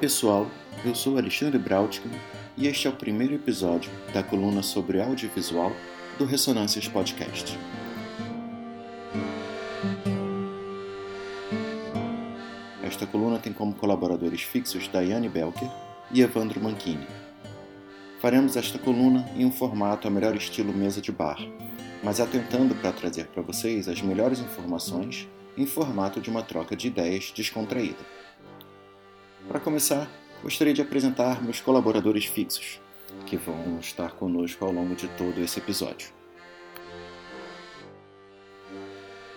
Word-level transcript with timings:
Pessoal, 0.00 0.48
eu 0.84 0.94
sou 0.94 1.18
Alexandre 1.18 1.58
Brautkin 1.58 2.08
e 2.56 2.68
este 2.68 2.86
é 2.86 2.90
o 2.90 2.92
primeiro 2.92 3.34
episódio 3.34 3.90
da 4.14 4.22
coluna 4.22 4.62
sobre 4.62 5.02
audiovisual 5.02 5.72
do 6.16 6.24
Ressonâncias 6.24 6.86
Podcast. 6.86 7.58
Esta 12.80 13.08
coluna 13.08 13.40
tem 13.40 13.52
como 13.52 13.74
colaboradores 13.74 14.42
fixos 14.42 14.86
Daiane 14.86 15.28
Belker 15.28 15.68
e 16.12 16.22
Evandro 16.22 16.60
Manchini. 16.60 17.08
Faremos 18.20 18.56
esta 18.56 18.78
coluna 18.78 19.28
em 19.34 19.44
um 19.44 19.50
formato 19.50 20.06
a 20.06 20.10
melhor 20.12 20.36
estilo 20.36 20.72
mesa 20.72 21.00
de 21.00 21.10
bar, 21.10 21.40
mas 22.04 22.20
atentando 22.20 22.72
para 22.76 22.92
trazer 22.92 23.26
para 23.26 23.42
vocês 23.42 23.88
as 23.88 24.00
melhores 24.00 24.38
informações 24.38 25.28
em 25.56 25.66
formato 25.66 26.20
de 26.20 26.30
uma 26.30 26.44
troca 26.44 26.76
de 26.76 26.86
ideias 26.86 27.32
descontraída. 27.34 28.17
Para 29.48 29.60
começar, 29.60 30.10
gostaria 30.42 30.74
de 30.74 30.82
apresentar 30.82 31.42
meus 31.42 31.58
colaboradores 31.58 32.26
fixos, 32.26 32.78
que 33.24 33.34
vão 33.38 33.78
estar 33.80 34.12
conosco 34.12 34.62
ao 34.62 34.70
longo 34.70 34.94
de 34.94 35.08
todo 35.08 35.40
esse 35.40 35.58
episódio. 35.58 36.10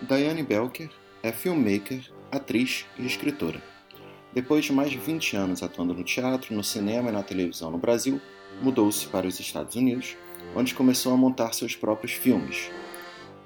Diane 0.02 0.42
Belker 0.42 0.90
é 1.22 1.32
filmmaker, 1.32 2.12
atriz 2.30 2.84
e 2.98 3.06
escritora. 3.06 3.62
Depois 4.34 4.66
de 4.66 4.72
mais 4.74 4.90
de 4.90 4.98
20 4.98 5.34
anos 5.34 5.62
atuando 5.62 5.94
no 5.94 6.04
teatro, 6.04 6.54
no 6.54 6.62
cinema 6.62 7.08
e 7.08 7.12
na 7.12 7.22
televisão 7.22 7.70
no 7.70 7.78
Brasil, 7.78 8.20
mudou-se 8.60 9.06
para 9.06 9.26
os 9.26 9.40
Estados 9.40 9.76
Unidos, 9.76 10.14
onde 10.54 10.74
começou 10.74 11.14
a 11.14 11.16
montar 11.16 11.54
seus 11.54 11.74
próprios 11.74 12.12
filmes. 12.12 12.70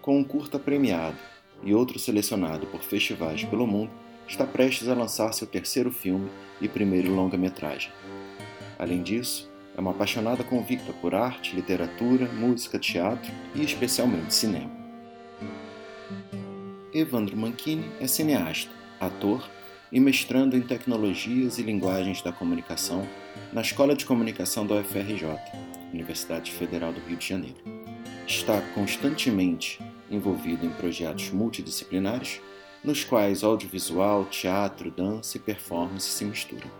Com 0.03 0.19
um 0.19 0.25
curta 0.25 0.58
premiado 0.58 1.17
e 1.62 1.73
outro 1.73 1.97
selecionado 1.97 2.67
por 2.67 2.83
festivais 2.83 3.45
pelo 3.45 3.69
mundo, 3.69 3.92
está 4.28 4.46
prestes 4.46 4.88
a 4.88 4.94
lançar 4.94 5.32
seu 5.32 5.46
terceiro 5.46 5.91
filme 5.91 6.28
e 6.60 6.69
primeiro 6.69 7.14
longa-metragem. 7.14 7.91
Além 8.78 9.02
disso, 9.02 9.50
é 9.77 9.80
uma 9.80 9.91
apaixonada 9.91 10.42
convicta 10.42 10.92
por 10.94 11.14
arte, 11.14 11.55
literatura, 11.55 12.27
música, 12.33 12.78
teatro 12.78 13.30
e 13.55 13.62
especialmente 13.62 14.33
cinema. 14.34 14.70
Evandro 16.92 17.36
Manchini 17.36 17.91
é 18.00 18.06
cineasta, 18.06 18.70
ator 18.98 19.46
e 19.92 20.00
mestrando 20.00 20.56
em 20.56 20.62
tecnologias 20.62 21.58
e 21.58 21.62
linguagens 21.62 22.22
da 22.22 22.33
comunicação 22.33 23.06
na 23.52 23.61
Escola 23.61 23.94
de 23.94 24.06
Comunicação 24.06 24.66
da 24.66 24.77
UFRJ, 24.77 25.38
Universidade 25.92 26.50
Federal 26.52 26.92
do 26.92 27.00
Rio 27.00 27.16
de 27.16 27.28
Janeiro. 27.28 27.56
Está 28.27 28.61
constantemente 28.74 29.78
envolvido 30.11 30.64
em 30.64 30.70
projetos 30.70 31.30
multidisciplinares, 31.30 32.40
nos 32.87 33.03
quais 33.03 33.42
audiovisual, 33.42 34.25
teatro, 34.27 34.92
dança 34.92 35.37
e 35.37 35.41
performance 35.41 36.09
se 36.09 36.25
misturam. 36.25 36.70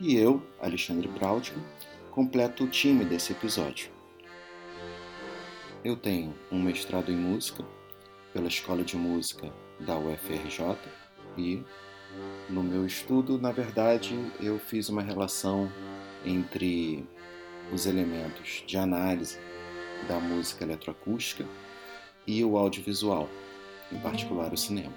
E 0.00 0.16
eu, 0.16 0.42
Alexandre 0.58 1.06
Braudman, 1.06 1.62
completo 2.10 2.64
o 2.64 2.68
time 2.68 3.04
desse 3.04 3.32
episódio. 3.32 3.90
Eu 5.84 5.96
tenho 5.96 6.34
um 6.50 6.58
mestrado 6.58 7.12
em 7.12 7.16
música 7.16 7.62
pela 8.32 8.48
Escola 8.48 8.82
de 8.82 8.96
Música 8.96 9.52
da 9.80 9.98
UFRJ 9.98 10.78
e 11.36 11.62
no 12.48 12.62
meu 12.62 12.86
estudo, 12.86 13.38
na 13.38 13.52
verdade, 13.52 14.18
eu 14.40 14.58
fiz 14.58 14.88
uma 14.88 15.02
relação 15.02 15.70
entre 16.24 17.06
os 17.70 17.84
elementos 17.84 18.64
de 18.66 18.78
análise 18.78 19.38
da 20.08 20.18
música 20.18 20.64
eletroacústica 20.64 21.44
e 22.26 22.42
o 22.42 22.56
audiovisual, 22.56 23.28
em 23.92 23.98
particular 23.98 24.52
o 24.52 24.56
cinema. 24.56 24.92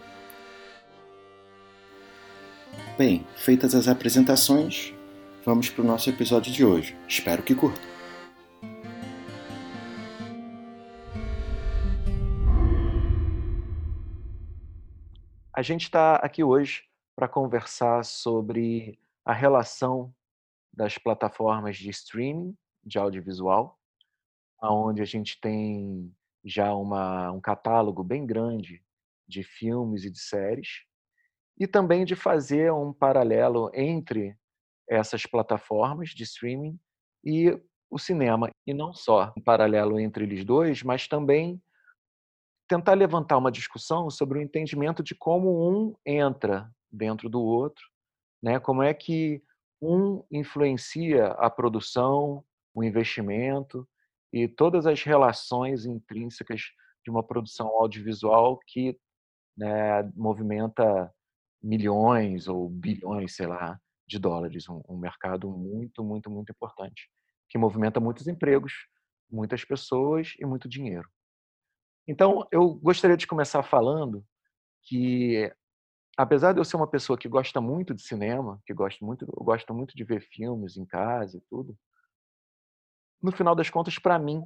Bem, 2.97 3.25
feitas 3.35 3.73
as 3.73 3.87
apresentações, 3.87 4.93
vamos 5.45 5.69
para 5.69 5.83
o 5.83 5.87
nosso 5.87 6.09
episódio 6.09 6.51
de 6.51 6.65
hoje. 6.65 6.95
Espero 7.07 7.43
que 7.43 7.55
curtam. 7.55 7.91
A 15.53 15.61
gente 15.61 15.83
está 15.83 16.15
aqui 16.15 16.43
hoje 16.43 16.83
para 17.15 17.27
conversar 17.27 18.03
sobre 18.03 18.97
a 19.25 19.33
relação 19.33 20.13
das 20.73 20.97
plataformas 20.97 21.77
de 21.77 21.89
streaming 21.89 22.57
de 22.83 22.97
audiovisual, 22.97 23.79
onde 24.61 25.01
a 25.01 25.05
gente 25.05 25.39
tem 25.39 26.11
já 26.43 26.73
uma, 26.73 27.31
um 27.31 27.39
catálogo 27.39 28.03
bem 28.03 28.25
grande 28.25 28.83
de 29.27 29.43
filmes 29.43 30.03
e 30.03 30.09
de 30.09 30.19
séries, 30.19 30.83
e 31.59 31.67
também 31.67 32.05
de 32.05 32.15
fazer 32.15 32.71
um 32.73 32.91
paralelo 32.91 33.69
entre 33.73 34.35
essas 34.89 35.25
plataformas 35.25 36.09
de 36.09 36.23
streaming 36.23 36.79
e 37.23 37.57
o 37.89 37.99
cinema. 37.99 38.49
E 38.65 38.73
não 38.73 38.93
só 38.93 39.33
um 39.37 39.41
paralelo 39.41 39.99
entre 39.99 40.23
eles 40.23 40.43
dois, 40.43 40.81
mas 40.83 41.07
também 41.07 41.61
tentar 42.67 42.93
levantar 42.93 43.37
uma 43.37 43.51
discussão 43.51 44.09
sobre 44.09 44.39
o 44.39 44.41
entendimento 44.41 45.03
de 45.03 45.13
como 45.13 45.69
um 45.69 45.93
entra 46.05 46.71
dentro 46.91 47.29
do 47.29 47.41
outro, 47.41 47.83
né? 48.41 48.59
Como 48.59 48.81
é 48.81 48.93
que 48.93 49.43
um 49.81 50.23
influencia 50.31 51.27
a 51.27 51.49
produção, 51.49 52.43
o 52.73 52.83
investimento 52.83 53.87
e 54.31 54.47
todas 54.47 54.85
as 54.85 55.03
relações 55.03 55.85
intrínsecas 55.85 56.61
de 57.03 57.11
uma 57.11 57.23
produção 57.23 57.67
audiovisual 57.67 58.59
que 58.67 58.97
né, 59.57 60.03
movimenta 60.15 61.11
milhões 61.61 62.47
ou 62.47 62.69
bilhões, 62.69 63.35
sei 63.35 63.47
lá, 63.47 63.79
de 64.07 64.19
dólares, 64.19 64.67
um, 64.69 64.81
um 64.87 64.97
mercado 64.97 65.49
muito, 65.49 66.03
muito, 66.03 66.29
muito 66.29 66.51
importante, 66.51 67.09
que 67.49 67.57
movimenta 67.57 67.99
muitos 67.99 68.27
empregos, 68.27 68.73
muitas 69.29 69.63
pessoas 69.63 70.33
e 70.39 70.45
muito 70.45 70.67
dinheiro. 70.67 71.09
Então, 72.07 72.47
eu 72.51 72.73
gostaria 72.75 73.15
de 73.15 73.27
começar 73.27 73.63
falando 73.63 74.25
que 74.83 75.51
apesar 76.17 76.53
de 76.53 76.59
eu 76.59 76.65
ser 76.65 76.75
uma 76.75 76.87
pessoa 76.87 77.17
que 77.17 77.29
gosta 77.29 77.61
muito 77.61 77.93
de 77.93 78.01
cinema, 78.01 78.61
que 78.65 78.73
gosta 78.73 79.03
muito, 79.05 79.25
gosto 79.25 79.73
muito 79.73 79.95
de 79.95 80.03
ver 80.03 80.21
filmes 80.21 80.77
em 80.77 80.85
casa 80.85 81.37
e 81.37 81.41
tudo, 81.49 81.77
no 83.21 83.31
final 83.31 83.55
das 83.55 83.69
contas, 83.69 83.97
para 83.99 84.17
mim, 84.17 84.43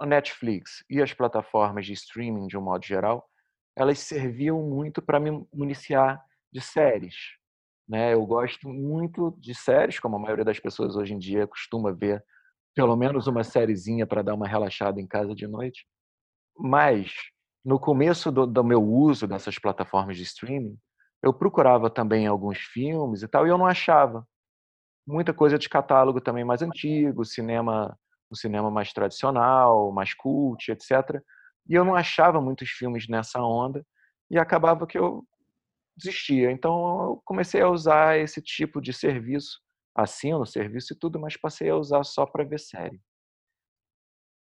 a 0.00 0.06
Netflix 0.06 0.84
e 0.88 1.00
as 1.00 1.12
plataformas 1.12 1.86
de 1.86 1.92
streaming, 1.92 2.46
de 2.46 2.56
um 2.56 2.62
modo 2.62 2.84
geral, 2.84 3.28
elas 3.76 3.98
serviam 3.98 4.62
muito 4.62 5.02
para 5.02 5.20
me 5.20 5.46
municiar 5.52 6.22
de 6.52 6.60
séries. 6.60 7.14
Né? 7.88 8.14
Eu 8.14 8.24
gosto 8.24 8.68
muito 8.68 9.36
de 9.38 9.54
séries, 9.54 9.98
como 9.98 10.16
a 10.16 10.18
maioria 10.18 10.44
das 10.44 10.58
pessoas 10.58 10.96
hoje 10.96 11.14
em 11.14 11.18
dia 11.18 11.46
costuma 11.46 11.92
ver 11.92 12.24
pelo 12.74 12.96
menos 12.96 13.26
uma 13.26 13.44
sériezinha 13.44 14.06
para 14.06 14.22
dar 14.22 14.34
uma 14.34 14.48
relaxada 14.48 15.00
em 15.00 15.06
casa 15.06 15.34
de 15.34 15.46
noite. 15.46 15.86
Mas 16.58 17.12
no 17.64 17.78
começo 17.78 18.32
do, 18.32 18.46
do, 18.46 18.64
meu 18.64 18.82
uso 18.82 19.26
dessas 19.26 19.58
plataformas 19.58 20.16
de 20.16 20.24
streaming, 20.24 20.76
eu 21.22 21.32
procurava 21.32 21.88
também 21.88 22.26
alguns 22.26 22.58
filmes 22.58 23.22
e 23.22 23.28
tal, 23.28 23.46
e 23.46 23.50
eu 23.50 23.56
não 23.56 23.66
achava. 23.66 24.26
Muita 25.06 25.34
coisa 25.34 25.58
de 25.58 25.68
catálogo 25.68 26.20
também 26.20 26.44
mais 26.44 26.62
antigo, 26.62 27.24
cinema, 27.24 27.98
o 28.30 28.36
cinema 28.36 28.70
mais 28.70 28.92
tradicional, 28.92 29.92
mais 29.92 30.14
cult, 30.14 30.70
etc. 30.70 31.20
E 31.68 31.74
eu 31.74 31.84
não 31.84 31.94
achava 31.94 32.40
muitos 32.40 32.70
filmes 32.70 33.08
nessa 33.08 33.42
onda, 33.42 33.84
e 34.30 34.38
acabava 34.38 34.86
que 34.86 34.98
eu 34.98 35.24
desistia. 35.96 36.50
Então 36.50 37.04
eu 37.04 37.22
comecei 37.24 37.60
a 37.60 37.68
usar 37.68 38.18
esse 38.18 38.42
tipo 38.42 38.80
de 38.80 38.92
serviço, 38.92 39.60
assino 39.94 40.44
serviço 40.46 40.92
e 40.92 40.98
tudo, 40.98 41.20
mas 41.20 41.36
passei 41.36 41.70
a 41.70 41.76
usar 41.76 42.02
só 42.04 42.26
para 42.26 42.44
ver 42.44 42.58
série. 42.58 43.00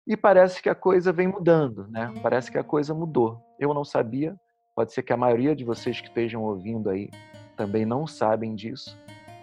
E 0.06 0.16
parece 0.16 0.62
que 0.62 0.70
a 0.70 0.74
coisa 0.74 1.12
vem 1.12 1.28
mudando, 1.28 1.86
né? 1.88 2.12
Parece 2.22 2.50
que 2.50 2.58
a 2.58 2.64
coisa 2.64 2.94
mudou. 2.94 3.38
Eu 3.58 3.74
não 3.74 3.84
sabia, 3.84 4.34
pode 4.74 4.92
ser 4.92 5.02
que 5.02 5.12
a 5.12 5.16
maioria 5.18 5.54
de 5.54 5.64
vocês 5.64 6.00
que 6.00 6.08
estejam 6.08 6.42
ouvindo 6.42 6.88
aí 6.88 7.10
também 7.56 7.84
não 7.84 8.06
sabem 8.06 8.54
disso, 8.54 8.96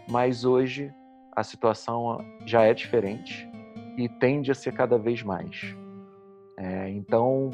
mas 0.08 0.46
hoje 0.46 0.94
a 1.36 1.44
situação 1.44 2.24
já 2.46 2.64
é 2.64 2.74
diferente 2.74 3.50
e 3.98 4.08
tende 4.08 4.52
a 4.52 4.56
ser 4.56 4.74
cada 4.74 4.98
vez 4.98 5.22
mais. 5.24 5.76
É, 6.58 6.90
então, 6.90 7.52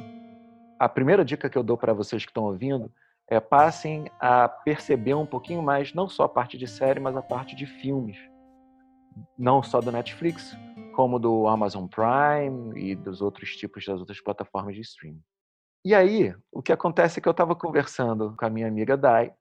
a 0.79 0.87
primeira 0.87 1.25
dica 1.25 1.49
que 1.49 1.57
eu 1.57 1.63
dou 1.63 1.77
para 1.77 1.93
vocês 1.93 2.23
que 2.23 2.31
estão 2.31 2.43
ouvindo 2.43 2.91
é 3.27 3.39
passem 3.39 4.11
a 4.19 4.47
perceber 4.47 5.13
um 5.13 5.25
pouquinho 5.25 5.63
mais, 5.63 5.93
não 5.93 6.07
só 6.07 6.23
a 6.23 6.29
parte 6.29 6.57
de 6.57 6.67
série, 6.67 6.99
mas 6.99 7.15
a 7.15 7.21
parte 7.21 7.55
de 7.55 7.65
filmes. 7.65 8.17
Não 9.37 9.63
só 9.63 9.79
do 9.79 9.91
Netflix, 9.91 10.55
como 10.95 11.17
do 11.17 11.47
Amazon 11.47 11.87
Prime 11.87 12.79
e 12.79 12.95
dos 12.95 13.21
outros 13.21 13.55
tipos 13.55 13.85
das 13.85 13.99
outras 13.99 14.21
plataformas 14.21 14.75
de 14.75 14.81
streaming. 14.81 15.21
E 15.83 15.95
aí, 15.95 16.35
o 16.51 16.61
que 16.61 16.71
acontece 16.71 17.19
é 17.19 17.21
que 17.21 17.27
eu 17.27 17.31
estava 17.31 17.55
conversando 17.55 18.35
com 18.37 18.45
a 18.45 18.49
minha 18.49 18.67
amiga 18.67 18.95
Dai 18.95 19.33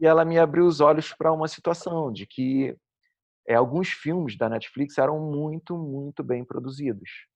e 0.00 0.06
ela 0.06 0.24
me 0.24 0.38
abriu 0.38 0.64
os 0.64 0.80
olhos 0.80 1.12
para 1.12 1.32
uma 1.32 1.46
situação 1.46 2.10
de 2.10 2.26
que 2.26 2.74
é, 3.46 3.54
alguns 3.54 3.90
filmes 3.90 4.36
da 4.36 4.48
Netflix 4.48 4.96
eram 4.96 5.20
muito, 5.20 5.76
muito 5.76 6.24
bem 6.24 6.44
produzidos. 6.44 7.26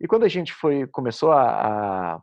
E 0.00 0.06
quando 0.06 0.24
a 0.24 0.28
gente 0.28 0.52
foi 0.52 0.86
começou 0.86 1.32
a, 1.32 2.16
a 2.16 2.22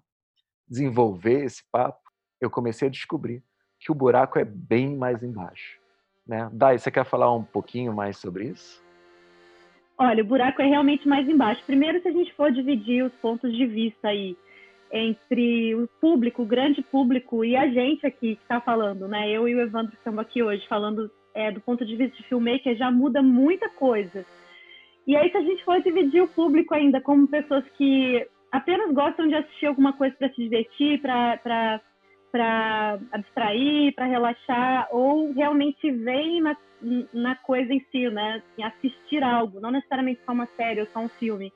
desenvolver 0.67 1.45
esse 1.45 1.63
papo, 1.71 1.99
eu 2.39 2.49
comecei 2.49 2.87
a 2.87 2.91
descobrir 2.91 3.43
que 3.79 3.91
o 3.91 3.95
buraco 3.95 4.37
é 4.37 4.45
bem 4.45 4.95
mais 4.95 5.23
embaixo. 5.23 5.79
Né? 6.25 6.49
Dai, 6.51 6.77
você 6.77 6.91
quer 6.91 7.05
falar 7.05 7.33
um 7.33 7.43
pouquinho 7.43 7.93
mais 7.93 8.17
sobre 8.17 8.49
isso? 8.49 8.83
Olha, 9.97 10.23
o 10.23 10.27
buraco 10.27 10.61
é 10.61 10.65
realmente 10.65 11.07
mais 11.07 11.27
embaixo. 11.27 11.63
Primeiro, 11.65 11.99
se 12.01 12.07
a 12.07 12.11
gente 12.11 12.33
for 12.33 12.51
dividir 12.51 13.03
os 13.03 13.13
pontos 13.13 13.51
de 13.55 13.65
vista 13.65 14.09
aí 14.09 14.37
entre 14.91 15.75
o 15.75 15.87
público, 15.99 16.43
o 16.43 16.45
grande 16.45 16.81
público 16.81 17.43
e 17.43 17.55
a 17.55 17.67
gente 17.67 18.05
aqui 18.05 18.35
que 18.35 18.41
está 18.41 18.61
falando, 18.61 19.07
né? 19.07 19.29
Eu 19.29 19.47
e 19.47 19.55
o 19.55 19.61
Evandro 19.61 19.93
estamos 19.93 20.19
aqui 20.19 20.41
hoje 20.41 20.65
falando 20.67 21.11
é, 21.33 21.51
do 21.51 21.61
ponto 21.61 21.85
de 21.85 21.95
vista 21.95 22.17
de 22.17 22.23
filmmaker, 22.23 22.75
já 22.75 22.89
muda 22.89 23.21
muita 23.21 23.69
coisa. 23.69 24.25
E 25.05 25.15
aí, 25.15 25.29
se 25.31 25.37
a 25.37 25.41
gente 25.41 25.63
for 25.63 25.81
dividir 25.81 26.21
o 26.21 26.27
público 26.27 26.73
ainda 26.73 26.99
como 26.99 27.27
pessoas 27.27 27.63
que 27.77 28.27
apenas 28.51 28.93
gostam 28.93 29.27
de 29.27 29.35
assistir 29.35 29.67
alguma 29.67 29.93
coisa 29.93 30.15
para 30.17 30.29
se 30.29 30.43
divertir, 30.43 30.99
para 31.01 31.79
abstrair, 33.11 33.93
para 33.93 34.05
relaxar, 34.05 34.87
ou 34.91 35.31
realmente 35.31 35.89
veem 35.91 36.41
na, 36.41 36.57
na 37.13 37.35
coisa 37.35 37.73
em 37.73 37.79
si, 37.91 38.09
né? 38.09 38.41
Assistir 38.61 39.23
algo, 39.23 39.59
não 39.59 39.71
necessariamente 39.71 40.21
só 40.25 40.31
uma 40.31 40.47
série 40.57 40.81
ou 40.81 40.87
só 40.87 40.99
um 40.99 41.09
filme, 41.09 41.53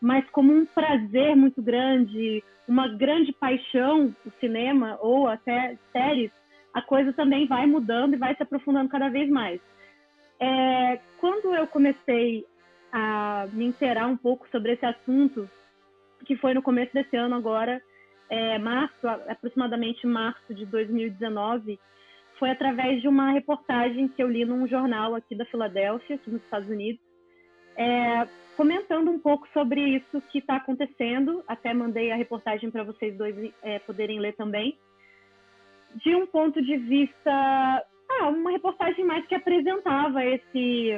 mas 0.00 0.28
como 0.30 0.52
um 0.52 0.64
prazer 0.64 1.36
muito 1.36 1.60
grande, 1.62 2.42
uma 2.66 2.88
grande 2.88 3.32
paixão, 3.32 4.14
o 4.24 4.30
cinema 4.40 4.98
ou 5.00 5.28
até 5.28 5.76
séries, 5.92 6.30
a 6.72 6.80
coisa 6.80 7.12
também 7.12 7.46
vai 7.46 7.66
mudando 7.66 8.14
e 8.14 8.18
vai 8.18 8.34
se 8.34 8.42
aprofundando 8.42 8.88
cada 8.88 9.08
vez 9.08 9.28
mais. 9.28 9.60
É, 10.38 11.00
quando 11.18 11.54
eu 11.54 11.66
comecei 11.66 12.46
a 12.92 13.46
me 13.52 13.66
inteirar 13.66 14.06
um 14.06 14.16
pouco 14.16 14.48
sobre 14.50 14.72
esse 14.72 14.86
assunto, 14.86 15.48
que 16.24 16.36
foi 16.36 16.54
no 16.54 16.62
começo 16.62 16.92
desse 16.94 17.16
ano 17.16 17.34
agora, 17.34 17.82
é, 18.28 18.58
março, 18.58 19.06
aproximadamente 19.06 20.06
março 20.06 20.54
de 20.54 20.64
2019, 20.64 21.78
foi 22.38 22.50
através 22.50 23.02
de 23.02 23.08
uma 23.08 23.32
reportagem 23.32 24.08
que 24.08 24.22
eu 24.22 24.28
li 24.28 24.44
num 24.44 24.66
jornal 24.66 25.14
aqui 25.14 25.34
da 25.34 25.44
Filadélfia, 25.46 26.16
aqui 26.16 26.30
nos 26.30 26.42
Estados 26.42 26.68
Unidos, 26.68 27.02
é, 27.80 28.28
comentando 28.58 29.10
um 29.10 29.18
pouco 29.18 29.48
sobre 29.54 29.80
isso 29.80 30.20
que 30.30 30.38
está 30.38 30.56
acontecendo. 30.56 31.42
Até 31.48 31.72
mandei 31.72 32.12
a 32.12 32.16
reportagem 32.16 32.70
para 32.70 32.84
vocês 32.84 33.16
dois 33.16 33.34
é, 33.62 33.78
poderem 33.78 34.20
ler 34.20 34.34
também. 34.36 34.76
De 35.94 36.14
um 36.14 36.26
ponto 36.26 36.60
de 36.60 36.76
vista, 36.76 37.30
ah, 38.10 38.28
uma 38.28 38.50
reportagem 38.50 39.02
mais 39.02 39.26
que 39.26 39.34
apresentava 39.34 40.22
esse, 40.22 40.90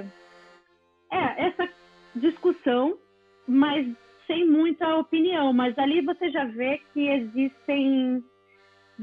é, 1.13 1.47
essa 1.47 1.69
discussão, 2.17 2.99
mas 3.47 3.87
sem 4.27 4.45
muita 4.45 4.97
opinião. 4.97 5.53
Mas 5.53 5.79
ali 5.79 6.01
você 6.01 6.33
já 6.33 6.45
vê 6.45 6.81
que 6.93 7.09
existem 7.09 8.25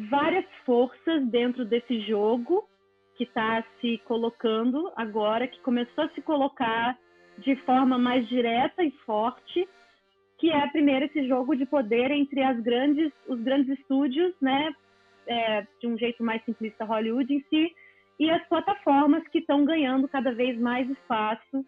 várias 0.09 0.45
forças 0.65 1.25
dentro 1.27 1.63
desse 1.63 2.01
jogo 2.01 2.67
que 3.15 3.23
está 3.23 3.63
se 3.79 3.99
colocando 3.99 4.91
agora, 4.97 5.47
que 5.47 5.59
começou 5.61 6.03
a 6.03 6.09
se 6.09 6.21
colocar 6.21 6.97
de 7.39 7.55
forma 7.57 7.97
mais 7.97 8.27
direta 8.27 8.83
e 8.83 8.91
forte, 9.05 9.67
que 10.37 10.49
é 10.49 10.67
primeiro 10.67 11.05
esse 11.05 11.27
jogo 11.27 11.55
de 11.55 11.65
poder 11.65 12.11
entre 12.11 12.41
as 12.41 12.59
grandes, 12.61 13.11
os 13.27 13.39
grandes 13.41 13.77
estúdios, 13.79 14.33
né, 14.41 14.73
é, 15.27 15.67
de 15.79 15.87
um 15.87 15.97
jeito 15.97 16.23
mais 16.23 16.43
simplista 16.45 16.85
Hollywood 16.85 17.33
em 17.33 17.43
si, 17.49 17.75
e 18.19 18.29
as 18.29 18.45
plataformas 18.47 19.25
que 19.29 19.39
estão 19.39 19.63
ganhando 19.63 20.07
cada 20.07 20.31
vez 20.33 20.59
mais 20.59 20.89
espaço 20.89 21.65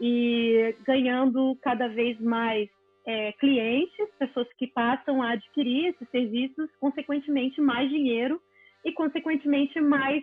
e 0.00 0.74
ganhando 0.84 1.56
cada 1.62 1.88
vez 1.88 2.20
mais 2.20 2.68
é, 3.06 3.32
clientes, 3.32 4.08
pessoas 4.18 4.48
que 4.58 4.66
passam 4.66 5.22
a 5.22 5.32
adquirir 5.32 5.90
esses 5.90 6.08
serviços, 6.10 6.68
consequentemente 6.80 7.60
mais 7.60 7.88
dinheiro 7.88 8.40
e 8.84 8.92
consequentemente 8.92 9.80
mais 9.80 10.22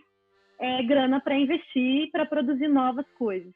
é, 0.59 0.83
grana 0.83 1.21
para 1.21 1.37
investir 1.37 2.11
para 2.11 2.25
produzir 2.25 2.67
novas 2.67 3.05
coisas. 3.17 3.53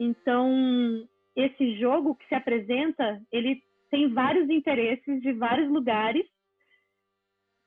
Então, 0.00 1.08
esse 1.34 1.76
jogo 1.80 2.14
que 2.14 2.26
se 2.28 2.34
apresenta, 2.34 3.20
ele 3.32 3.60
tem 3.90 4.08
vários 4.14 4.48
interesses 4.48 5.20
de 5.20 5.32
vários 5.32 5.68
lugares, 5.68 6.24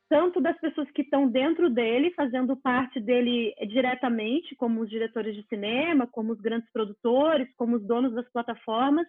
tanto 0.09 0.39
das 0.39 0.57
pessoas 0.59 0.89
que 0.91 1.01
estão 1.01 1.27
dentro 1.27 1.69
dele, 1.69 2.11
fazendo 2.11 2.55
parte 2.55 3.01
dele 3.01 3.53
diretamente, 3.67 4.55
como 4.55 4.79
os 4.81 4.89
diretores 4.89 5.35
de 5.35 5.45
cinema, 5.47 6.07
como 6.07 6.31
os 6.31 6.39
grandes 6.39 6.71
produtores, 6.71 7.53
como 7.57 7.75
os 7.75 7.85
donos 7.85 8.13
das 8.13 8.29
plataformas, 8.31 9.07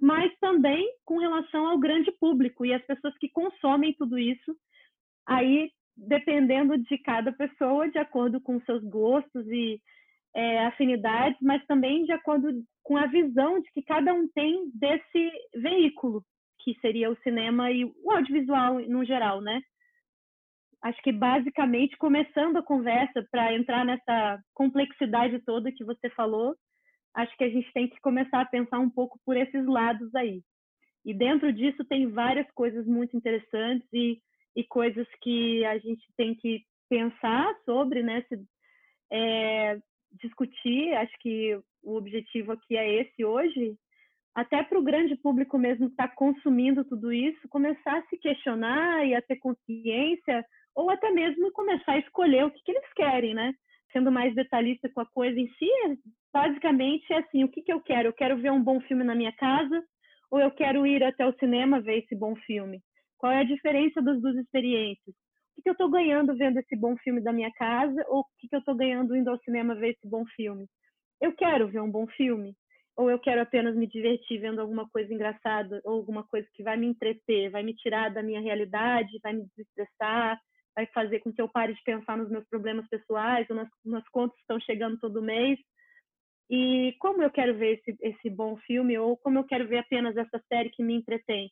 mas 0.00 0.32
também 0.40 0.90
com 1.04 1.18
relação 1.18 1.66
ao 1.66 1.78
grande 1.78 2.10
público 2.12 2.64
e 2.64 2.72
as 2.72 2.84
pessoas 2.86 3.16
que 3.18 3.28
consomem 3.28 3.92
tudo 3.94 4.18
isso. 4.18 4.56
Aí, 5.26 5.70
dependendo 5.94 6.78
de 6.78 6.98
cada 6.98 7.30
pessoa, 7.30 7.90
de 7.90 7.98
acordo 7.98 8.40
com 8.40 8.60
seus 8.62 8.82
gostos 8.84 9.46
e 9.48 9.80
é, 10.34 10.66
afinidades, 10.66 11.38
mas 11.40 11.64
também 11.66 12.04
de 12.04 12.12
acordo 12.12 12.48
com 12.82 12.96
a 12.96 13.06
visão 13.06 13.60
de 13.60 13.70
que 13.72 13.82
cada 13.82 14.12
um 14.12 14.28
tem 14.28 14.70
desse 14.74 15.30
veículo, 15.54 16.24
que 16.60 16.74
seria 16.80 17.10
o 17.10 17.16
cinema 17.22 17.70
e 17.70 17.84
o 17.84 18.10
audiovisual 18.10 18.80
no 18.80 19.04
geral, 19.04 19.40
né? 19.40 19.62
Acho 20.82 21.00
que 21.02 21.12
basicamente 21.12 21.96
começando 21.96 22.58
a 22.58 22.62
conversa 22.62 23.26
para 23.30 23.54
entrar 23.54 23.84
nessa 23.84 24.38
complexidade 24.52 25.38
toda 25.44 25.72
que 25.72 25.84
você 25.84 26.10
falou, 26.10 26.54
acho 27.14 27.34
que 27.36 27.44
a 27.44 27.48
gente 27.48 27.72
tem 27.72 27.88
que 27.88 27.98
começar 28.00 28.40
a 28.40 28.46
pensar 28.46 28.80
um 28.80 28.90
pouco 28.90 29.18
por 29.24 29.36
esses 29.36 29.64
lados 29.66 30.14
aí. 30.14 30.42
E 31.04 31.14
dentro 31.14 31.52
disso 31.52 31.84
tem 31.84 32.10
várias 32.10 32.50
coisas 32.52 32.86
muito 32.86 33.16
interessantes 33.16 33.86
e, 33.92 34.18
e 34.56 34.64
coisas 34.64 35.06
que 35.22 35.64
a 35.64 35.78
gente 35.78 36.04
tem 36.16 36.34
que 36.34 36.62
pensar 36.88 37.54
sobre, 37.64 38.02
né? 38.02 38.22
Se, 38.28 38.38
é, 39.12 39.78
discutir, 40.22 40.94
acho 40.94 41.12
que 41.20 41.58
o 41.82 41.96
objetivo 41.96 42.52
aqui 42.52 42.76
é 42.76 43.02
esse 43.02 43.24
hoje, 43.24 43.76
até 44.34 44.62
para 44.62 44.78
o 44.78 44.82
grande 44.82 45.14
público 45.16 45.56
mesmo 45.58 45.86
que 45.86 45.92
está 45.92 46.08
consumindo 46.08 46.84
tudo 46.84 47.12
isso, 47.12 47.48
começar 47.48 47.98
a 47.98 48.06
se 48.06 48.16
questionar 48.18 49.06
e 49.06 49.14
a 49.14 49.22
ter 49.22 49.36
consciência, 49.36 50.44
ou 50.74 50.90
até 50.90 51.10
mesmo 51.10 51.52
começar 51.52 51.92
a 51.92 51.98
escolher 51.98 52.44
o 52.44 52.50
que, 52.50 52.62
que 52.64 52.72
eles 52.72 52.92
querem, 52.94 53.34
né? 53.34 53.54
Sendo 53.92 54.10
mais 54.10 54.34
detalhista 54.34 54.88
com 54.88 55.00
a 55.00 55.06
coisa 55.06 55.38
em 55.38 55.48
si, 55.54 55.68
basicamente 56.32 57.12
é 57.12 57.18
assim: 57.18 57.44
o 57.44 57.48
que, 57.48 57.62
que 57.62 57.72
eu 57.72 57.80
quero? 57.80 58.08
Eu 58.08 58.12
quero 58.12 58.36
ver 58.36 58.50
um 58.50 58.62
bom 58.62 58.80
filme 58.80 59.04
na 59.04 59.14
minha 59.14 59.32
casa, 59.32 59.84
ou 60.30 60.40
eu 60.40 60.50
quero 60.50 60.84
ir 60.84 61.04
até 61.04 61.24
o 61.24 61.36
cinema 61.38 61.80
ver 61.80 61.98
esse 61.98 62.16
bom 62.16 62.34
filme? 62.34 62.80
Qual 63.16 63.30
é 63.30 63.38
a 63.38 63.44
diferença 63.44 64.02
das 64.02 64.20
duas 64.20 64.34
experiências? 64.36 65.14
O 65.56 65.62
que 65.62 65.68
eu 65.68 65.72
estou 65.72 65.90
ganhando 65.90 66.36
vendo 66.36 66.58
esse 66.58 66.76
bom 66.76 66.96
filme 66.98 67.20
da 67.20 67.32
minha 67.32 67.50
casa 67.52 68.04
ou 68.08 68.20
o 68.20 68.24
que 68.38 68.48
eu 68.52 68.58
estou 68.58 68.74
ganhando 68.74 69.16
indo 69.16 69.30
ao 69.30 69.38
cinema 69.38 69.74
ver 69.74 69.90
esse 69.90 70.08
bom 70.08 70.24
filme. 70.36 70.66
Eu 71.20 71.34
quero 71.34 71.68
ver 71.68 71.80
um 71.80 71.90
bom 71.90 72.06
filme 72.08 72.54
ou 72.96 73.10
eu 73.10 73.18
quero 73.18 73.40
apenas 73.40 73.74
me 73.74 73.86
divertir 73.86 74.40
vendo 74.40 74.60
alguma 74.60 74.88
coisa 74.88 75.12
engraçada 75.12 75.80
ou 75.84 75.94
alguma 75.94 76.24
coisa 76.24 76.48
que 76.54 76.62
vai 76.62 76.76
me 76.76 76.86
entreter, 76.86 77.50
vai 77.50 77.62
me 77.62 77.74
tirar 77.74 78.12
da 78.12 78.22
minha 78.22 78.40
realidade, 78.40 79.18
vai 79.22 79.32
me 79.32 79.46
desestressar, 79.56 80.40
vai 80.74 80.86
fazer 80.86 81.20
com 81.20 81.32
que 81.32 81.40
eu 81.40 81.48
pare 81.48 81.74
de 81.74 81.82
pensar 81.82 82.16
nos 82.16 82.30
meus 82.30 82.46
problemas 82.48 82.88
pessoais 82.88 83.48
ou 83.50 83.56
nas, 83.56 83.68
nas 83.84 84.08
contas 84.10 84.36
que 84.36 84.42
estão 84.42 84.60
chegando 84.60 84.98
todo 84.98 85.22
mês. 85.22 85.58
E 86.50 86.94
como 87.00 87.22
eu 87.22 87.30
quero 87.30 87.56
ver 87.56 87.78
esse, 87.78 87.96
esse 88.02 88.30
bom 88.30 88.56
filme 88.58 88.98
ou 88.98 89.16
como 89.16 89.38
eu 89.38 89.44
quero 89.44 89.66
ver 89.66 89.78
apenas 89.78 90.16
essa 90.16 90.40
série 90.48 90.70
que 90.70 90.82
me 90.82 90.94
entretém? 90.94 91.50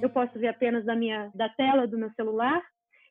Eu 0.00 0.10
posso 0.10 0.38
ver 0.38 0.48
apenas 0.48 0.84
da 0.84 0.94
minha 0.94 1.30
da 1.34 1.48
tela 1.48 1.86
do 1.86 1.98
meu 1.98 2.10
celular 2.12 2.62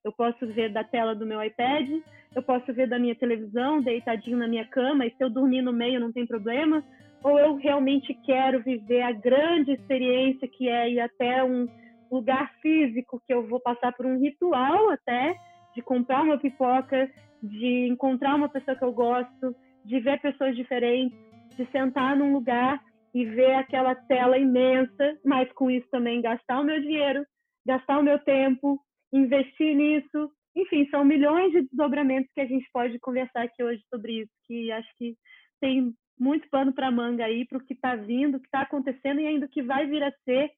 eu 0.04 0.12
posso 0.12 0.46
ver 0.48 0.72
da 0.72 0.84
tela 0.84 1.16
do 1.16 1.26
meu 1.26 1.42
iPad, 1.42 1.90
eu 2.36 2.44
posso 2.44 2.74
ver 2.74 2.88
da 2.88 3.00
minha 3.00 3.16
televisão, 3.16 3.82
deitadinho 3.82 4.38
na 4.38 4.48
minha 4.48 4.66
cama, 4.66 5.06
e 5.06 5.12
se 5.12 5.24
eu 5.24 5.30
dormir 5.30 5.62
no 5.62 5.72
meio 5.72 6.00
não 6.00 6.12
tem 6.12 6.26
problema. 6.26 6.84
Ou 7.24 7.40
eu 7.40 7.56
realmente 7.56 8.14
quero 8.26 8.62
viver 8.62 9.02
a 9.02 9.12
grande 9.12 9.72
experiência 9.72 10.48
que 10.48 10.68
é 10.68 10.90
ir 10.90 11.00
até 11.00 11.44
um 11.44 11.68
lugar 12.12 12.54
físico, 12.62 13.22
que 13.26 13.34
eu 13.34 13.48
vou 13.48 13.60
passar 13.60 13.94
por 13.94 14.06
um 14.06 14.20
ritual 14.20 14.90
até, 14.90 15.36
de 15.74 15.82
comprar 15.82 16.22
uma 16.22 16.38
pipoca, 16.38 17.10
de 17.42 17.88
encontrar 17.88 18.36
uma 18.36 18.50
pessoa 18.50 18.76
que 18.76 18.84
eu 18.84 18.92
gosto, 18.92 19.56
de 19.86 20.00
ver 20.00 20.20
pessoas 20.22 20.56
diferentes, 20.56 21.18
de 21.58 21.66
sentar 21.72 22.16
num 22.16 22.34
lugar 22.34 22.82
e 23.14 23.26
ver 23.26 23.56
aquela 23.56 23.96
tela 23.96 24.38
imensa, 24.38 25.18
mas 25.24 25.52
com 25.54 25.70
isso 25.70 25.88
também 25.90 26.22
gastar 26.22 26.60
o 26.60 26.64
meu 26.64 26.80
dinheiro, 26.82 27.26
gastar 27.66 28.00
o 28.00 28.04
meu 28.04 28.20
tempo, 28.20 28.80
investir 29.14 29.76
nisso. 29.76 30.32
Enfim, 30.56 30.88
são 30.90 31.06
milhões 31.06 31.52
de 31.52 31.62
desdobramentos 31.62 32.32
que 32.34 32.42
a 32.42 32.46
gente 32.46 32.68
pode 32.74 33.00
conversar 33.00 33.44
aqui 33.44 33.64
hoje 33.64 33.82
sobre 33.90 34.22
isso, 34.22 34.32
que 34.46 34.72
acho 34.72 34.90
que 34.98 35.16
tem 35.62 35.94
muito 36.20 36.50
pano 36.50 36.74
para 36.74 36.92
manga 36.92 37.26
aí 37.26 37.46
para 37.46 37.58
o 37.58 37.64
que 37.64 37.74
está 37.74 37.96
vindo, 37.96 38.36
o 38.36 38.40
que 38.40 38.48
está 38.48 38.62
acontecendo 38.62 39.22
e 39.22 39.28
ainda 39.28 39.46
o 39.46 39.50
que 39.50 39.62
vai 39.62 39.88
vir 39.88 40.04
a 40.04 40.12
ser. 40.26 40.52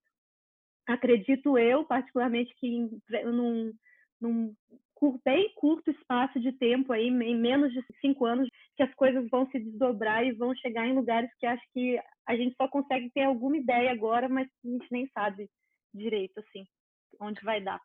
Acredito 0.88 1.58
eu, 1.58 1.84
particularmente, 1.86 2.54
que 2.58 2.68
em, 2.68 2.90
num, 4.22 4.54
bem 5.24 5.52
curto 5.56 5.92
espaço 5.92 6.40
de 6.40 6.52
tempo 6.54 6.94
aí, 6.94 7.08
em 7.08 7.36
menos 7.36 7.72
de 7.72 7.84
cinco 8.02 8.26
anos, 8.26 8.48
que 8.76 8.84
as 8.84 8.94
coisas 8.96 9.28
vão 9.30 9.50
se 9.50 9.60
desdobrar 9.60 10.26
e 10.26 10.34
vão 10.34 10.54
chegar 10.56 10.88
em 10.88 10.94
lugares 10.94 11.30
que 11.40 11.46
acho 11.46 11.64
que 11.74 12.00
a 12.28 12.36
gente 12.36 12.56
só 12.56 12.68
consegue 12.68 13.10
ter 13.12 13.24
alguma 13.24 13.58
ideia 13.58 13.92
agora, 13.92 14.28
mas 14.28 14.48
a 14.64 14.68
gente 14.68 14.88
nem 14.92 15.08
sabe 15.08 15.50
direito 15.94 16.40
assim 16.40 16.66
onde 17.20 17.42
vai 17.44 17.62
dar. 17.62 17.80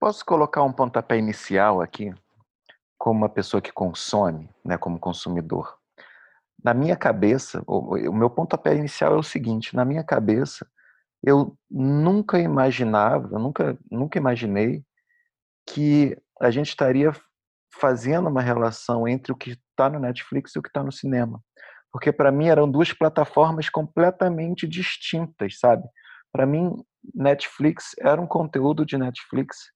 Posso 0.00 0.24
colocar 0.24 0.62
um 0.62 0.72
pontapé 0.72 1.18
inicial 1.18 1.80
aqui? 1.80 2.12
como 3.00 3.20
uma 3.20 3.30
pessoa 3.30 3.62
que 3.62 3.72
consome, 3.72 4.50
né, 4.62 4.76
como 4.76 5.00
consumidor. 5.00 5.74
Na 6.62 6.74
minha 6.74 6.94
cabeça, 6.94 7.64
o, 7.66 7.96
o 7.96 8.12
meu 8.12 8.28
pontapé 8.28 8.76
inicial 8.76 9.14
é 9.14 9.16
o 9.16 9.22
seguinte: 9.22 9.74
na 9.74 9.86
minha 9.86 10.04
cabeça, 10.04 10.70
eu 11.24 11.56
nunca 11.70 12.38
imaginava, 12.38 13.38
nunca, 13.38 13.78
nunca 13.90 14.18
imaginei 14.18 14.84
que 15.66 16.14
a 16.38 16.50
gente 16.50 16.68
estaria 16.68 17.10
fazendo 17.72 18.28
uma 18.28 18.42
relação 18.42 19.08
entre 19.08 19.32
o 19.32 19.36
que 19.36 19.52
está 19.52 19.88
no 19.88 19.98
Netflix 19.98 20.54
e 20.54 20.58
o 20.58 20.62
que 20.62 20.68
está 20.68 20.82
no 20.82 20.92
cinema. 20.92 21.42
Porque 21.90 22.12
para 22.12 22.30
mim 22.30 22.48
eram 22.48 22.70
duas 22.70 22.92
plataformas 22.92 23.70
completamente 23.70 24.68
distintas, 24.68 25.58
sabe? 25.58 25.88
Para 26.30 26.44
mim, 26.44 26.74
Netflix 27.14 27.94
era 27.98 28.20
um 28.20 28.26
conteúdo 28.26 28.84
de 28.84 28.98
Netflix, 28.98 29.70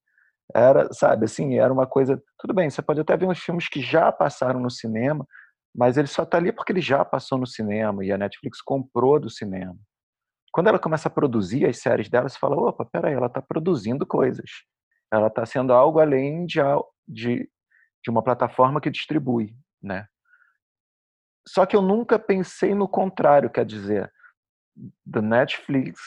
era, 0.54 0.92
sabe, 0.92 1.24
assim, 1.24 1.58
era 1.58 1.72
uma 1.72 1.86
coisa. 1.86 2.22
Tudo 2.38 2.54
bem, 2.54 2.70
você 2.70 2.80
pode 2.80 3.00
até 3.00 3.16
ver 3.16 3.26
uns 3.26 3.40
filmes 3.40 3.68
que 3.68 3.80
já 3.80 4.12
passaram 4.12 4.60
no 4.60 4.70
cinema, 4.70 5.26
mas 5.74 5.96
ele 5.96 6.06
só 6.06 6.22
está 6.22 6.38
ali 6.38 6.52
porque 6.52 6.72
ele 6.72 6.80
já 6.80 7.04
passou 7.04 7.36
no 7.36 7.46
cinema 7.46 8.04
e 8.04 8.12
a 8.12 8.18
Netflix 8.18 8.62
comprou 8.62 9.18
do 9.18 9.28
cinema. 9.28 9.76
Quando 10.52 10.68
ela 10.68 10.78
começa 10.78 11.08
a 11.08 11.10
produzir 11.10 11.66
as 11.66 11.78
séries 11.78 12.08
dela, 12.08 12.28
você 12.28 12.38
fala: 12.38 12.56
opa, 12.56 12.84
peraí, 12.84 13.14
ela 13.14 13.26
está 13.26 13.42
produzindo 13.42 14.06
coisas. 14.06 14.48
Ela 15.12 15.26
está 15.26 15.44
sendo 15.44 15.72
algo 15.72 15.98
além 15.98 16.46
de, 16.46 16.60
de, 17.08 17.50
de 18.02 18.10
uma 18.10 18.22
plataforma 18.22 18.80
que 18.80 18.90
distribui, 18.90 19.56
né? 19.82 20.06
Só 21.46 21.66
que 21.66 21.74
eu 21.76 21.82
nunca 21.82 22.18
pensei 22.18 22.74
no 22.74 22.88
contrário, 22.88 23.50
quer 23.50 23.66
dizer, 23.66 24.10
do 25.04 25.20
Netflix 25.20 26.00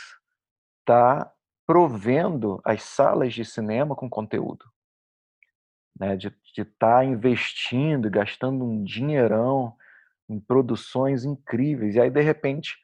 está 0.79 1.31
provendo 1.67 2.61
as 2.63 2.81
salas 2.81 3.33
de 3.33 3.43
cinema 3.43 3.93
com 3.93 4.09
conteúdo, 4.09 4.65
né? 5.99 6.15
De 6.15 6.33
estar 6.55 6.99
tá 6.99 7.05
investindo, 7.05 8.09
gastando 8.09 8.63
um 8.63 8.83
dinheirão 8.83 9.75
em 10.29 10.39
produções 10.39 11.25
incríveis. 11.25 11.95
E 11.95 11.99
aí, 11.99 12.09
de 12.09 12.21
repente, 12.21 12.77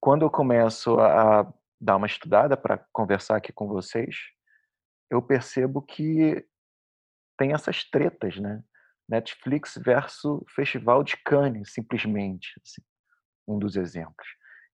quando 0.00 0.22
eu 0.22 0.30
começo 0.30 0.98
a 0.98 1.50
dar 1.80 1.96
uma 1.96 2.08
estudada 2.08 2.56
para 2.56 2.84
conversar 2.92 3.36
aqui 3.36 3.52
com 3.52 3.68
vocês, 3.68 4.16
eu 5.08 5.22
percebo 5.22 5.80
que 5.80 6.44
tem 7.38 7.52
essas 7.52 7.84
tretas, 7.84 8.36
né? 8.36 8.64
Netflix 9.08 9.78
versus 9.82 10.42
Festival 10.54 11.04
de 11.04 11.16
Cannes, 11.18 11.72
simplesmente, 11.72 12.60
assim, 12.62 12.82
um 13.46 13.58
dos 13.58 13.76
exemplos. 13.76 14.26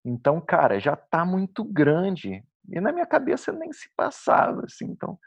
Então, 0.04 0.40
cara, 0.40 0.80
já 0.80 0.94
está 0.94 1.24
muito 1.24 1.62
grande 1.62 2.42
e 2.68 2.80
na 2.80 2.92
minha 2.92 3.06
cabeça 3.06 3.52
nem 3.52 3.72
se 3.72 3.88
passava, 3.96 4.64
assim. 4.64 4.86
Então, 4.86 5.18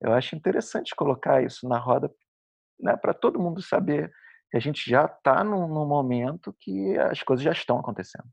eu 0.00 0.12
acho 0.12 0.36
interessante 0.36 0.94
colocar 0.94 1.42
isso 1.42 1.68
na 1.68 1.78
roda, 1.78 2.12
né, 2.78 2.96
para 2.96 3.14
todo 3.14 3.40
mundo 3.40 3.62
saber 3.62 4.12
que 4.50 4.56
a 4.56 4.60
gente 4.60 4.88
já 4.88 5.06
está 5.06 5.42
num, 5.42 5.66
num 5.66 5.86
momento 5.86 6.54
que 6.60 6.96
as 6.98 7.22
coisas 7.22 7.44
já 7.44 7.52
estão 7.52 7.78
acontecendo. 7.78 8.28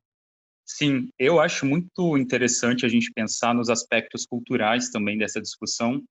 Sim, 0.66 1.10
eu 1.20 1.40
acho 1.40 1.66
muito 1.66 2.18
interessante 2.18 2.86
a 2.86 2.90
gente 2.90 3.12
pensar 3.12 3.54
nos 3.54 3.70
aspectos 3.70 4.26
culturais 4.26 4.90
também 4.90 5.18
dessa 5.18 5.42
discussão, 5.42 6.02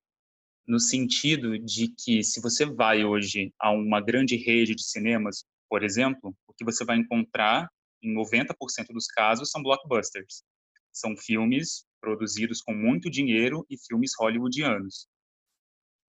no 0.67 0.79
sentido 0.79 1.59
de 1.59 1.89
que 1.89 2.23
se 2.23 2.41
você 2.41 2.67
vai 2.67 3.05
hoje 3.05 3.53
a 3.59 3.71
uma 3.71 4.01
grande 4.01 4.37
rede 4.37 4.75
de 4.75 4.85
cinemas, 4.85 5.45
por 5.69 5.83
exemplo, 5.83 6.35
o 6.47 6.53
que 6.53 6.65
você 6.65 6.85
vai 6.85 6.97
encontrar 6.97 7.69
em 8.03 8.13
90% 8.15 8.89
dos 8.93 9.07
casos 9.07 9.51
são 9.51 9.63
blockbusters. 9.63 10.43
São 10.93 11.17
filmes 11.17 11.85
produzidos 12.01 12.61
com 12.63 12.75
muito 12.75 13.11
dinheiro 13.11 13.67
e 13.69 13.77
filmes 13.79 14.13
hollywoodianos. 14.19 15.07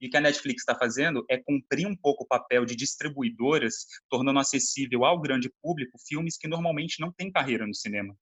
E 0.00 0.06
o 0.06 0.10
que 0.10 0.16
a 0.16 0.20
Netflix 0.20 0.62
está 0.62 0.74
fazendo 0.74 1.24
é 1.28 1.36
cumprir 1.36 1.86
um 1.86 1.96
pouco 1.96 2.24
o 2.24 2.26
papel 2.26 2.64
de 2.64 2.74
distribuidoras, 2.74 3.86
tornando 4.08 4.38
acessível 4.38 5.04
ao 5.04 5.20
grande 5.20 5.52
público 5.62 5.98
filmes 6.08 6.38
que 6.38 6.48
normalmente 6.48 7.00
não 7.00 7.12
têm 7.12 7.30
carreira 7.30 7.66
no 7.66 7.74
cinema. 7.74 8.16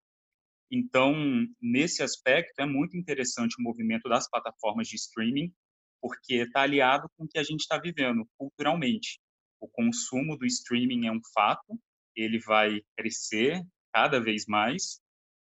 Então, 0.70 1.14
nesse 1.62 2.02
aspecto, 2.02 2.60
é 2.60 2.66
muito 2.66 2.96
interessante 2.96 3.56
o 3.58 3.62
movimento 3.62 4.08
das 4.08 4.28
plataformas 4.28 4.88
de 4.88 4.96
streaming 4.96 5.52
porque 6.00 6.34
está 6.34 6.62
aliado 6.62 7.08
com 7.16 7.25
o 7.25 7.28
que 7.28 7.38
a 7.38 7.42
gente 7.42 7.60
está 7.60 7.78
vivendo 7.78 8.28
culturalmente. 8.37 9.20
O 9.60 9.68
consumo 9.68 10.37
do 10.37 10.46
streaming 10.46 11.06
é 11.06 11.12
um 11.12 11.20
fato, 11.34 11.78
ele 12.14 12.38
vai 12.38 12.80
crescer 12.96 13.64
cada 13.92 14.20
vez 14.20 14.46
mais, 14.46 15.00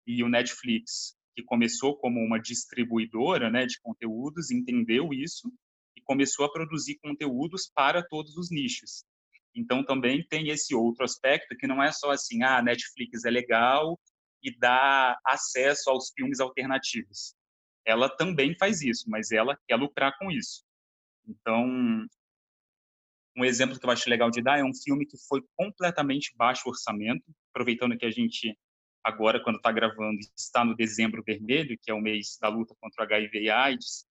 e 0.07 0.25
o 0.25 0.29
Netflix, 0.29 1.15
que 1.41 1.47
começou 1.47 1.97
como 1.97 2.21
uma 2.21 2.39
distribuidora 2.39 3.51
né, 3.51 3.67
de 3.67 3.81
conteúdos, 3.81 4.51
entendeu 4.51 5.13
isso 5.13 5.53
e 5.97 6.03
começou 6.03 6.45
a 6.45 6.53
produzir 6.53 6.99
conteúdos 7.03 7.71
para 7.75 8.03
todos 8.03 8.37
os 8.37 8.51
nichos. 8.51 9.05
Então 9.55 9.85
também 9.85 10.25
tem 10.29 10.49
esse 10.49 10.75
outro 10.75 11.05
aspecto 11.05 11.57
que 11.57 11.67
não 11.67 11.83
é 11.83 11.91
só 11.91 12.11
assim, 12.11 12.43
ah, 12.43 12.63
Netflix 12.63 13.25
é 13.25 13.31
legal 13.31 13.99
e 14.43 14.57
dá 14.57 15.19
acesso 15.27 15.91
aos 15.91 16.13
filmes 16.15 16.41
alternativos 16.41 17.35
ela 17.85 18.09
também 18.09 18.55
faz 18.59 18.83
isso, 18.83 19.09
mas 19.09 19.31
ela 19.31 19.59
quer 19.67 19.77
lucrar 19.77 20.17
com 20.19 20.31
isso. 20.31 20.65
Então, 21.27 21.67
um 23.37 23.45
exemplo 23.45 23.79
que 23.79 23.87
eu 23.87 23.91
acho 23.91 24.09
legal 24.09 24.31
de 24.31 24.43
dar 24.43 24.59
é 24.59 24.65
um 24.65 24.75
filme 24.75 25.07
que 25.07 25.17
foi 25.29 25.43
completamente 25.57 26.33
baixo 26.37 26.69
orçamento, 26.69 27.25
aproveitando 27.51 27.97
que 27.97 28.07
a 28.07 28.11
gente 28.11 28.57
agora, 29.05 29.43
quando 29.43 29.57
está 29.57 29.73
gravando, 29.73 30.19
está 30.37 30.65
no 30.65 30.75
dezembro 30.75 31.23
vermelho, 31.25 31.79
que 31.81 31.91
é 31.91 31.95
o 31.95 32.01
mês 32.01 32.37
da 32.41 32.49
luta 32.49 32.75
contra 32.81 33.03
o 33.03 33.07
HIV 33.07 33.43
e 33.43 33.51
AIDS, 33.51 34.05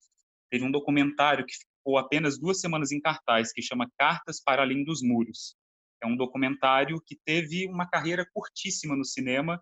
teve 0.50 0.63
um 0.63 0.72
documentário 0.72 1.46
que 1.46 1.53
ficou 1.53 1.98
apenas 1.98 2.39
duas 2.39 2.60
semanas 2.60 2.91
em 2.91 3.00
cartaz, 3.00 3.51
que 3.53 3.62
chama 3.62 3.89
Cartas 3.98 4.41
para 4.41 4.62
Além 4.62 4.84
dos 4.84 5.01
Muros. 5.01 5.55
É 6.01 6.08
um 6.08 6.15
documentário 6.15 7.01
que 7.05 7.17
teve 7.25 7.67
uma 7.67 7.88
carreira 7.88 8.25
curtíssima 8.34 8.96
no 8.96 9.05
cinema, 9.05 9.62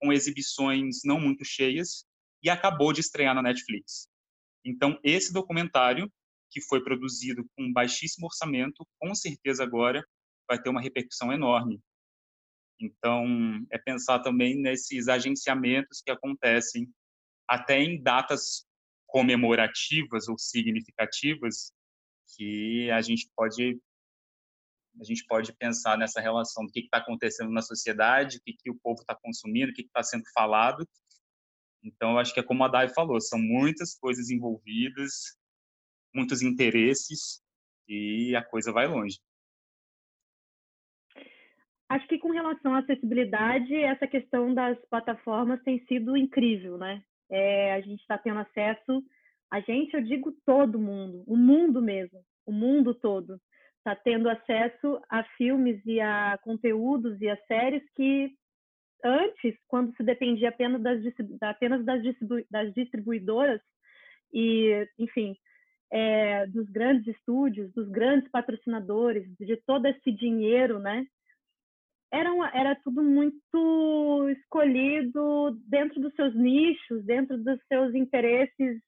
com 0.00 0.12
exibições 0.12 0.98
não 1.04 1.20
muito 1.20 1.44
cheias, 1.44 2.04
e 2.42 2.48
acabou 2.50 2.92
de 2.92 3.00
estrear 3.00 3.34
na 3.34 3.42
Netflix. 3.42 4.08
Então, 4.64 4.98
esse 5.02 5.32
documentário, 5.32 6.10
que 6.50 6.60
foi 6.60 6.82
produzido 6.82 7.44
com 7.56 7.72
baixíssimo 7.72 8.26
orçamento, 8.26 8.86
com 8.98 9.14
certeza 9.14 9.62
agora 9.62 10.06
vai 10.48 10.60
ter 10.60 10.68
uma 10.68 10.80
repercussão 10.80 11.32
enorme. 11.32 11.80
Então, 12.80 13.26
é 13.70 13.78
pensar 13.78 14.20
também 14.20 14.56
nesses 14.56 15.08
agenciamentos 15.08 16.00
que 16.00 16.10
acontecem 16.10 16.88
até 17.48 17.80
em 17.80 18.00
datas 18.00 18.66
comemorativas 19.06 20.28
ou 20.28 20.38
significativas 20.38 21.72
que 22.36 22.90
a 22.90 23.00
gente 23.00 23.28
pode 23.34 23.80
a 25.00 25.04
gente 25.04 25.24
pode 25.26 25.52
pensar 25.52 25.96
nessa 25.96 26.20
relação 26.20 26.66
do 26.66 26.72
que 26.72 26.80
está 26.80 26.98
acontecendo 26.98 27.52
na 27.52 27.62
sociedade, 27.62 28.38
o 28.38 28.40
que, 28.42 28.52
que 28.52 28.68
o 28.68 28.74
povo 28.82 29.00
está 29.00 29.14
consumindo, 29.14 29.70
o 29.70 29.74
que 29.74 29.82
está 29.82 30.02
sendo 30.02 30.24
falado, 30.34 30.84
então, 31.82 32.12
eu 32.12 32.18
acho 32.18 32.34
que 32.34 32.40
é 32.40 32.42
como 32.42 32.64
a 32.64 32.68
Dai 32.68 32.88
falou, 32.88 33.20
são 33.20 33.38
muitas 33.38 33.94
coisas 33.94 34.30
envolvidas, 34.30 35.36
muitos 36.14 36.42
interesses 36.42 37.40
e 37.88 38.34
a 38.36 38.44
coisa 38.44 38.72
vai 38.72 38.86
longe. 38.86 39.18
Acho 41.88 42.06
que 42.06 42.18
com 42.18 42.30
relação 42.30 42.74
à 42.74 42.80
acessibilidade, 42.80 43.74
essa 43.74 44.06
questão 44.06 44.52
das 44.52 44.78
plataformas 44.90 45.62
tem 45.62 45.84
sido 45.86 46.16
incrível, 46.16 46.76
né? 46.76 47.02
É, 47.30 47.72
a 47.72 47.80
gente 47.80 48.00
está 48.00 48.18
tendo 48.18 48.40
acesso, 48.40 49.02
a 49.50 49.60
gente, 49.60 49.94
eu 49.94 50.02
digo 50.02 50.32
todo 50.44 50.78
mundo, 50.78 51.24
o 51.26 51.36
mundo 51.36 51.80
mesmo, 51.80 52.20
o 52.46 52.52
mundo 52.52 52.94
todo, 52.94 53.40
está 53.78 53.96
tendo 53.96 54.28
acesso 54.28 55.00
a 55.08 55.22
filmes 55.36 55.80
e 55.86 56.00
a 56.00 56.38
conteúdos 56.42 57.18
e 57.22 57.28
a 57.28 57.36
séries 57.46 57.82
que 57.94 58.34
antes, 59.02 59.56
quando 59.66 59.94
se 59.96 60.02
dependia 60.02 60.50
apenas 60.50 60.82
das, 60.82 61.00
apenas 61.40 61.84
das, 61.84 62.02
das 62.50 62.74
distribuidoras 62.74 63.60
e, 64.32 64.86
enfim, 64.98 65.36
é, 65.90 66.46
dos 66.48 66.68
grandes 66.68 67.06
estúdios, 67.16 67.72
dos 67.72 67.88
grandes 67.88 68.30
patrocinadores, 68.30 69.26
de 69.38 69.56
todo 69.58 69.86
esse 69.86 70.12
dinheiro, 70.12 70.78
né? 70.78 71.06
Era, 72.10 72.32
uma, 72.32 72.48
era 72.54 72.74
tudo 72.76 73.02
muito 73.02 74.28
escolhido 74.30 75.58
dentro 75.66 76.00
dos 76.00 76.14
seus 76.14 76.34
nichos, 76.34 77.04
dentro 77.04 77.36
dos 77.36 77.60
seus 77.68 77.94
interesses 77.94 78.80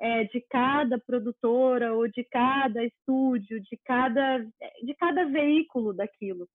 é, 0.00 0.24
de 0.24 0.40
cada 0.50 0.98
produtora 0.98 1.94
ou 1.94 2.08
de 2.08 2.24
cada 2.24 2.84
estúdio, 2.84 3.60
de 3.60 3.78
cada, 3.84 4.38
de 4.82 4.94
cada 4.98 5.24
veículo 5.24 5.92
daquilo. 5.92 6.46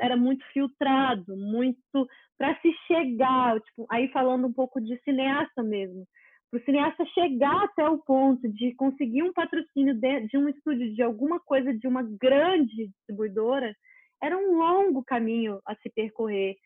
Era 0.00 0.16
muito 0.16 0.44
filtrado, 0.52 1.36
muito 1.36 2.08
para 2.36 2.58
se 2.60 2.72
chegar, 2.86 3.60
tipo, 3.60 3.86
aí 3.90 4.08
falando 4.08 4.46
um 4.46 4.52
pouco 4.52 4.80
de 4.80 4.98
cineasta 5.02 5.62
mesmo, 5.62 6.06
para 6.50 6.60
o 6.60 6.64
cineasta 6.64 7.04
chegar 7.06 7.64
até 7.64 7.88
o 7.88 7.98
ponto 7.98 8.48
de 8.48 8.74
conseguir 8.74 9.22
um 9.22 9.32
patrocínio 9.32 9.94
de, 9.94 10.20
de, 10.28 10.36
um 10.38 10.48
estúdio, 10.48 10.94
de 10.94 11.02
alguma 11.02 11.40
coisa, 11.40 11.74
de 11.74 11.86
uma 11.86 12.02
grande 12.02 12.86
distribuidora, 12.86 13.74
era 14.22 14.36
um 14.36 14.56
longo 14.58 15.04
caminho 15.04 15.60
a 15.66 15.74
se 15.76 15.90
percorrer. 15.90 16.56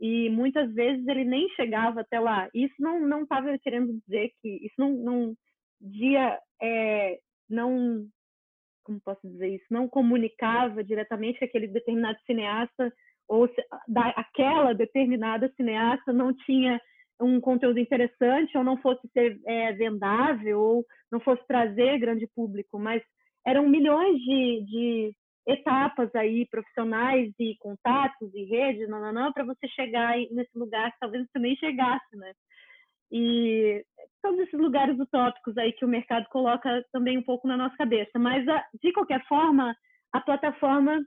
E 0.00 0.30
muitas 0.30 0.72
vezes 0.72 1.06
ele 1.06 1.24
nem 1.24 1.48
chegava 1.50 2.00
até 2.00 2.18
lá. 2.18 2.48
Isso 2.54 2.74
não 2.78 3.00
não 3.00 3.22
estava 3.22 3.56
querendo 3.58 3.92
dizer 4.00 4.30
que 4.40 4.48
isso 4.64 4.74
não, 4.78 4.92
não 4.92 5.34
dia 5.80 6.38
é, 6.62 7.18
não 7.48 8.06
como 8.82 9.00
posso 9.00 9.20
dizer 9.28 9.54
isso, 9.54 9.66
não 9.70 9.88
comunicava 9.88 10.82
diretamente 10.82 11.38
que 11.38 11.44
aquele 11.44 11.68
determinado 11.68 12.18
cineasta 12.26 12.92
ou 13.28 13.46
se, 13.46 13.62
da, 13.86 14.08
aquela 14.10 14.72
determinada 14.72 15.52
cineasta 15.56 16.12
não 16.12 16.34
tinha 16.34 16.80
um 17.20 17.40
conteúdo 17.40 17.78
interessante 17.78 18.56
ou 18.56 18.64
não 18.64 18.76
fosse 18.78 19.06
ser 19.12 19.38
é, 19.46 19.72
vendável 19.72 20.60
ou 20.60 20.86
não 21.12 21.20
fosse 21.20 21.46
trazer 21.46 21.98
grande 21.98 22.26
público, 22.34 22.78
mas 22.78 23.02
eram 23.46 23.68
milhões 23.68 24.16
de, 24.18 24.64
de 24.64 25.16
etapas 25.46 26.14
aí 26.14 26.46
profissionais 26.46 27.32
e 27.38 27.56
contatos 27.58 28.30
e 28.34 28.44
redes, 28.44 28.88
para 29.34 29.44
você 29.44 29.66
chegar 29.68 30.16
nesse 30.30 30.56
lugar 30.56 30.92
que 30.92 30.98
talvez 31.00 31.26
você 31.26 31.38
nem 31.38 31.56
chegasse, 31.56 32.16
né? 32.16 32.32
E 33.12 33.84
todos 34.22 34.38
esses 34.40 34.58
lugares 34.58 34.98
utópicos 34.98 35.56
aí 35.58 35.72
que 35.72 35.84
o 35.84 35.88
mercado 35.88 36.26
coloca 36.30 36.84
também 36.92 37.18
um 37.18 37.22
pouco 37.22 37.48
na 37.48 37.56
nossa 37.56 37.76
cabeça. 37.76 38.18
Mas, 38.18 38.44
de 38.80 38.92
qualquer 38.92 39.24
forma, 39.26 39.74
a 40.12 40.20
plataforma 40.20 41.04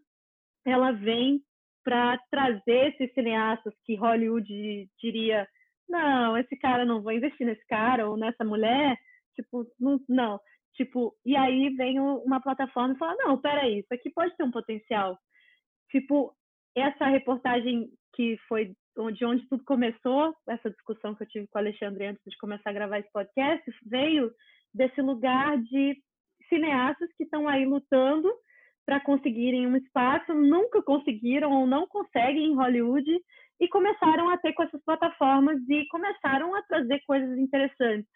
ela 0.65 0.91
vem 0.91 1.41
para 1.83 2.17
trazer 2.29 2.93
esses 2.93 3.13
cineastas 3.13 3.73
que 3.85 3.95
Hollywood 3.95 4.89
diria 5.01 5.47
não, 5.87 6.37
esse 6.37 6.55
cara 6.57 6.85
não 6.85 7.01
vou 7.01 7.11
investir 7.11 7.45
nesse 7.45 7.65
cara 7.67 8.09
ou 8.09 8.17
nessa 8.17 8.43
mulher, 8.43 8.97
tipo, 9.35 9.65
não, 9.79 9.99
não. 10.07 10.39
Tipo, 10.75 11.15
e 11.25 11.35
aí 11.35 11.69
vem 11.75 11.99
uma 11.99 12.41
plataforma 12.41 12.93
e 12.93 12.97
fala, 12.97 13.15
não, 13.17 13.39
peraí, 13.39 13.79
isso 13.79 13.93
aqui 13.93 14.09
pode 14.09 14.35
ter 14.35 14.43
um 14.43 14.51
potencial. 14.51 15.17
Tipo, 15.91 16.35
essa 16.75 17.05
reportagem 17.05 17.89
que 18.15 18.37
foi 18.47 18.73
de 19.13 19.25
onde 19.25 19.47
tudo 19.47 19.63
começou, 19.65 20.35
essa 20.47 20.69
discussão 20.69 21.15
que 21.15 21.23
eu 21.23 21.27
tive 21.27 21.47
com 21.47 21.57
o 21.57 21.61
Alexandre 21.61 22.07
antes 22.07 22.21
de 22.25 22.37
começar 22.37 22.69
a 22.69 22.73
gravar 22.73 22.99
esse 22.99 23.11
podcast, 23.11 23.63
veio 23.85 24.31
desse 24.73 25.01
lugar 25.01 25.57
de 25.57 25.97
cineastas 26.49 27.09
que 27.17 27.23
estão 27.23 27.47
aí 27.47 27.65
lutando 27.65 28.31
para 28.85 28.99
conseguirem 28.99 29.65
um 29.65 29.77
espaço, 29.77 30.33
nunca 30.33 30.81
conseguiram 30.83 31.51
ou 31.51 31.65
não 31.65 31.87
conseguem 31.87 32.51
em 32.51 32.55
Hollywood 32.55 33.09
e 33.59 33.67
começaram 33.67 34.29
a 34.29 34.37
ter 34.37 34.53
com 34.53 34.63
essas 34.63 34.83
plataformas 34.83 35.57
e 35.69 35.87
começaram 35.87 36.53
a 36.53 36.61
trazer 36.63 37.01
coisas 37.07 37.37
interessantes. 37.37 38.09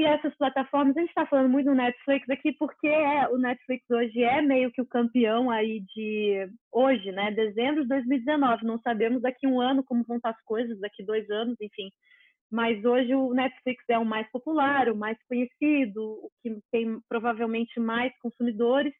E 0.00 0.04
essas 0.04 0.34
plataformas, 0.36 0.96
a 0.96 1.00
gente 1.00 1.10
está 1.10 1.26
falando 1.26 1.50
muito 1.50 1.66
do 1.66 1.74
Netflix 1.74 2.26
aqui, 2.30 2.52
porque 2.52 2.88
é, 2.88 3.28
o 3.28 3.36
Netflix 3.36 3.84
hoje 3.90 4.22
é 4.22 4.40
meio 4.40 4.72
que 4.72 4.80
o 4.80 4.86
campeão 4.86 5.50
aí 5.50 5.80
de 5.94 6.48
hoje, 6.72 7.12
né? 7.12 7.30
Dezembro 7.32 7.82
de 7.82 7.88
2019. 7.88 8.64
Não 8.64 8.80
sabemos 8.80 9.20
daqui 9.20 9.46
um 9.46 9.60
ano 9.60 9.84
como 9.84 10.02
vão 10.04 10.16
estar 10.16 10.30
as 10.30 10.42
coisas, 10.44 10.80
daqui 10.80 11.04
dois 11.04 11.28
anos, 11.28 11.54
enfim. 11.60 11.90
Mas 12.50 12.82
hoje 12.82 13.14
o 13.14 13.34
Netflix 13.34 13.84
é 13.90 13.98
o 13.98 14.04
mais 14.06 14.26
popular, 14.30 14.88
o 14.88 14.96
mais 14.96 15.18
conhecido, 15.28 16.02
o 16.02 16.30
que 16.42 16.58
tem 16.72 16.98
provavelmente 17.06 17.78
mais 17.78 18.10
consumidores. 18.20 18.94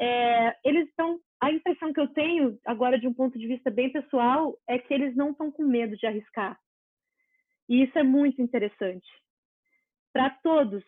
É, 0.00 0.56
eles 0.64 0.88
estão. 0.88 1.18
A 1.42 1.52
impressão 1.52 1.92
que 1.92 2.00
eu 2.00 2.08
tenho 2.08 2.58
agora, 2.64 2.98
de 2.98 3.06
um 3.06 3.12
ponto 3.12 3.38
de 3.38 3.46
vista 3.46 3.70
bem 3.70 3.92
pessoal, 3.92 4.56
é 4.66 4.78
que 4.78 4.94
eles 4.94 5.14
não 5.14 5.32
estão 5.32 5.52
com 5.52 5.62
medo 5.62 5.94
de 5.94 6.06
arriscar. 6.06 6.58
E 7.68 7.82
isso 7.82 7.98
é 7.98 8.02
muito 8.02 8.40
interessante 8.40 9.06
para 10.16 10.30
todos, 10.42 10.82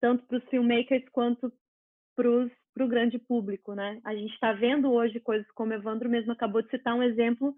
tanto 0.00 0.26
para 0.26 0.38
os 0.38 0.44
filmmakers 0.48 1.08
quanto 1.12 1.52
para 2.16 2.84
o 2.84 2.88
grande 2.88 3.16
público, 3.16 3.74
né? 3.74 4.00
A 4.04 4.12
gente 4.12 4.34
está 4.34 4.52
vendo 4.52 4.90
hoje 4.90 5.20
coisas 5.20 5.48
como 5.52 5.72
Evandro 5.72 6.10
mesmo 6.10 6.32
acabou 6.32 6.62
de 6.62 6.68
citar 6.68 6.96
um 6.96 7.02
exemplo, 7.02 7.54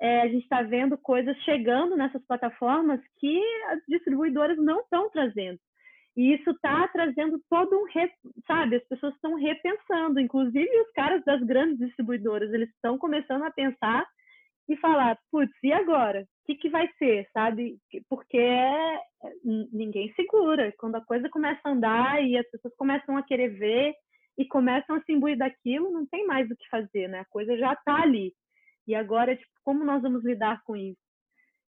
é, 0.00 0.22
a 0.22 0.28
gente 0.28 0.44
está 0.44 0.62
vendo 0.62 0.96
coisas 0.96 1.36
chegando 1.42 1.94
nessas 1.94 2.24
plataformas 2.26 3.00
que 3.18 3.38
as 3.68 3.80
distribuidoras 3.86 4.56
não 4.56 4.80
estão 4.80 5.10
trazendo. 5.10 5.60
E 6.16 6.34
isso 6.34 6.50
está 6.50 6.88
trazendo 6.88 7.38
todo 7.50 7.78
um, 7.78 7.84
re... 7.84 8.10
sabe, 8.46 8.76
as 8.76 8.84
pessoas 8.88 9.14
estão 9.14 9.34
repensando, 9.34 10.20
inclusive 10.20 10.80
os 10.80 10.92
caras 10.92 11.22
das 11.24 11.42
grandes 11.42 11.78
distribuidoras, 11.78 12.50
eles 12.50 12.70
estão 12.70 12.96
começando 12.96 13.42
a 13.42 13.50
pensar 13.50 14.06
e 14.68 14.76
falar, 14.76 15.18
putz, 15.30 15.52
e 15.62 15.72
agora? 15.72 16.22
O 16.22 16.46
que, 16.46 16.54
que 16.56 16.70
vai 16.70 16.88
ser, 16.98 17.28
sabe? 17.32 17.78
Porque 18.08 18.38
é, 18.38 19.00
ninguém 19.72 20.12
segura. 20.14 20.72
Quando 20.78 20.96
a 20.96 21.04
coisa 21.04 21.28
começa 21.28 21.60
a 21.64 21.70
andar 21.70 22.24
e 22.24 22.36
as 22.36 22.48
pessoas 22.50 22.74
começam 22.76 23.16
a 23.16 23.22
querer 23.22 23.48
ver 23.48 23.94
e 24.38 24.46
começam 24.46 24.96
a 24.96 25.02
se 25.02 25.12
imbuir 25.12 25.36
daquilo, 25.36 25.90
não 25.90 26.06
tem 26.06 26.26
mais 26.26 26.50
o 26.50 26.56
que 26.56 26.68
fazer, 26.68 27.08
né? 27.08 27.20
A 27.20 27.26
coisa 27.26 27.56
já 27.56 27.72
está 27.72 28.02
ali. 28.02 28.32
E 28.86 28.94
agora, 28.94 29.36
tipo, 29.36 29.50
como 29.64 29.84
nós 29.84 30.02
vamos 30.02 30.24
lidar 30.24 30.62
com 30.64 30.76
isso? 30.76 31.00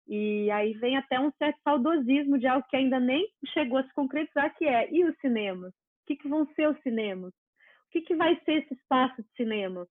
E 0.08 0.50
aí 0.50 0.72
vem 0.74 0.96
até 0.96 1.18
um 1.18 1.32
certo 1.32 1.58
saudosismo 1.62 2.38
de 2.38 2.46
algo 2.46 2.66
que 2.68 2.76
ainda 2.76 3.00
nem 3.00 3.28
chegou 3.52 3.78
a 3.78 3.84
se 3.84 3.92
concretizar, 3.92 4.54
que 4.56 4.64
é, 4.64 4.88
e 4.92 5.04
os 5.04 5.16
cinemas? 5.18 5.72
O 5.72 6.06
que, 6.06 6.16
que 6.16 6.28
vão 6.28 6.46
ser 6.54 6.68
os 6.68 6.80
cinemas? 6.82 7.32
O 7.32 7.90
que, 7.90 8.00
que 8.02 8.14
vai 8.14 8.40
ser 8.44 8.62
esse 8.62 8.74
espaço 8.74 9.20
de 9.22 9.28
cinema? 9.36 9.86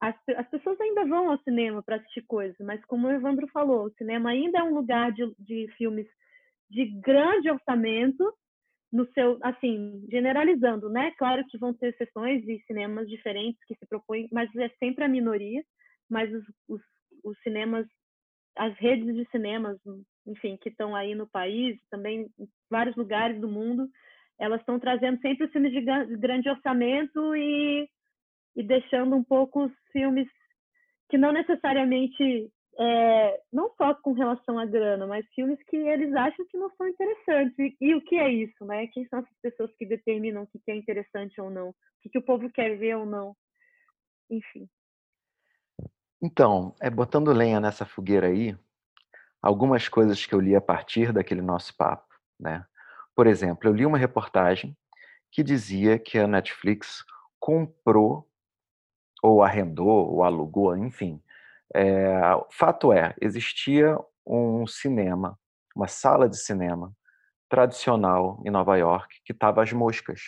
As, 0.00 0.14
as 0.36 0.48
pessoas 0.48 0.80
ainda 0.80 1.04
vão 1.04 1.30
ao 1.30 1.38
cinema 1.40 1.82
para 1.82 1.96
assistir 1.96 2.22
coisas, 2.26 2.56
mas 2.60 2.84
como 2.86 3.06
o 3.06 3.12
Evandro 3.12 3.46
falou, 3.48 3.86
o 3.86 3.94
cinema 3.94 4.30
ainda 4.30 4.58
é 4.58 4.62
um 4.62 4.74
lugar 4.74 5.12
de, 5.12 5.30
de 5.38 5.68
filmes 5.76 6.06
de 6.70 6.86
grande 7.00 7.50
orçamento, 7.50 8.32
no 8.92 9.06
seu, 9.12 9.38
assim, 9.42 10.04
generalizando, 10.10 10.88
né? 10.88 11.12
Claro 11.16 11.46
que 11.46 11.58
vão 11.58 11.72
ter 11.72 11.94
sessões 11.96 12.44
de 12.44 12.60
cinemas 12.66 13.08
diferentes 13.08 13.62
que 13.64 13.74
se 13.76 13.86
propõem, 13.86 14.28
mas 14.32 14.54
é 14.56 14.68
sempre 14.80 15.04
a 15.04 15.08
minoria. 15.08 15.62
Mas 16.08 16.32
os, 16.32 16.44
os, 16.68 16.80
os 17.22 17.38
cinemas, 17.42 17.86
as 18.56 18.76
redes 18.78 19.14
de 19.14 19.24
cinemas, 19.30 19.78
enfim, 20.26 20.56
que 20.56 20.68
estão 20.68 20.94
aí 20.96 21.14
no 21.14 21.28
país, 21.28 21.78
também 21.88 22.28
em 22.38 22.48
vários 22.68 22.96
lugares 22.96 23.40
do 23.40 23.48
mundo, 23.48 23.88
elas 24.40 24.58
estão 24.60 24.80
trazendo 24.80 25.20
sempre 25.20 25.46
os 25.46 25.52
filmes 25.52 25.72
de 25.72 25.80
grande 26.16 26.48
orçamento 26.48 27.36
e 27.36 27.88
e 28.56 28.62
deixando 28.62 29.16
um 29.16 29.22
pouco 29.22 29.64
os 29.64 29.72
filmes 29.92 30.28
que 31.08 31.18
não 31.18 31.32
necessariamente 31.32 32.50
é, 32.78 33.40
não 33.52 33.70
só 33.76 33.94
com 33.94 34.12
relação 34.12 34.58
à 34.58 34.64
grana, 34.64 35.06
mas 35.06 35.26
filmes 35.34 35.58
que 35.64 35.76
eles 35.76 36.14
acham 36.14 36.46
que 36.46 36.56
não 36.56 36.70
são 36.76 36.88
interessantes. 36.88 37.58
E, 37.58 37.76
e, 37.80 37.94
o 37.94 38.00
que 38.00 38.16
é 38.16 38.30
isso, 38.30 38.64
né? 38.64 38.86
Quem 38.88 39.06
são 39.08 39.18
essas 39.18 39.36
pessoas 39.42 39.70
que 39.76 39.84
determinam 39.84 40.44
o 40.44 40.46
que 40.46 40.70
é 40.70 40.76
interessante 40.76 41.40
ou 41.40 41.50
não? 41.50 41.70
O 41.70 41.74
que, 42.00 42.08
que 42.08 42.18
o 42.18 42.24
povo 42.24 42.50
quer 42.50 42.76
ver 42.78 42.96
ou 42.96 43.04
não? 43.04 43.36
Enfim. 44.30 44.68
Então, 46.22 46.74
é 46.80 46.88
botando 46.88 47.32
lenha 47.32 47.60
nessa 47.60 47.84
fogueira 47.84 48.28
aí, 48.28 48.56
algumas 49.42 49.88
coisas 49.88 50.24
que 50.24 50.34
eu 50.34 50.40
li 50.40 50.54
a 50.54 50.60
partir 50.60 51.12
daquele 51.12 51.42
nosso 51.42 51.76
papo, 51.76 52.14
né? 52.38 52.64
Por 53.14 53.26
exemplo, 53.26 53.68
eu 53.68 53.74
li 53.74 53.84
uma 53.84 53.98
reportagem 53.98 54.76
que 55.30 55.42
dizia 55.42 55.98
que 55.98 56.18
a 56.18 56.26
Netflix 56.26 57.04
comprou 57.38 58.29
ou 59.22 59.42
arrendou, 59.42 60.12
ou 60.12 60.24
alugou, 60.24 60.76
enfim. 60.76 61.22
É, 61.74 62.20
fato 62.50 62.92
é, 62.92 63.14
existia 63.20 63.98
um 64.26 64.66
cinema, 64.66 65.38
uma 65.74 65.86
sala 65.86 66.28
de 66.28 66.36
cinema 66.36 66.92
tradicional 67.48 68.40
em 68.44 68.50
Nova 68.50 68.76
York 68.76 69.20
que 69.24 69.32
estava 69.32 69.62
às 69.62 69.72
moscas. 69.72 70.20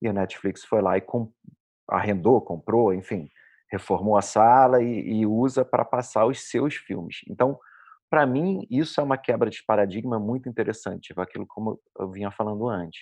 E 0.00 0.08
a 0.08 0.12
Netflix 0.12 0.64
foi 0.64 0.80
lá 0.80 0.96
e 0.96 1.00
com, 1.00 1.32
arrendou, 1.88 2.40
comprou, 2.40 2.94
enfim, 2.94 3.28
reformou 3.70 4.16
a 4.16 4.22
sala 4.22 4.82
e, 4.82 5.20
e 5.20 5.26
usa 5.26 5.64
para 5.64 5.84
passar 5.84 6.26
os 6.26 6.48
seus 6.48 6.74
filmes. 6.74 7.20
Então, 7.28 7.58
para 8.10 8.24
mim, 8.24 8.66
isso 8.70 9.00
é 9.00 9.04
uma 9.04 9.18
quebra 9.18 9.50
de 9.50 9.62
paradigma 9.64 10.18
muito 10.18 10.48
interessante, 10.48 11.12
aquilo 11.16 11.46
como 11.46 11.78
eu 11.98 12.10
vinha 12.10 12.30
falando 12.30 12.68
antes. 12.68 13.00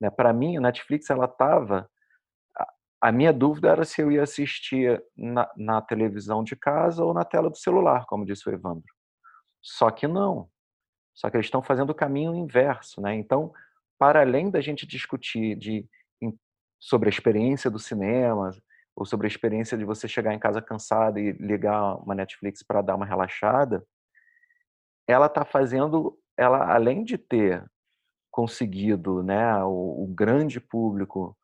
Né? 0.00 0.10
Para 0.10 0.32
mim, 0.32 0.56
a 0.56 0.60
Netflix 0.60 1.10
ela 1.10 1.24
estava 1.24 1.90
a 3.00 3.12
minha 3.12 3.32
dúvida 3.32 3.68
era 3.68 3.84
se 3.84 4.00
eu 4.00 4.10
ia 4.10 4.22
assistir 4.22 5.02
na, 5.16 5.50
na, 5.56 5.82
televisão 5.82 6.42
de 6.42 6.56
casa 6.56 7.04
ou 7.04 7.12
na 7.12 7.24
tela 7.24 7.50
do 7.50 7.56
celular, 7.56 8.06
como 8.06 8.24
disse 8.24 8.48
o 8.48 8.52
Evandro. 8.52 8.92
Só 9.62 9.90
que 9.90 10.06
não. 10.06 10.48
Só 11.14 11.30
que 11.30 11.36
eles 11.36 11.46
estão 11.46 11.62
fazendo 11.62 11.90
o 11.90 11.94
caminho 11.94 12.34
inverso, 12.34 13.00
né? 13.00 13.14
Então, 13.14 13.52
para 13.98 14.20
além 14.20 14.50
da 14.50 14.60
gente 14.60 14.86
discutir 14.86 15.56
de, 15.56 15.88
sobre 16.78 17.08
a 17.08 17.10
experiência 17.10 17.70
do 17.70 17.78
cinema, 17.78 18.50
ou 18.94 19.04
sobre 19.04 19.26
a 19.26 19.28
experiência 19.28 19.76
de 19.76 19.84
você 19.84 20.08
chegar 20.08 20.32
em 20.32 20.38
casa 20.38 20.62
cansado 20.62 21.18
e 21.18 21.32
ligar 21.32 21.96
uma 21.96 22.14
Netflix 22.14 22.62
para 22.62 22.80
dar 22.80 22.96
uma 22.96 23.04
relaxada, 23.04 23.86
ela 25.06 25.26
está 25.26 25.44
fazendo, 25.44 26.18
ela 26.36 26.74
além 26.74 27.04
de 27.04 27.18
ter 27.18 27.64
conseguido, 28.30 29.22
né, 29.22 29.62
o, 29.64 30.04
o 30.04 30.06
grande 30.08 30.60
público 30.60 31.36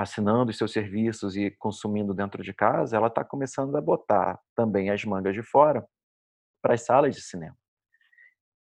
assinando 0.00 0.50
os 0.50 0.56
seus 0.56 0.72
serviços 0.72 1.36
e 1.36 1.50
consumindo 1.50 2.14
dentro 2.14 2.42
de 2.42 2.54
casa, 2.54 2.96
ela 2.96 3.08
está 3.08 3.22
começando 3.22 3.76
a 3.76 3.80
botar 3.80 4.40
também 4.54 4.90
as 4.90 5.04
mangas 5.04 5.34
de 5.34 5.42
fora 5.42 5.86
para 6.62 6.74
as 6.74 6.82
salas 6.82 7.14
de 7.14 7.20
cinema. 7.20 7.56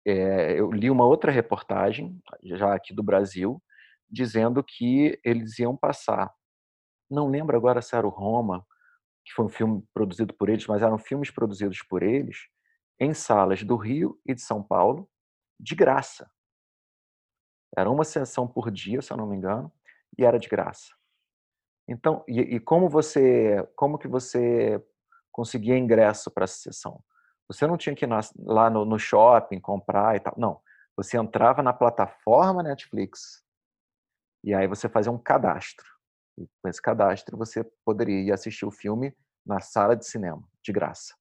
É, 0.07 0.59
eu 0.59 0.71
li 0.71 0.89
uma 0.89 1.05
outra 1.05 1.33
reportagem, 1.33 2.21
já 2.45 2.73
aqui 2.73 2.95
do 2.95 3.03
Brasil, 3.03 3.61
dizendo 4.09 4.63
que 4.63 5.19
eles 5.25 5.59
iam 5.59 5.77
passar, 5.77 6.33
não 7.11 7.29
lembro 7.29 7.57
agora 7.57 7.83
se 7.83 7.97
era 7.97 8.07
o 8.07 8.11
Roma, 8.11 8.65
que 9.25 9.33
foi 9.33 9.47
um 9.47 9.49
filme 9.49 9.85
produzido 9.93 10.33
por 10.33 10.49
eles, 10.49 10.65
mas 10.69 10.81
eram 10.81 10.97
filmes 10.97 11.33
produzidos 11.33 11.83
por 11.83 12.05
eles, 12.05 12.39
em 13.01 13.13
salas 13.13 13.65
do 13.65 13.75
Rio 13.75 14.17
e 14.25 14.33
de 14.33 14.41
São 14.41 14.63
Paulo, 14.63 15.11
de 15.59 15.75
graça. 15.75 16.31
Era 17.77 17.91
uma 17.91 18.05
sessão 18.05 18.47
por 18.47 18.71
dia, 18.71 19.03
se 19.03 19.13
eu 19.13 19.17
não 19.17 19.27
me 19.27 19.37
engano, 19.37 19.73
e 20.17 20.25
era 20.25 20.39
de 20.39 20.49
graça. 20.49 20.95
Então, 21.89 22.25
e, 22.27 22.41
e 22.41 22.61
como 22.61 22.89
você, 22.89 23.67
como 23.77 23.99
que 23.99 24.09
você 24.09 24.83
conseguia 25.31 25.79
ingresso 25.79 26.31
para 26.31 26.45
a 26.45 26.49
sessão? 26.49 27.03
Você 27.49 27.67
não 27.67 27.77
tinha 27.77 27.95
que 27.95 28.05
ir 28.05 28.09
na, 28.09 28.21
lá 28.39 28.69
no, 28.69 28.85
no 28.85 28.99
shopping 28.99 29.61
comprar 29.61 30.17
e 30.17 30.21
tal. 30.21 30.35
Não. 30.37 30.61
Você 30.97 31.17
entrava 31.17 31.63
na 31.63 31.73
plataforma 31.73 32.63
Netflix 32.63 33.45
e 34.43 34.55
aí 34.55 34.67
você 34.67 34.89
fazia 34.89 35.13
um 35.13 35.19
cadastro. 35.19 35.87
E 36.39 36.47
com 36.61 36.69
esse 36.69 36.83
cadastro 36.83 37.37
você 37.37 37.65
poderia 37.85 38.21
ir 38.21 38.33
assistir 38.33 38.67
o 38.67 38.71
filme 38.71 39.15
na 39.45 39.61
sala 39.61 39.97
de 39.97 40.07
cinema, 40.07 40.43
de 40.63 40.73
graça. 40.73 41.15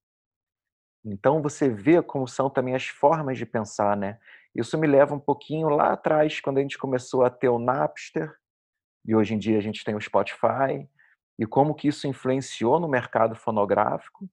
Então 1.06 1.42
você 1.42 1.70
vê 1.70 2.02
como 2.02 2.28
são 2.28 2.50
também 2.50 2.74
as 2.74 2.88
formas 2.88 3.38
de 3.38 3.46
pensar, 3.46 3.96
né? 3.96 4.20
Isso 4.56 4.78
me 4.78 4.88
leva 4.88 5.14
um 5.14 5.20
pouquinho 5.20 5.70
lá 5.70 5.94
atrás, 5.94 6.40
quando 6.40 6.58
a 6.58 6.62
gente 6.62 6.78
começou 6.78 7.24
a 7.24 7.30
ter 7.30 7.50
o 7.50 7.60
Napster, 7.60 8.36
e 9.06 9.16
hoje 9.16 9.34
em 9.34 9.38
dia 9.38 9.58
a 9.58 9.62
gente 9.62 9.84
tem 9.84 9.96
o 9.96 10.02
Spotify, 10.02 10.88
e 11.38 11.46
como 11.46 11.76
que 11.76 11.88
isso 11.88 12.08
influenciou 12.08 12.80
no 12.80 12.88
mercado 12.88 13.36
fonográfico 13.36 14.30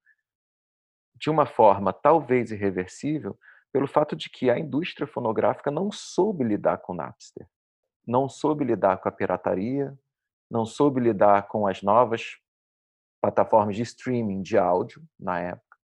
de 1.16 1.30
uma 1.30 1.46
forma 1.46 1.92
talvez 1.92 2.50
irreversível, 2.50 3.38
pelo 3.72 3.86
fato 3.86 4.16
de 4.16 4.28
que 4.28 4.50
a 4.50 4.58
indústria 4.58 5.06
fonográfica 5.06 5.70
não 5.70 5.90
soube 5.90 6.44
lidar 6.44 6.78
com 6.78 6.92
o 6.92 6.96
Napster, 6.96 7.46
não 8.06 8.28
soube 8.28 8.64
lidar 8.64 8.98
com 8.98 9.08
a 9.08 9.12
pirataria, 9.12 9.96
não 10.50 10.66
soube 10.66 11.00
lidar 11.00 11.48
com 11.48 11.66
as 11.66 11.82
novas 11.82 12.38
plataformas 13.20 13.76
de 13.76 13.82
streaming 13.82 14.42
de 14.42 14.58
áudio 14.58 15.02
na 15.18 15.38
época. 15.40 15.78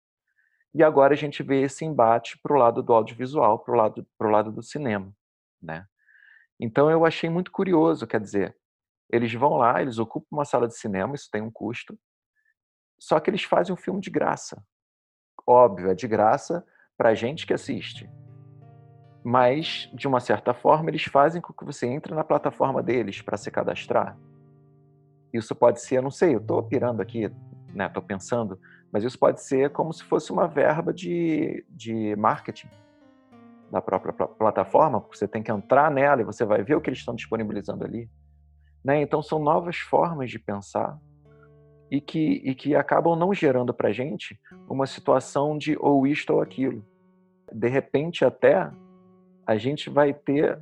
E 0.73 0.83
agora 0.83 1.13
a 1.13 1.17
gente 1.17 1.41
vê 1.41 1.61
esse 1.61 1.85
embate 1.85 2.37
para 2.39 2.53
o 2.53 2.59
lado 2.59 2.83
do 2.83 2.93
audiovisual, 2.93 3.59
para 3.59 3.73
o 3.73 3.77
lado, 3.77 4.07
lado 4.19 4.51
do 4.51 4.61
cinema. 4.61 5.15
Né? 5.61 5.87
Então 6.59 6.89
eu 6.91 7.05
achei 7.05 7.29
muito 7.29 7.51
curioso, 7.51 8.05
quer 8.05 8.19
dizer, 8.19 8.57
eles 9.09 9.33
vão 9.33 9.55
lá, 9.55 9.81
eles 9.81 9.99
ocupam 9.99 10.27
uma 10.31 10.45
sala 10.45 10.67
de 10.67 10.77
cinema, 10.77 11.15
isso 11.15 11.29
tem 11.31 11.41
um 11.41 11.51
custo, 11.51 11.97
só 12.99 13.19
que 13.19 13.29
eles 13.29 13.43
fazem 13.43 13.73
um 13.73 13.77
filme 13.77 14.01
de 14.01 14.09
graça. 14.09 14.61
Óbvio, 15.45 15.89
é 15.89 15.95
de 15.95 16.07
graça 16.07 16.65
para 16.97 17.09
a 17.09 17.13
gente 17.13 17.45
que 17.45 17.53
assiste. 17.53 18.09
Mas, 19.23 19.89
de 19.93 20.07
uma 20.07 20.19
certa 20.19 20.53
forma, 20.53 20.89
eles 20.89 21.03
fazem 21.03 21.41
com 21.41 21.53
que 21.53 21.65
você 21.65 21.85
entre 21.85 22.13
na 22.15 22.23
plataforma 22.23 22.81
deles 22.81 23.21
para 23.21 23.37
se 23.37 23.51
cadastrar. 23.51 24.17
Isso 25.33 25.53
pode 25.53 25.81
ser, 25.81 26.01
não 26.01 26.11
sei, 26.11 26.35
eu 26.35 26.39
estou 26.39 26.63
pirando 26.63 27.01
aqui, 27.01 27.29
né? 27.73 27.87
Estou 27.87 28.01
pensando, 28.01 28.59
mas 28.91 29.03
isso 29.03 29.19
pode 29.19 29.41
ser 29.43 29.71
como 29.71 29.93
se 29.93 30.03
fosse 30.03 30.31
uma 30.31 30.47
verba 30.47 30.93
de, 30.93 31.65
de 31.69 32.15
marketing 32.15 32.69
da 33.69 33.81
própria 33.81 34.13
plataforma, 34.13 35.01
porque 35.01 35.17
você 35.17 35.27
tem 35.27 35.43
que 35.43 35.51
entrar 35.51 35.91
nela 35.91 36.21
e 36.21 36.25
você 36.25 36.45
vai 36.45 36.63
ver 36.63 36.75
o 36.75 36.81
que 36.81 36.89
eles 36.89 36.99
estão 36.99 37.13
disponibilizando 37.13 37.83
ali. 37.83 38.09
Né? 38.87 39.01
Então, 39.01 39.21
são 39.21 39.37
novas 39.37 39.75
formas 39.75 40.31
de 40.31 40.39
pensar 40.39 40.97
e 41.91 41.99
que, 41.99 42.41
e 42.45 42.55
que 42.55 42.73
acabam 42.73 43.17
não 43.17 43.33
gerando 43.33 43.73
para 43.73 43.89
a 43.89 43.91
gente 43.91 44.39
uma 44.69 44.87
situação 44.87 45.57
de 45.57 45.75
ou 45.77 46.07
isto 46.07 46.33
ou 46.33 46.41
aquilo. 46.41 46.85
De 47.51 47.67
repente, 47.67 48.23
até 48.23 48.71
a 49.45 49.57
gente 49.57 49.89
vai 49.89 50.13
ter, 50.13 50.57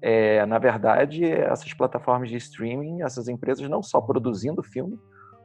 é, 0.00 0.46
na 0.46 0.60
verdade, 0.60 1.24
essas 1.24 1.74
plataformas 1.74 2.28
de 2.28 2.36
streaming, 2.36 3.02
essas 3.02 3.26
empresas 3.26 3.68
não 3.68 3.82
só 3.82 4.00
produzindo 4.00 4.62
filme, 4.62 4.96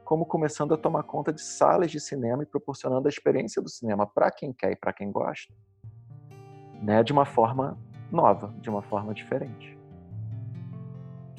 como 0.04 0.24
começando 0.24 0.74
a 0.74 0.78
tomar 0.78 1.02
conta 1.02 1.32
de 1.32 1.42
salas 1.42 1.90
de 1.90 1.98
cinema 1.98 2.44
e 2.44 2.46
proporcionando 2.46 3.08
a 3.08 3.10
experiência 3.10 3.60
do 3.60 3.68
cinema 3.68 4.06
para 4.06 4.30
quem 4.30 4.52
quer 4.52 4.70
e 4.70 4.76
para 4.76 4.92
quem 4.92 5.10
gosta, 5.10 5.52
né, 6.80 7.02
de 7.02 7.12
uma 7.12 7.24
forma 7.24 7.76
nova, 8.08 8.54
de 8.60 8.70
uma 8.70 8.82
forma 8.82 9.12
diferente. 9.12 9.77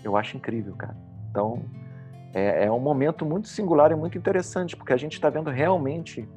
Eu 0.03 0.15
acho 0.15 0.37
incrível, 0.37 0.75
cara. 0.75 0.95
Então, 1.29 1.63
é, 2.33 2.65
é 2.65 2.71
um 2.71 2.79
momento 2.79 3.25
muito 3.25 3.47
singular 3.47 3.91
e 3.91 3.95
muito 3.95 4.17
interessante, 4.17 4.75
porque 4.75 4.93
a 4.93 4.97
gente 4.97 5.13
está 5.13 5.29
vendo 5.29 5.49
realmente 5.49 6.27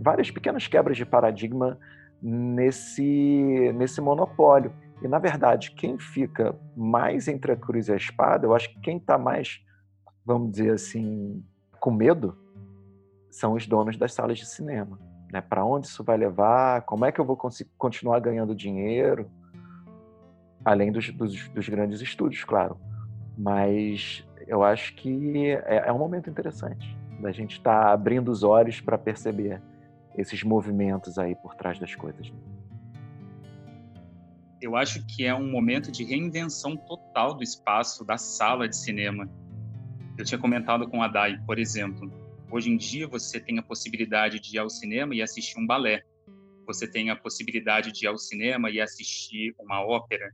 várias 0.00 0.30
pequenas 0.30 0.66
quebras 0.66 0.96
de 0.96 1.04
paradigma 1.04 1.78
nesse, 2.20 3.72
nesse 3.74 4.00
monopólio. 4.00 4.72
E, 5.02 5.08
na 5.08 5.18
verdade, 5.18 5.72
quem 5.72 5.98
fica 5.98 6.56
mais 6.76 7.28
entre 7.28 7.52
a 7.52 7.56
cruz 7.56 7.88
e 7.88 7.92
a 7.92 7.96
espada, 7.96 8.46
eu 8.46 8.54
acho 8.54 8.70
que 8.70 8.80
quem 8.80 8.96
está 8.96 9.18
mais, 9.18 9.60
vamos 10.24 10.52
dizer 10.52 10.72
assim, 10.72 11.44
com 11.78 11.90
medo, 11.90 12.38
são 13.30 13.52
os 13.54 13.66
donos 13.66 13.96
das 13.96 14.14
salas 14.14 14.38
de 14.38 14.46
cinema. 14.46 14.98
Né? 15.30 15.40
Para 15.40 15.64
onde 15.64 15.86
isso 15.86 16.02
vai 16.02 16.16
levar? 16.16 16.82
Como 16.82 17.04
é 17.04 17.12
que 17.12 17.20
eu 17.20 17.24
vou 17.24 17.36
continuar 17.76 18.20
ganhando 18.20 18.54
dinheiro? 18.54 19.28
Além 20.64 20.90
dos, 20.90 21.10
dos, 21.10 21.48
dos 21.48 21.68
grandes 21.68 22.00
estúdios, 22.00 22.42
claro. 22.44 22.78
Mas 23.36 24.24
eu 24.46 24.62
acho 24.62 24.94
que 24.94 25.48
é, 25.66 25.88
é 25.88 25.92
um 25.92 25.98
momento 25.98 26.30
interessante 26.30 26.96
da 27.20 27.32
gente 27.32 27.58
estar 27.58 27.84
tá 27.84 27.92
abrindo 27.92 28.30
os 28.30 28.42
olhos 28.42 28.80
para 28.80 28.98
perceber 28.98 29.60
esses 30.16 30.42
movimentos 30.42 31.18
aí 31.18 31.34
por 31.34 31.54
trás 31.54 31.78
das 31.78 31.94
coisas. 31.94 32.32
Eu 34.60 34.76
acho 34.76 35.04
que 35.06 35.26
é 35.26 35.34
um 35.34 35.50
momento 35.50 35.92
de 35.92 36.04
reinvenção 36.04 36.76
total 36.76 37.34
do 37.34 37.42
espaço 37.42 38.04
da 38.04 38.16
sala 38.16 38.68
de 38.68 38.76
cinema. 38.76 39.28
Eu 40.16 40.24
tinha 40.24 40.38
comentado 40.38 40.88
com 40.88 41.02
a 41.02 41.08
Dai, 41.08 41.38
por 41.44 41.58
exemplo, 41.58 42.10
hoje 42.50 42.70
em 42.70 42.76
dia 42.76 43.06
você 43.06 43.40
tem 43.40 43.58
a 43.58 43.62
possibilidade 43.62 44.40
de 44.40 44.56
ir 44.56 44.58
ao 44.58 44.70
cinema 44.70 45.14
e 45.14 45.20
assistir 45.20 45.58
um 45.58 45.66
balé. 45.66 46.02
Você 46.66 46.88
tem 46.88 47.10
a 47.10 47.16
possibilidade 47.16 47.92
de 47.92 48.06
ir 48.06 48.08
ao 48.08 48.16
cinema 48.16 48.70
e 48.70 48.80
assistir 48.80 49.54
uma 49.58 49.84
ópera. 49.84 50.32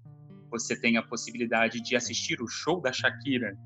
Você 0.50 0.78
tem 0.78 0.96
a 0.96 1.02
possibilidade 1.02 1.80
de 1.80 1.96
assistir 1.96 2.42
o 2.42 2.48
show 2.48 2.80
da 2.80 2.92
Shakira 2.92 3.56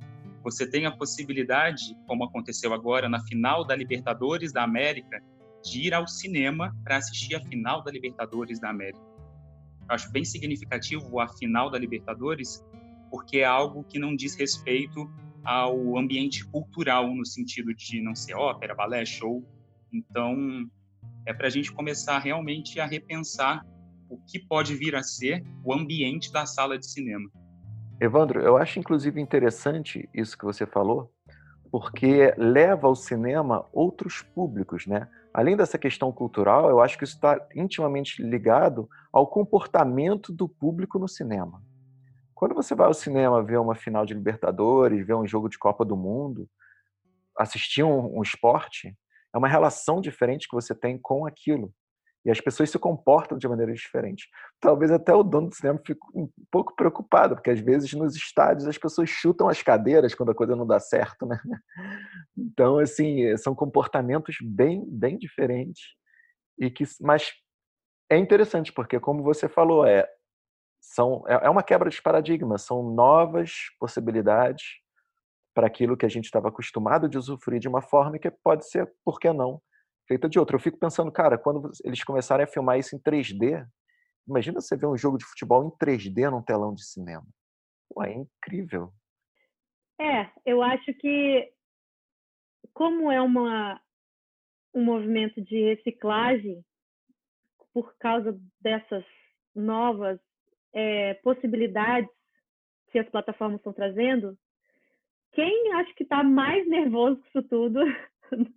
você 0.44 0.68
tem 0.68 0.84
a 0.84 0.94
possibilidade, 0.94 1.96
como 2.06 2.24
aconteceu 2.24 2.74
agora 2.74 3.08
na 3.08 3.18
final 3.24 3.64
da 3.64 3.74
Libertadores 3.74 4.52
da 4.52 4.62
América, 4.62 5.18
de 5.64 5.86
ir 5.86 5.94
ao 5.94 6.06
cinema 6.06 6.76
para 6.84 6.98
assistir 6.98 7.34
a 7.34 7.40
final 7.40 7.82
da 7.82 7.90
Libertadores 7.90 8.60
da 8.60 8.68
América. 8.68 9.00
Eu 9.88 9.94
acho 9.94 10.12
bem 10.12 10.22
significativo 10.22 11.18
a 11.18 11.26
final 11.26 11.70
da 11.70 11.78
Libertadores, 11.78 12.62
porque 13.10 13.38
é 13.38 13.44
algo 13.46 13.84
que 13.84 13.98
não 13.98 14.14
diz 14.14 14.34
respeito 14.34 15.10
ao 15.42 15.96
ambiente 15.96 16.44
cultural, 16.44 17.08
no 17.14 17.24
sentido 17.24 17.74
de 17.74 18.02
não 18.02 18.14
ser 18.14 18.34
ópera, 18.34 18.74
balé, 18.74 19.02
show. 19.06 19.42
Então, 19.90 20.68
é 21.24 21.32
para 21.32 21.46
a 21.46 21.50
gente 21.50 21.72
começar 21.72 22.18
realmente 22.18 22.78
a 22.80 22.84
repensar 22.84 23.64
o 24.14 24.20
que 24.26 24.38
pode 24.38 24.76
vir 24.76 24.94
a 24.94 25.02
ser 25.02 25.44
o 25.64 25.74
ambiente 25.74 26.32
da 26.32 26.46
sala 26.46 26.78
de 26.78 26.86
cinema. 26.86 27.28
Evandro, 28.00 28.40
eu 28.40 28.56
acho 28.56 28.78
inclusive 28.78 29.20
interessante 29.20 30.08
isso 30.14 30.38
que 30.38 30.44
você 30.44 30.64
falou, 30.64 31.12
porque 31.70 32.32
leva 32.36 32.86
ao 32.86 32.94
cinema 32.94 33.66
outros 33.72 34.22
públicos, 34.22 34.86
né? 34.86 35.08
Além 35.32 35.56
dessa 35.56 35.76
questão 35.76 36.12
cultural, 36.12 36.70
eu 36.70 36.80
acho 36.80 36.96
que 36.96 37.02
isso 37.02 37.16
está 37.16 37.44
intimamente 37.56 38.22
ligado 38.22 38.88
ao 39.12 39.26
comportamento 39.26 40.32
do 40.32 40.48
público 40.48 40.96
no 40.96 41.08
cinema. 41.08 41.60
Quando 42.32 42.54
você 42.54 42.72
vai 42.74 42.86
ao 42.86 42.94
cinema 42.94 43.42
ver 43.42 43.58
uma 43.58 43.74
final 43.74 44.06
de 44.06 44.14
Libertadores, 44.14 45.04
ver 45.04 45.14
um 45.14 45.26
jogo 45.26 45.48
de 45.48 45.58
Copa 45.58 45.84
do 45.84 45.96
Mundo, 45.96 46.48
assistir 47.36 47.82
um, 47.82 48.18
um 48.18 48.22
esporte, 48.22 48.96
é 49.34 49.38
uma 49.38 49.48
relação 49.48 50.00
diferente 50.00 50.48
que 50.48 50.54
você 50.54 50.72
tem 50.72 50.96
com 50.96 51.26
aquilo. 51.26 51.72
E 52.24 52.30
as 52.30 52.40
pessoas 52.40 52.70
se 52.70 52.78
comportam 52.78 53.36
de 53.36 53.46
maneira 53.46 53.72
diferente. 53.72 54.28
Talvez 54.58 54.90
até 54.90 55.14
o 55.14 55.22
dono 55.22 55.48
do 55.48 55.54
cinema 55.54 55.78
fique 55.84 56.00
um 56.14 56.28
pouco 56.50 56.74
preocupado, 56.74 57.34
porque 57.34 57.50
às 57.50 57.60
vezes 57.60 57.92
nos 57.92 58.16
estádios 58.16 58.66
as 58.66 58.78
pessoas 58.78 59.10
chutam 59.10 59.48
as 59.48 59.62
cadeiras 59.62 60.14
quando 60.14 60.30
a 60.30 60.34
coisa 60.34 60.56
não 60.56 60.66
dá 60.66 60.80
certo, 60.80 61.26
né? 61.26 61.38
Então, 62.36 62.78
assim, 62.78 63.36
são 63.36 63.54
comportamentos 63.54 64.36
bem, 64.42 64.84
bem 64.86 65.18
diferentes. 65.18 65.82
E 66.58 66.70
que, 66.70 66.84
mas 67.00 67.32
é 68.10 68.16
interessante, 68.16 68.72
porque 68.72 68.98
como 68.98 69.22
você 69.22 69.48
falou, 69.48 69.86
é, 69.86 70.08
são, 70.80 71.24
é, 71.26 71.46
é 71.46 71.50
uma 71.50 71.62
quebra 71.62 71.90
de 71.90 72.00
paradigma, 72.00 72.58
são 72.58 72.82
novas 72.82 73.52
possibilidades 73.78 74.62
para 75.54 75.66
aquilo 75.66 75.96
que 75.96 76.06
a 76.06 76.08
gente 76.08 76.24
estava 76.24 76.48
acostumado 76.48 77.08
de 77.08 77.16
usufruir 77.16 77.60
de 77.60 77.68
uma 77.68 77.80
forma 77.80 78.18
que 78.18 78.30
pode 78.30 78.68
ser, 78.68 78.92
por 79.04 79.18
que 79.18 79.32
não, 79.32 79.60
feita 80.06 80.28
de 80.28 80.38
outra. 80.38 80.56
Eu 80.56 80.60
fico 80.60 80.78
pensando, 80.78 81.10
cara, 81.10 81.38
quando 81.38 81.70
eles 81.84 82.02
começarem 82.04 82.44
a 82.44 82.48
filmar 82.48 82.78
isso 82.78 82.94
em 82.94 82.98
3D, 82.98 83.66
imagina 84.26 84.60
você 84.60 84.76
ver 84.76 84.86
um 84.86 84.96
jogo 84.96 85.18
de 85.18 85.24
futebol 85.24 85.64
em 85.64 85.70
3D 85.70 86.30
num 86.30 86.42
telão 86.42 86.74
de 86.74 86.84
cinema. 86.84 87.26
Pô, 87.88 88.02
é 88.02 88.12
incrível. 88.12 88.92
É, 90.00 90.28
eu 90.44 90.62
acho 90.62 90.92
que 90.94 91.52
como 92.72 93.10
é 93.10 93.20
uma 93.20 93.80
um 94.74 94.84
movimento 94.84 95.40
de 95.40 95.74
reciclagem 95.74 96.64
por 97.72 97.96
causa 97.96 98.36
dessas 98.60 99.04
novas 99.54 100.18
é, 100.72 101.14
possibilidades 101.14 102.10
que 102.90 102.98
as 102.98 103.08
plataformas 103.08 103.58
estão 103.58 103.72
trazendo, 103.72 104.36
quem 105.32 105.72
acho 105.74 105.94
que 105.94 106.02
está 106.02 106.22
mais 106.24 106.66
nervoso 106.68 107.20
com 107.20 107.26
isso 107.26 107.42
tudo 107.48 107.80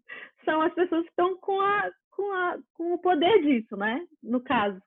são 0.47 0.61
as 0.61 0.73
pessoas 0.73 1.03
que 1.03 1.09
estão 1.09 1.37
com, 1.39 1.59
a, 1.59 1.91
com, 2.11 2.31
a, 2.31 2.57
com 2.73 2.93
o 2.93 2.99
poder 2.99 3.41
disso, 3.41 3.75
né? 3.75 4.07
No 4.23 4.39
caso. 4.39 4.81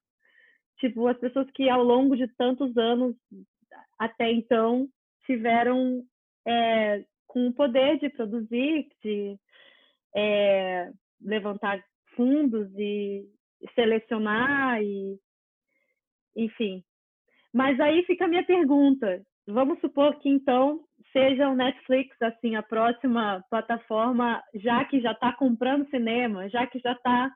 Tipo, 0.78 1.06
as 1.06 1.18
pessoas 1.18 1.50
que 1.50 1.68
ao 1.68 1.84
longo 1.84 2.16
de 2.16 2.26
tantos 2.38 2.74
anos 2.78 3.14
até 3.98 4.32
então 4.32 4.88
tiveram 5.26 6.02
é, 6.48 7.04
com 7.26 7.48
o 7.48 7.52
poder 7.52 7.98
de 7.98 8.08
produzir, 8.08 8.88
de 9.04 9.36
é, 10.16 10.90
levantar 11.20 11.84
fundos 12.16 12.66
e 12.78 13.28
selecionar 13.74 14.82
e 14.82 15.18
enfim. 16.34 16.82
Mas 17.52 17.78
aí 17.78 18.02
fica 18.06 18.24
a 18.24 18.28
minha 18.28 18.46
pergunta. 18.46 19.22
Vamos 19.46 19.78
supor 19.80 20.18
que 20.20 20.28
então 20.30 20.80
seja 21.12 21.48
o 21.48 21.54
Netflix 21.54 22.20
assim 22.22 22.56
a 22.56 22.62
próxima 22.62 23.44
plataforma, 23.50 24.42
já 24.54 24.84
que 24.84 25.00
já 25.00 25.12
está 25.12 25.32
comprando 25.32 25.88
cinema, 25.90 26.48
já 26.48 26.66
que 26.66 26.78
já 26.78 26.92
está 26.92 27.30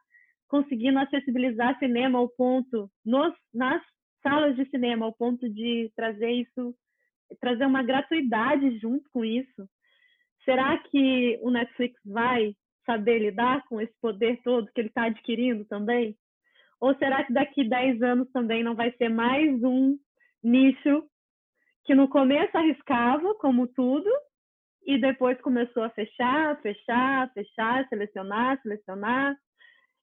conseguindo 0.49 0.99
acessibilizar 0.99 1.79
cinema 1.79 2.19
ao 2.19 2.29
ponto 2.29 2.91
nos, 3.05 3.35
nas 3.53 3.83
salas 4.23 4.57
de 4.57 4.65
cinema, 4.71 5.07
ao 5.07 5.13
ponto 5.13 5.49
de 5.49 5.91
trazer 5.97 6.31
isso, 6.31 6.75
trazer 7.41 7.67
uma 7.67 7.83
gratuidade 7.83 8.79
junto 8.79 9.09
com 9.11 9.25
isso. 9.25 9.69
Será 10.45 10.79
que 10.79 11.39
o 11.43 11.51
Netflix 11.51 11.99
vai 12.05 12.55
saber 12.87 13.19
lidar 13.19 13.65
com 13.69 13.81
esse 13.81 13.95
poder 14.01 14.41
todo 14.43 14.71
que 14.73 14.81
ele 14.81 14.89
está 14.89 15.05
adquirindo 15.05 15.65
também? 15.65 16.17
Ou 16.81 16.95
será 16.97 17.25
que 17.25 17.33
daqui 17.33 17.69
10 17.69 18.03
anos 18.03 18.31
também 18.31 18.63
não 18.63 18.75
vai 18.75 18.93
ser 18.93 19.09
mais 19.09 19.63
um 19.63 19.99
nicho 20.43 21.05
que 21.85 21.95
no 21.95 22.09
começo 22.09 22.57
arriscava, 22.57 23.35
como 23.37 23.67
tudo, 23.69 24.11
e 24.87 24.99
depois 24.99 25.41
começou 25.41 25.83
a 25.83 25.91
fechar, 25.91 26.61
fechar, 26.61 27.33
fechar, 27.33 27.89
selecionar, 27.89 28.61
selecionar, 28.63 29.37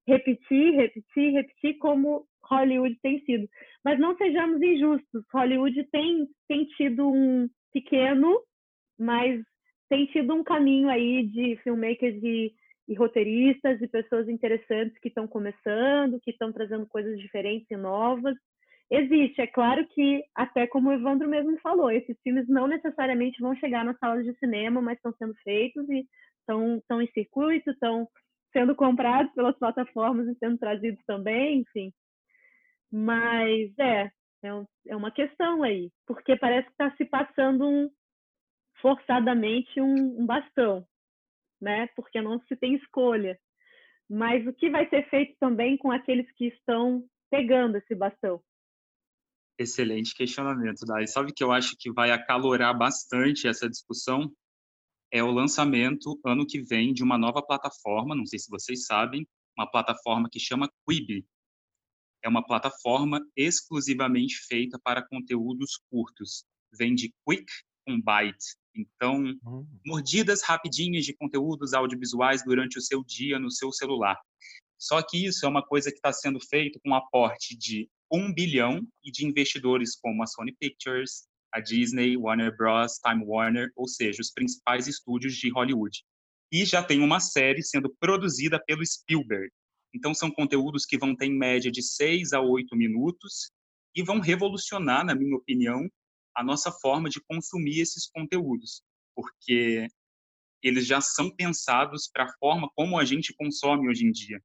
repetir, 0.08 0.74
repetir, 0.76 1.34
repetir, 1.34 1.78
como 1.78 2.26
Hollywood 2.44 2.98
tem 3.02 3.24
sido. 3.26 3.48
Mas 3.84 4.00
não 4.00 4.16
sejamos 4.18 4.62
injustos, 4.62 5.24
Hollywood 5.34 5.84
tem, 5.92 6.28
tem 6.48 6.66
tido 6.66 7.08
um 7.08 7.48
pequeno, 7.72 8.42
mas 9.00 9.42
tem 9.90 10.06
tido 10.08 10.34
um 10.34 10.44
caminho 10.44 10.90
aí 10.90 11.28
de 11.28 11.58
filmmakers 11.64 12.22
e, 12.24 12.54
e 12.88 12.94
roteiristas 12.96 13.82
e 13.82 13.88
pessoas 13.88 14.28
interessantes 14.28 14.98
que 15.00 15.10
estão 15.10 15.28
começando, 15.28 16.20
que 16.22 16.32
estão 16.32 16.52
trazendo 16.52 16.88
coisas 16.88 17.20
diferentes 17.20 17.70
e 17.70 17.78
novas. 17.78 18.36
Existe, 18.94 19.40
é 19.42 19.48
claro 19.48 19.88
que, 19.88 20.22
até 20.36 20.68
como 20.68 20.90
o 20.90 20.94
Evandro 20.94 21.30
mesmo 21.30 21.58
falou, 21.62 21.90
esses 21.90 22.20
filmes 22.22 22.46
não 22.50 22.68
necessariamente 22.68 23.40
vão 23.40 23.56
chegar 23.56 23.86
nas 23.86 23.98
salas 23.98 24.26
de 24.26 24.38
cinema, 24.38 24.82
mas 24.82 24.98
estão 24.98 25.14
sendo 25.14 25.34
feitos 25.46 25.90
e 25.90 26.06
estão, 26.42 27.02
em 27.02 27.08
circuito, 27.14 27.72
estão 27.72 28.06
sendo 28.52 28.76
comprados 28.76 29.34
pelas 29.34 29.58
plataformas 29.58 30.28
e 30.28 30.36
sendo 30.38 30.58
trazidos 30.58 31.02
também, 31.06 31.60
enfim. 31.62 31.94
Mas 32.92 33.72
é, 33.80 34.12
é, 34.44 34.50
é 34.90 34.96
uma 34.98 35.10
questão 35.10 35.64
aí, 35.64 35.90
porque 36.06 36.36
parece 36.36 36.68
que 36.68 36.74
está 36.74 36.94
se 36.98 37.06
passando 37.06 37.66
um, 37.66 37.90
forçadamente 38.82 39.80
um, 39.80 40.22
um 40.22 40.26
bastão, 40.26 40.86
né? 41.62 41.88
Porque 41.96 42.22
não 42.22 42.42
se 42.42 42.58
tem 42.58 42.76
escolha. 42.76 43.40
Mas 44.10 44.46
o 44.46 44.54
que 44.54 44.70
vai 44.70 44.90
ser 44.90 45.08
feito 45.10 45.34
também 45.40 45.78
com 45.78 45.92
aqueles 45.92 46.30
que 46.34 46.48
estão 46.48 47.06
pegando 47.30 47.78
esse 47.78 47.96
bastão? 47.96 48.42
Excelente 49.58 50.16
questionamento, 50.16 50.86
Dai. 50.86 51.06
Sabe 51.08 51.32
que 51.34 51.44
eu 51.44 51.52
acho 51.52 51.76
que 51.78 51.92
vai 51.92 52.12
acalorar 52.12 52.78
bastante 52.78 53.48
essa 53.48 53.70
discussão? 53.70 54.32
É 55.12 55.22
o 55.22 55.32
lançamento 55.32 56.20
ano 56.26 56.46
que 56.48 56.62
vem 56.62 56.94
de 56.94 57.04
uma 57.04 57.18
nova 57.18 57.42
plataforma, 57.42 58.16
não 58.16 58.26
sei 58.26 58.40
se 58.40 58.50
vocês 58.50 58.86
sabem, 58.86 59.28
uma 59.58 59.70
plataforma 59.70 60.30
que 60.32 60.40
chama 60.40 60.72
Quibi. 60.88 61.26
É 62.24 62.30
uma 62.30 62.46
plataforma 62.46 63.20
exclusivamente 63.36 64.36
feita 64.48 64.80
para 64.80 65.06
conteúdos 65.06 65.80
curtos. 65.90 66.46
Vem 66.74 66.96
de 66.96 67.14
Quick 67.28 67.52
com 67.86 68.00
Byte. 68.00 68.56
Então, 68.76 69.22
hum. 69.46 69.68
mordidas 69.86 70.42
rapidinhas 70.44 71.04
de 71.04 71.14
conteúdos 71.14 71.74
audiovisuais 71.74 72.44
durante 72.44 72.78
o 72.78 72.82
seu 72.82 73.04
dia 73.04 73.38
no 73.38 73.52
seu 73.52 73.72
celular. 73.72 74.18
Só 74.80 75.02
que 75.02 75.26
isso 75.26 75.46
é 75.46 75.50
uma 75.50 75.66
coisa 75.66 75.92
que 75.92 75.98
está 75.98 76.14
sendo 76.14 76.40
feito 76.40 76.80
com 76.84 76.96
aporte 76.96 77.56
de 77.58 77.90
um 78.12 78.34
bilhão 78.34 78.82
e 79.04 79.12
de 79.12 79.26
investidores 79.26 79.96
como 79.96 80.22
a 80.22 80.28
Sony 80.28 80.54
Pictures, 80.60 81.28
a 81.54 81.60
Disney, 81.60 82.18
Warner 82.18 82.56
Bros, 82.56 83.00
Time 83.00 83.24
Warner, 83.26 83.72
ou 83.76 83.88
seja, 83.88 84.22
os 84.22 84.32
principais 84.32 84.88
estúdios 84.88 85.36
de 85.36 85.50
Hollywood. 85.50 86.04
E 86.52 86.66
já 86.66 86.84
tem 86.84 87.02
uma 87.02 87.20
série 87.20 87.64
sendo 87.64 87.94
produzida 88.00 88.62
pelo 88.66 88.86
Spielberg. 88.86 89.50
Então 89.94 90.14
são 90.14 90.32
conteúdos 90.32 90.86
que 90.86 90.98
vão 90.98 91.16
ter 91.16 91.26
em 91.26 91.38
média 91.38 91.72
de 91.72 91.82
seis 91.82 92.34
a 92.34 92.42
oito 92.42 92.76
minutos 92.76 93.52
e 93.96 94.04
vão 94.04 94.20
revolucionar, 94.20 95.06
na 95.06 95.16
minha 95.16 95.36
opinião, 95.36 95.90
a 96.36 96.44
nossa 96.44 96.72
forma 96.72 97.10
de 97.10 97.22
consumir 97.22 97.82
esses 97.82 98.10
conteúdos, 98.10 98.82
porque 99.14 99.88
eles 100.64 100.86
já 100.86 101.02
são 101.02 101.30
pensados 101.30 102.10
para 102.12 102.26
a 102.26 102.34
forma 102.40 102.70
como 102.76 102.98
a 102.98 103.04
gente 103.04 103.34
consome 103.34 103.90
hoje 103.90 104.06
em 104.06 104.12
dia. 104.12 104.42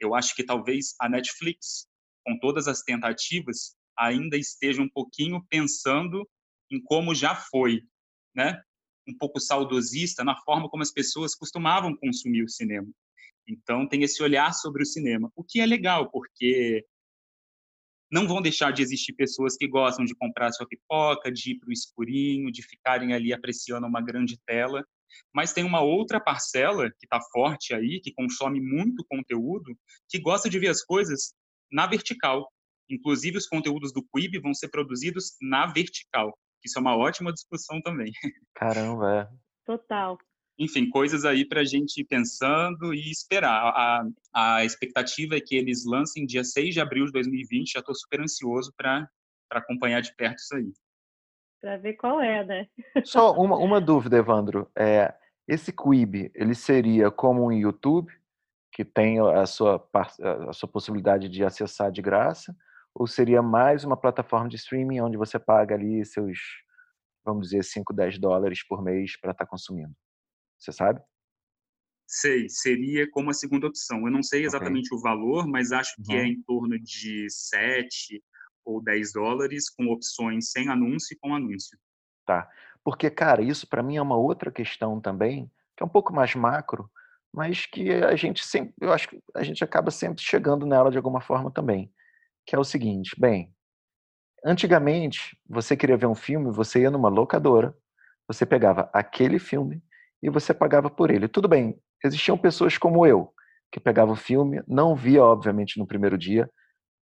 Eu 0.00 0.14
acho 0.14 0.34
que 0.34 0.44
talvez 0.44 0.94
a 1.00 1.08
Netflix, 1.08 1.86
com 2.26 2.36
todas 2.38 2.66
as 2.66 2.82
tentativas, 2.82 3.76
ainda 3.96 4.36
esteja 4.36 4.82
um 4.82 4.88
pouquinho 4.88 5.40
pensando 5.48 6.28
em 6.70 6.82
como 6.82 7.14
já 7.14 7.36
foi, 7.36 7.82
né? 8.34 8.60
Um 9.08 9.16
pouco 9.16 9.38
saudosista 9.38 10.24
na 10.24 10.36
forma 10.42 10.68
como 10.68 10.82
as 10.82 10.90
pessoas 10.90 11.36
costumavam 11.36 11.96
consumir 11.96 12.42
o 12.42 12.48
cinema. 12.48 12.88
Então 13.48 13.88
tem 13.88 14.02
esse 14.02 14.20
olhar 14.20 14.52
sobre 14.52 14.82
o 14.82 14.86
cinema, 14.86 15.30
o 15.36 15.44
que 15.44 15.60
é 15.60 15.66
legal, 15.66 16.10
porque 16.10 16.84
não 18.10 18.26
vão 18.26 18.42
deixar 18.42 18.72
de 18.72 18.82
existir 18.82 19.12
pessoas 19.12 19.56
que 19.56 19.68
gostam 19.68 20.04
de 20.04 20.14
comprar 20.16 20.50
sua 20.50 20.66
pipoca, 20.66 21.30
de 21.30 21.52
ir 21.52 21.58
para 21.60 21.68
o 21.68 21.72
escurinho, 21.72 22.50
de 22.50 22.62
ficarem 22.62 23.12
ali 23.12 23.32
apreciando 23.32 23.86
uma 23.86 24.00
grande 24.00 24.36
tela. 24.44 24.84
Mas 25.32 25.52
tem 25.52 25.62
uma 25.62 25.80
outra 25.80 26.20
parcela 26.20 26.90
que 26.90 27.06
está 27.06 27.20
forte 27.32 27.72
aí, 27.72 28.00
que 28.00 28.12
consome 28.12 28.60
muito 28.60 29.04
conteúdo, 29.08 29.76
que 30.08 30.18
gosta 30.18 30.50
de 30.50 30.58
ver 30.58 30.68
as 30.68 30.84
coisas 30.84 31.32
na 31.70 31.86
vertical. 31.86 32.50
Inclusive, 32.88 33.38
os 33.38 33.46
conteúdos 33.46 33.92
do 33.92 34.02
Quib 34.14 34.40
vão 34.40 34.54
ser 34.54 34.68
produzidos 34.68 35.36
na 35.40 35.66
vertical. 35.66 36.36
Isso 36.64 36.78
é 36.78 36.80
uma 36.80 36.96
ótima 36.96 37.32
discussão 37.32 37.80
também. 37.80 38.12
Caramba, 38.54 39.14
é. 39.14 39.28
Total 39.64 40.16
enfim, 40.58 40.88
coisas 40.88 41.24
aí 41.24 41.46
para 41.46 41.60
a 41.60 41.64
gente 41.64 42.00
ir 42.00 42.04
pensando 42.04 42.94
e 42.94 43.10
esperar. 43.10 43.72
A, 43.74 44.04
a 44.34 44.64
expectativa 44.64 45.36
é 45.36 45.40
que 45.40 45.54
eles 45.54 45.84
lancem 45.84 46.26
dia 46.26 46.42
6 46.42 46.74
de 46.74 46.80
abril 46.80 47.06
de 47.06 47.12
2020, 47.12 47.72
já 47.72 47.80
estou 47.80 47.94
super 47.94 48.20
ansioso 48.20 48.72
para 48.76 49.08
acompanhar 49.50 50.00
de 50.00 50.14
perto 50.16 50.38
isso 50.38 50.56
aí. 50.56 50.72
Para 51.60 51.76
ver 51.76 51.94
qual 51.94 52.20
é, 52.20 52.44
né? 52.44 52.66
Só 53.04 53.32
uma, 53.32 53.56
uma 53.56 53.80
dúvida, 53.80 54.16
Evandro. 54.16 54.70
É, 54.76 55.14
esse 55.46 55.72
Quib, 55.72 56.30
ele 56.34 56.54
seria 56.54 57.10
como 57.10 57.46
um 57.46 57.52
YouTube, 57.52 58.10
que 58.76 58.84
tem 58.84 59.18
a 59.18 59.46
sua, 59.46 59.82
a 60.46 60.52
sua 60.52 60.68
possibilidade 60.68 61.30
de 61.30 61.42
acessar 61.42 61.90
de 61.90 62.02
graça, 62.02 62.54
ou 62.94 63.06
seria 63.06 63.40
mais 63.40 63.84
uma 63.84 63.96
plataforma 63.96 64.50
de 64.50 64.56
streaming 64.56 65.00
onde 65.00 65.16
você 65.16 65.38
paga 65.38 65.74
ali 65.74 66.04
seus, 66.04 66.38
vamos 67.24 67.48
dizer, 67.48 67.64
5, 67.64 67.94
10 67.94 68.18
dólares 68.18 68.62
por 68.68 68.82
mês 68.82 69.18
para 69.18 69.30
estar 69.30 69.46
tá 69.46 69.50
consumindo? 69.50 69.96
Você 70.58 70.72
sabe? 70.72 71.00
Sei, 72.06 72.50
seria 72.50 73.10
como 73.10 73.30
a 73.30 73.32
segunda 73.32 73.66
opção. 73.66 74.04
Eu 74.04 74.12
não 74.12 74.22
sei 74.22 74.44
exatamente 74.44 74.88
okay. 74.88 74.98
o 74.98 75.00
valor, 75.00 75.46
mas 75.48 75.72
acho 75.72 75.94
uhum. 75.98 76.04
que 76.04 76.12
é 76.14 76.20
uhum. 76.20 76.26
em 76.26 76.42
torno 76.42 76.78
de 76.78 77.30
7 77.30 78.22
ou 78.62 78.84
10 78.84 79.14
dólares, 79.14 79.70
com 79.70 79.86
opções 79.86 80.50
sem 80.50 80.68
anúncio 80.68 81.14
e 81.14 81.18
com 81.18 81.34
anúncio. 81.34 81.78
Tá. 82.26 82.46
Porque, 82.84 83.08
cara, 83.08 83.40
isso 83.40 83.66
para 83.66 83.82
mim 83.82 83.96
é 83.96 84.02
uma 84.02 84.18
outra 84.18 84.52
questão 84.52 85.00
também, 85.00 85.50
que 85.74 85.82
é 85.82 85.86
um 85.86 85.88
pouco 85.88 86.12
mais 86.12 86.34
macro, 86.34 86.90
mas 87.36 87.66
que 87.66 87.92
a 87.92 88.16
gente 88.16 88.42
sempre, 88.42 88.72
eu 88.80 88.90
acho 88.90 89.08
que 89.10 89.20
a 89.34 89.42
gente 89.42 89.62
acaba 89.62 89.90
sempre 89.90 90.24
chegando 90.24 90.64
nela 90.64 90.90
de 90.90 90.96
alguma 90.96 91.20
forma 91.20 91.50
também. 91.50 91.92
Que 92.46 92.56
é 92.56 92.58
o 92.58 92.64
seguinte, 92.64 93.14
bem, 93.20 93.52
antigamente, 94.42 95.38
você 95.46 95.76
queria 95.76 95.98
ver 95.98 96.06
um 96.06 96.14
filme, 96.14 96.50
você 96.50 96.80
ia 96.80 96.90
numa 96.90 97.10
locadora, 97.10 97.74
você 98.26 98.46
pegava 98.46 98.88
aquele 98.90 99.38
filme 99.38 99.82
e 100.22 100.30
você 100.30 100.54
pagava 100.54 100.88
por 100.88 101.10
ele. 101.10 101.28
Tudo 101.28 101.46
bem, 101.46 101.78
existiam 102.02 102.38
pessoas 102.38 102.78
como 102.78 103.06
eu, 103.06 103.30
que 103.70 103.78
pegava 103.78 104.12
o 104.12 104.16
filme, 104.16 104.62
não 104.66 104.96
via, 104.96 105.22
obviamente, 105.22 105.78
no 105.78 105.86
primeiro 105.86 106.16
dia, 106.16 106.48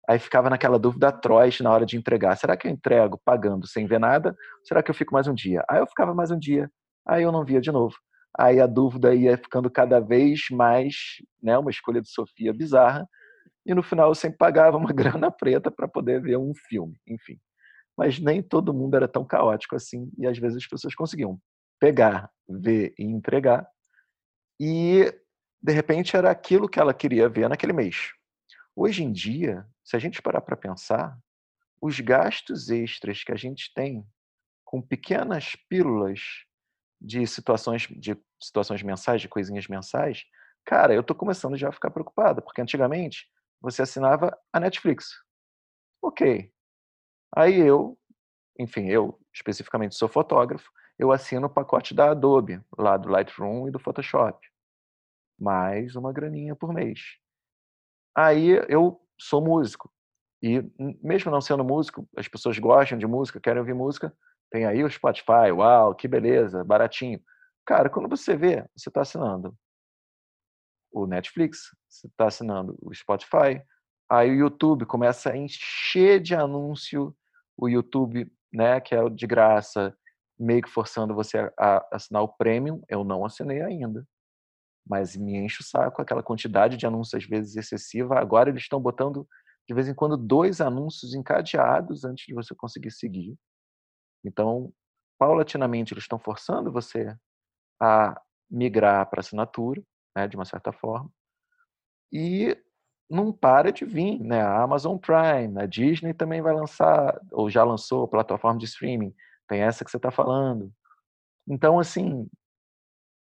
aí 0.10 0.18
ficava 0.18 0.50
naquela 0.50 0.80
dúvida 0.80 1.10
atroz 1.10 1.60
na 1.60 1.72
hora 1.72 1.86
de 1.86 1.96
entregar. 1.96 2.36
Será 2.38 2.58
que 2.58 2.68
eu 2.68 2.72
entrego 2.72 3.22
pagando 3.24 3.68
sem 3.68 3.86
ver 3.86 4.00
nada? 4.00 4.36
Será 4.64 4.82
que 4.82 4.90
eu 4.90 4.96
fico 4.96 5.14
mais 5.14 5.28
um 5.28 5.34
dia? 5.36 5.64
Aí 5.70 5.80
eu 5.80 5.86
ficava 5.86 6.16
mais 6.16 6.32
um 6.32 6.40
dia, 6.40 6.72
aí 7.08 7.22
eu 7.22 7.32
não 7.32 7.46
via 7.46 7.62
de 7.62 7.72
novo. 7.72 7.96
Aí 8.38 8.60
a 8.60 8.66
dúvida 8.66 9.14
ia 9.14 9.38
ficando 9.38 9.70
cada 9.70 10.00
vez 10.00 10.42
mais, 10.52 10.96
né, 11.42 11.58
uma 11.58 11.70
escolha 11.70 12.02
de 12.02 12.10
Sofia 12.10 12.54
bizarra, 12.54 13.08
e 13.66 13.74
no 13.74 13.84
final 13.84 14.10
eu 14.10 14.16
sempre 14.16 14.38
pagava 14.38 14.78
uma 14.78 14.92
grana 14.94 15.32
preta 15.32 15.70
para 15.72 15.88
poder 15.88 16.22
ver 16.22 16.38
um 16.38 16.54
filme, 16.68 16.98
enfim. 17.08 17.40
Mas 17.98 18.20
nem 18.20 18.42
todo 18.42 18.74
mundo 18.74 18.96
era 18.96 19.08
tão 19.08 19.26
caótico 19.26 19.76
assim, 19.76 20.12
e 20.18 20.26
às 20.26 20.38
vezes 20.38 20.58
as 20.58 20.68
pessoas 20.68 20.96
conseguiam 20.96 21.40
pegar, 21.80 22.30
ver 22.50 22.94
e 22.98 23.04
entregar. 23.04 23.68
E, 24.60 25.14
de 25.62 25.74
repente, 25.74 26.16
era 26.16 26.32
aquilo 26.32 26.68
que 26.68 26.80
ela 26.80 26.94
queria 26.94 27.30
ver 27.30 27.48
naquele 27.48 27.74
mês. 27.74 28.12
Hoje 28.76 29.04
em 29.04 29.12
dia, 29.12 29.66
se 29.84 29.96
a 29.96 30.00
gente 30.00 30.22
parar 30.22 30.42
para 30.42 30.58
pensar, 30.58 31.16
os 31.82 32.00
gastos 32.00 32.70
extras 32.70 33.24
que 33.24 33.32
a 33.32 33.36
gente 33.36 33.72
tem 33.76 34.04
com 34.64 34.82
pequenas 34.82 35.56
pílulas 35.70 36.22
de 37.04 37.28
situações 37.28 37.88
de 37.90 38.18
situações 38.42 38.82
mensais, 38.82 39.22
de 39.22 39.28
coisinhas 39.28 39.68
mensais, 39.68 40.24
cara, 40.66 40.94
eu 40.94 41.02
estou 41.02 41.16
começando 41.16 41.58
já 41.58 41.70
a 41.70 41.74
ficar 41.74 41.92
preocupado, 41.92 42.42
porque 42.42 42.62
antigamente 42.62 43.28
você 43.62 43.82
assinava 43.82 44.38
a 44.52 44.60
Netflix. 44.60 45.10
Ok. 46.02 46.52
Aí 47.36 47.60
eu, 47.60 47.98
enfim, 48.60 48.88
eu 48.88 49.20
especificamente 49.34 49.96
sou 49.96 50.08
fotógrafo, 50.08 50.72
eu 50.98 51.12
assino 51.12 51.48
o 51.48 51.50
pacote 51.50 51.94
da 51.94 52.12
Adobe, 52.12 52.62
lá 52.78 52.96
do 52.98 53.10
Lightroom 53.10 53.68
e 53.68 53.72
do 53.72 53.80
Photoshop. 53.80 54.40
Mais 55.40 55.96
uma 55.96 56.14
graninha 56.14 56.56
por 56.56 56.74
mês. 56.74 57.18
Aí 58.16 58.50
eu 58.70 59.02
sou 59.20 59.44
músico. 59.44 59.92
E 60.42 60.62
mesmo 61.02 61.32
não 61.32 61.42
sendo 61.42 61.64
músico, 61.64 62.08
as 62.16 62.28
pessoas 62.28 62.60
gostam 62.60 62.98
de 62.98 63.08
música, 63.08 63.40
querem 63.40 63.60
ouvir 63.60 63.74
música, 63.74 64.16
tem 64.54 64.66
aí 64.68 64.84
o 64.84 64.90
Spotify, 64.90 65.52
uau, 65.52 65.96
que 65.96 66.08
beleza, 66.08 66.64
baratinho. 66.64 67.20
Cara, 67.66 67.90
quando 67.90 68.08
você 68.08 68.38
vê, 68.38 68.64
você 68.78 68.88
está 68.88 69.02
assinando 69.02 69.58
o 70.92 71.08
Netflix, 71.08 71.72
você 71.90 72.06
está 72.06 72.28
assinando 72.28 72.78
o 72.80 72.94
Spotify, 72.94 73.60
aí 74.08 74.30
o 74.30 74.36
YouTube 74.36 74.86
começa 74.86 75.32
a 75.32 75.38
encher 75.38 76.22
de 76.22 76.36
anúncio, 76.36 77.16
o 77.58 77.68
YouTube, 77.68 78.32
né, 78.54 78.80
que 78.80 78.94
é 78.94 79.10
de 79.10 79.26
graça, 79.26 79.98
meio 80.40 80.62
que 80.62 80.70
forçando 80.70 81.16
você 81.16 81.52
a 81.58 81.84
assinar 81.92 82.22
o 82.22 82.28
Premium, 82.28 82.80
eu 82.88 83.04
não 83.04 83.26
assinei 83.26 83.64
ainda. 83.64 84.08
Mas 84.88 85.16
me 85.16 85.36
enche 85.36 85.62
o 85.62 85.66
saco 85.66 86.00
aquela 86.00 86.22
quantidade 86.22 86.78
de 86.78 86.86
anúncios, 86.86 87.24
às 87.24 87.28
vezes 87.28 87.56
excessiva. 87.56 88.20
Agora 88.20 88.52
eles 88.52 88.62
estão 88.62 88.80
botando, 88.80 89.28
de 89.68 89.74
vez 89.74 89.88
em 89.88 89.96
quando, 89.96 90.16
dois 90.16 90.62
anúncios 90.62 91.16
encadeados 91.16 92.06
antes 92.06 92.28
de 92.28 92.36
você 92.36 92.54
conseguir 92.54 92.92
seguir. 92.92 93.36
Então, 94.24 94.72
paulatinamente, 95.20 95.94
eles 95.94 96.04
estão 96.04 96.20
forçando 96.20 96.72
você 96.72 97.16
a 97.82 98.20
migrar 98.50 99.10
para 99.10 99.20
assinatura, 99.20 99.82
né, 100.16 100.28
de 100.28 100.36
uma 100.36 100.46
certa 100.46 100.72
forma. 100.72 101.10
E 102.12 102.58
não 103.10 103.32
para 103.32 103.72
de 103.72 103.86
vir, 103.86 104.20
né? 104.20 104.42
A 104.42 104.62
Amazon 104.62 104.98
Prime, 104.98 105.60
a 105.60 105.66
Disney 105.66 106.14
também 106.14 106.42
vai 106.42 106.54
lançar, 106.54 107.20
ou 107.32 107.50
já 107.50 107.64
lançou, 107.64 108.08
plataforma 108.08 108.60
de 108.60 108.66
streaming. 108.66 109.14
Tem 109.48 109.62
essa 109.62 109.84
que 109.84 109.92
você 109.92 109.98
está 109.98 110.12
falando. 110.12 110.72
Então, 111.48 111.80
assim, 111.80 112.28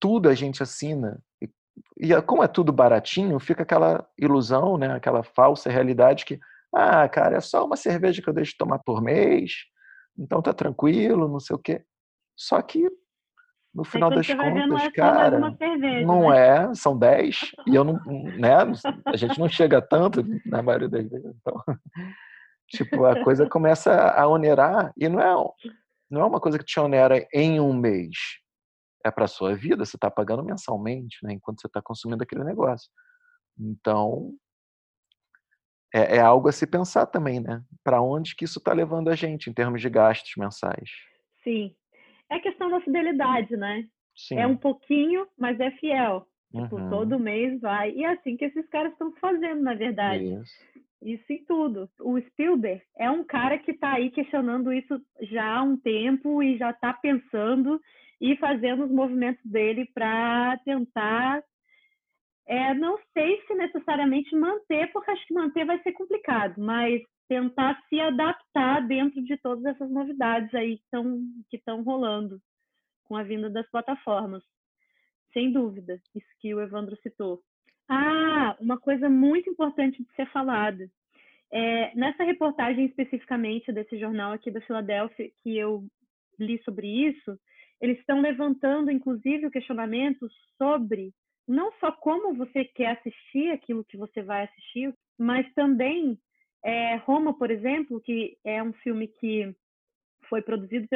tudo 0.01 0.29
a 0.29 0.35
gente 0.35 0.63
assina. 0.63 1.23
E, 1.41 1.51
e 1.99 2.23
como 2.23 2.43
é 2.43 2.49
tudo 2.49 2.73
baratinho, 2.73 3.39
fica 3.39 3.63
aquela 3.63 4.09
ilusão, 4.19 4.77
né? 4.79 4.95
Aquela 4.95 5.23
falsa 5.23 5.71
realidade 5.71 6.25
que, 6.25 6.39
ah, 6.75 7.09
cara, 7.09 7.37
é 7.37 7.41
só 7.41 7.65
uma 7.65 7.77
cerveja 7.77 8.23
que 8.23 8.29
eu 8.29 8.35
deixo 8.35 8.53
de 8.53 8.59
tomar 8.59 8.79
por 8.79 9.03
mês, 9.03 9.67
então 10.19 10.43
tá 10.43 10.53
tranquilo, 10.53 11.29
não 11.29 11.41
sei 11.41 11.57
o 11.57 11.59
quê. 11.59 11.85
Só 12.37 12.61
que 12.63 12.89
no 13.75 13.85
final 13.85 14.11
das 14.11 14.27
contas, 14.27 14.69
não 14.69 14.79
é 14.79 14.91
cara, 14.91 15.57
cerveja, 15.57 16.07
não 16.07 16.29
né? 16.29 16.47
é, 16.47 16.75
são 16.75 16.97
10, 16.99 17.41
e 17.67 17.75
eu 17.75 17.85
não, 17.85 17.95
né, 18.05 18.55
a 19.07 19.17
gente 19.17 19.39
não 19.39 19.49
chega 19.49 19.81
tanto 19.81 20.23
na 20.45 20.63
maioria 20.63 20.89
das 20.89 21.09
vezes, 21.09 21.35
então, 21.41 21.63
tipo, 22.69 23.05
a 23.07 23.25
coisa 23.25 23.49
começa 23.49 24.11
a 24.11 24.27
onerar, 24.27 24.93
e 24.97 25.09
não 25.09 25.21
é, 25.21 25.35
não 26.11 26.21
é 26.21 26.25
uma 26.25 26.41
coisa 26.41 26.59
que 26.59 26.65
te 26.65 26.79
onera 26.79 27.27
em 27.33 27.61
um 27.61 27.73
mês, 27.73 28.15
é 29.05 29.11
para 29.11 29.27
sua 29.27 29.55
vida, 29.55 29.85
você 29.85 29.97
está 29.97 30.11
pagando 30.11 30.45
mensalmente, 30.45 31.17
né, 31.23 31.33
enquanto 31.33 31.61
você 31.61 31.67
está 31.67 31.81
consumindo 31.83 32.23
aquele 32.23 32.45
negócio. 32.45 32.91
Então, 33.59 34.33
é, 35.93 36.17
é, 36.17 36.21
algo 36.21 36.49
a 36.49 36.53
se 36.53 36.67
pensar 36.67 37.07
também, 37.07 37.41
né? 37.41 37.63
Para 37.85 38.01
onde 38.01 38.35
que 38.35 38.45
isso 38.45 38.59
está 38.59 38.73
levando 38.73 39.09
a 39.09 39.15
gente 39.15 39.51
em 39.51 39.53
termos 39.53 39.81
de 39.81 39.91
gastos 39.91 40.33
mensais? 40.37 40.91
Sim, 41.45 41.75
é 42.31 42.39
questão 42.39 42.71
da 42.71 42.81
fidelidade, 42.81 43.57
né? 43.57 43.85
Sim. 44.17 44.39
É 44.39 44.47
um 44.47 44.57
pouquinho, 44.57 45.27
mas 45.39 45.59
é 45.61 45.71
fiel. 45.73 46.27
Tipo, 46.55 46.77
uhum. 46.77 46.91
todo 46.91 47.19
mês 47.19 47.61
vai. 47.61 47.93
E 47.93 48.05
é 48.05 48.13
assim 48.13 48.37
que 48.37 48.45
esses 48.45 48.67
caras 48.69 48.93
estão 48.93 49.13
fazendo, 49.21 49.63
na 49.63 49.75
verdade. 49.75 50.25
Isso. 50.25 50.53
isso 51.03 51.33
em 51.33 51.45
tudo. 51.45 51.89
O 51.99 52.21
Spielberg 52.21 52.83
é 52.99 53.11
um 53.11 53.25
cara 53.25 53.59
que 53.59 53.71
está 53.71 53.95
aí 53.95 54.11
questionando 54.11 54.73
isso 54.73 55.01
já 55.23 55.57
há 55.57 55.63
um 55.63 55.79
tempo 55.79 56.43
e 56.43 56.59
já 56.59 56.71
está 56.71 56.93
pensando 56.93 57.81
e 58.21 58.37
fazendo 58.37 58.85
os 58.85 58.91
movimentos 58.91 59.45
dele 59.45 59.87
para 59.95 60.59
tentar. 60.65 61.43
É, 62.47 62.75
não 62.75 62.99
sei 63.13 63.41
se 63.47 63.55
necessariamente 63.55 64.35
manter, 64.35 64.91
porque 64.93 65.11
acho 65.11 65.27
que 65.27 65.35
manter 65.35 65.65
vai 65.65 65.81
ser 65.83 65.93
complicado, 65.93 66.55
mas 66.59 67.01
tentar 67.29 67.81
se 67.89 68.01
adaptar 68.01 68.87
dentro 68.87 69.23
de 69.23 69.37
todas 69.39 69.65
essas 69.65 69.91
novidades 69.91 70.53
aí 70.55 70.79
que 71.49 71.57
estão 71.57 71.83
rolando 71.83 72.41
com 73.05 73.17
a 73.17 73.23
vinda 73.23 73.49
das 73.49 73.69
plataformas. 73.71 74.43
Sem 75.33 75.53
dúvida, 75.53 76.01
isso 76.15 76.27
que 76.41 76.55
o 76.55 76.61
Evandro 76.61 76.97
citou. 76.97 77.41
Ah, 77.89 78.57
uma 78.61 78.79
coisa 78.79 79.09
muito 79.09 79.49
importante 79.49 80.03
de 80.03 80.15
ser 80.15 80.31
falada. 80.31 80.89
É, 81.51 81.95
nessa 81.95 82.25
reportagem 82.25 82.87
especificamente 82.87 83.73
desse 83.73 83.99
jornal 83.99 84.33
aqui 84.33 84.51
da 84.51 84.61
Filadélfia, 84.63 85.31
que 85.43 85.57
eu 85.57 85.85
li 86.39 86.63
sobre 86.65 86.87
isso, 86.87 87.39
eles 87.81 87.99
estão 87.99 88.21
levantando, 88.21 88.91
inclusive, 88.91 89.47
o 89.47 89.51
questionamento 89.51 90.29
sobre 90.57 91.13
não 91.47 91.73
só 91.81 91.93
como 91.93 92.35
você 92.35 92.65
quer 92.65 92.99
assistir 92.99 93.51
aquilo 93.51 93.85
que 93.85 93.97
você 93.97 94.23
vai 94.23 94.45
assistir, 94.45 94.95
mas 95.19 95.51
também 95.55 96.19
é, 96.65 96.97
Roma, 96.97 97.37
por 97.37 97.51
exemplo, 97.51 98.01
que 98.01 98.37
é 98.45 98.63
um 98.63 98.73
filme 98.75 99.09
que 99.09 99.55
foi 100.29 100.41
produzido 100.41 100.87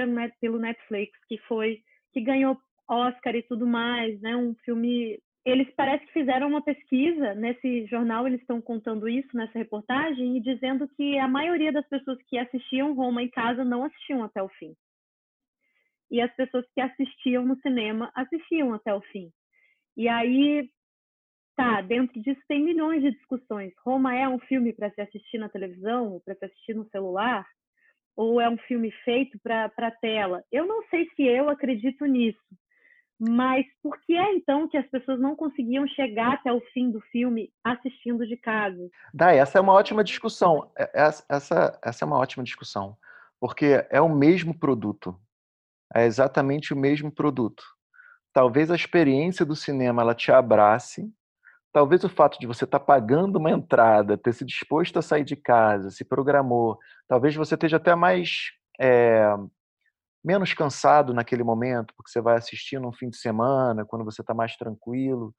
pelo 0.41 0.59
Netflix, 0.59 1.13
que 1.29 1.39
foi 1.49 1.83
que 2.13 2.21
ganhou 2.21 2.57
Oscar 2.89 3.35
e 3.35 3.43
tudo 3.43 3.67
mais, 3.67 4.21
né? 4.21 4.37
Um 4.37 4.55
filme. 4.65 5.19
Eles 5.45 5.69
parece 5.77 6.05
que 6.07 6.13
fizeram 6.13 6.49
uma 6.49 6.63
pesquisa 6.63 7.35
nesse 7.35 7.87
jornal, 7.87 8.27
eles 8.27 8.41
estão 8.41 8.61
contando 8.61 9.09
isso 9.09 9.37
nessa 9.37 9.59
reportagem 9.59 10.37
e 10.37 10.41
dizendo 10.41 10.89
que 10.89 11.19
a 11.19 11.29
maioria 11.29 11.73
das 11.73 11.87
pessoas 11.89 12.19
que 12.27 12.37
assistiam 12.39 12.95
Roma 12.95 13.23
em 13.23 13.29
casa 13.29 13.65
não 13.65 13.85
assistiam 13.85 14.25
até 14.25 14.43
o 14.43 14.49
fim. 14.49 14.75
E 16.11 16.21
as 16.21 16.35
pessoas 16.35 16.65
que 16.75 16.81
assistiam 16.81 17.45
no 17.45 17.57
cinema 17.61 18.11
assistiam 18.15 18.73
até 18.73 18.93
o 18.95 19.01
fim. 19.03 19.31
E 19.97 20.09
aí 20.09 20.69
Tá, 21.57 21.81
dentro 21.81 22.21
disso 22.21 22.41
tem 22.47 22.63
milhões 22.63 23.03
de 23.03 23.11
discussões. 23.13 23.73
Roma 23.83 24.15
é 24.15 24.29
um 24.29 24.39
filme 24.41 24.75
para 24.75 24.91
se 24.91 25.01
assistir 25.01 25.39
na 25.39 25.49
televisão, 25.49 26.21
para 26.23 26.35
se 26.35 26.45
assistir 26.45 26.75
no 26.75 26.87
celular? 26.91 27.47
Ou 28.15 28.39
é 28.39 28.49
um 28.49 28.59
filme 28.59 28.91
feito 29.05 29.39
para 29.43 29.91
tela? 30.03 30.45
Eu 30.53 30.67
não 30.67 30.87
sei 30.89 31.09
se 31.17 31.23
eu 31.23 31.49
acredito 31.49 32.05
nisso. 32.05 32.39
Mas 33.19 33.65
por 33.83 33.99
que 34.03 34.15
é 34.15 34.35
então 34.35 34.69
que 34.69 34.77
as 34.77 34.87
pessoas 34.89 35.19
não 35.19 35.35
conseguiam 35.35 35.89
chegar 35.89 36.35
até 36.35 36.53
o 36.53 36.61
fim 36.73 36.91
do 36.91 37.01
filme 37.01 37.51
assistindo 37.65 38.27
de 38.27 38.37
casa? 38.37 38.91
Dá, 39.15 39.33
essa 39.33 39.59
é 39.59 39.61
uma 39.61 39.73
ótima 39.73 40.05
discussão. 40.05 40.71
É, 40.77 40.91
essa, 40.95 41.79
essa 41.83 42.05
é 42.05 42.07
uma 42.07 42.19
ótima 42.19 42.45
discussão. 42.45 42.99
Porque 43.41 43.83
é 43.89 44.01
o 44.01 44.15
mesmo 44.15 44.59
produto. 44.59 45.19
É 45.95 46.05
exatamente 46.05 46.75
o 46.75 46.77
mesmo 46.77 47.11
produto. 47.11 47.65
Talvez 48.37 48.71
a 48.71 48.75
experiência 48.75 49.47
do 49.47 49.57
cinema 49.57 50.03
ela 50.03 50.15
te 50.15 50.31
abrace, 50.31 51.11
talvez 51.73 52.05
o 52.05 52.09
fato 52.11 52.39
de 52.39 52.47
você 52.47 52.65
estar 52.65 52.79
tá 52.79 52.85
pagando 52.85 53.37
uma 53.37 53.51
entrada, 53.51 54.19
ter 54.19 54.35
se 54.35 54.45
disposto 54.45 54.99
a 54.99 55.03
sair 55.03 55.25
de 55.25 55.35
casa, 55.35 55.91
se 55.91 56.05
programou, 56.05 56.79
talvez 57.09 57.35
você 57.35 57.55
esteja 57.55 57.79
até 57.79 57.95
mais 57.95 58.51
é, 58.79 59.35
menos 60.23 60.53
cansado 60.53 61.15
naquele 61.15 61.43
momento, 61.43 61.95
porque 61.97 62.11
você 62.11 62.21
vai 62.21 62.37
assistir 62.37 62.79
num 62.79 62.93
fim 62.93 63.09
de 63.09 63.17
semana, 63.17 63.87
quando 63.87 64.05
você 64.05 64.21
está 64.21 64.35
mais 64.35 64.55
tranquilo, 64.55 65.35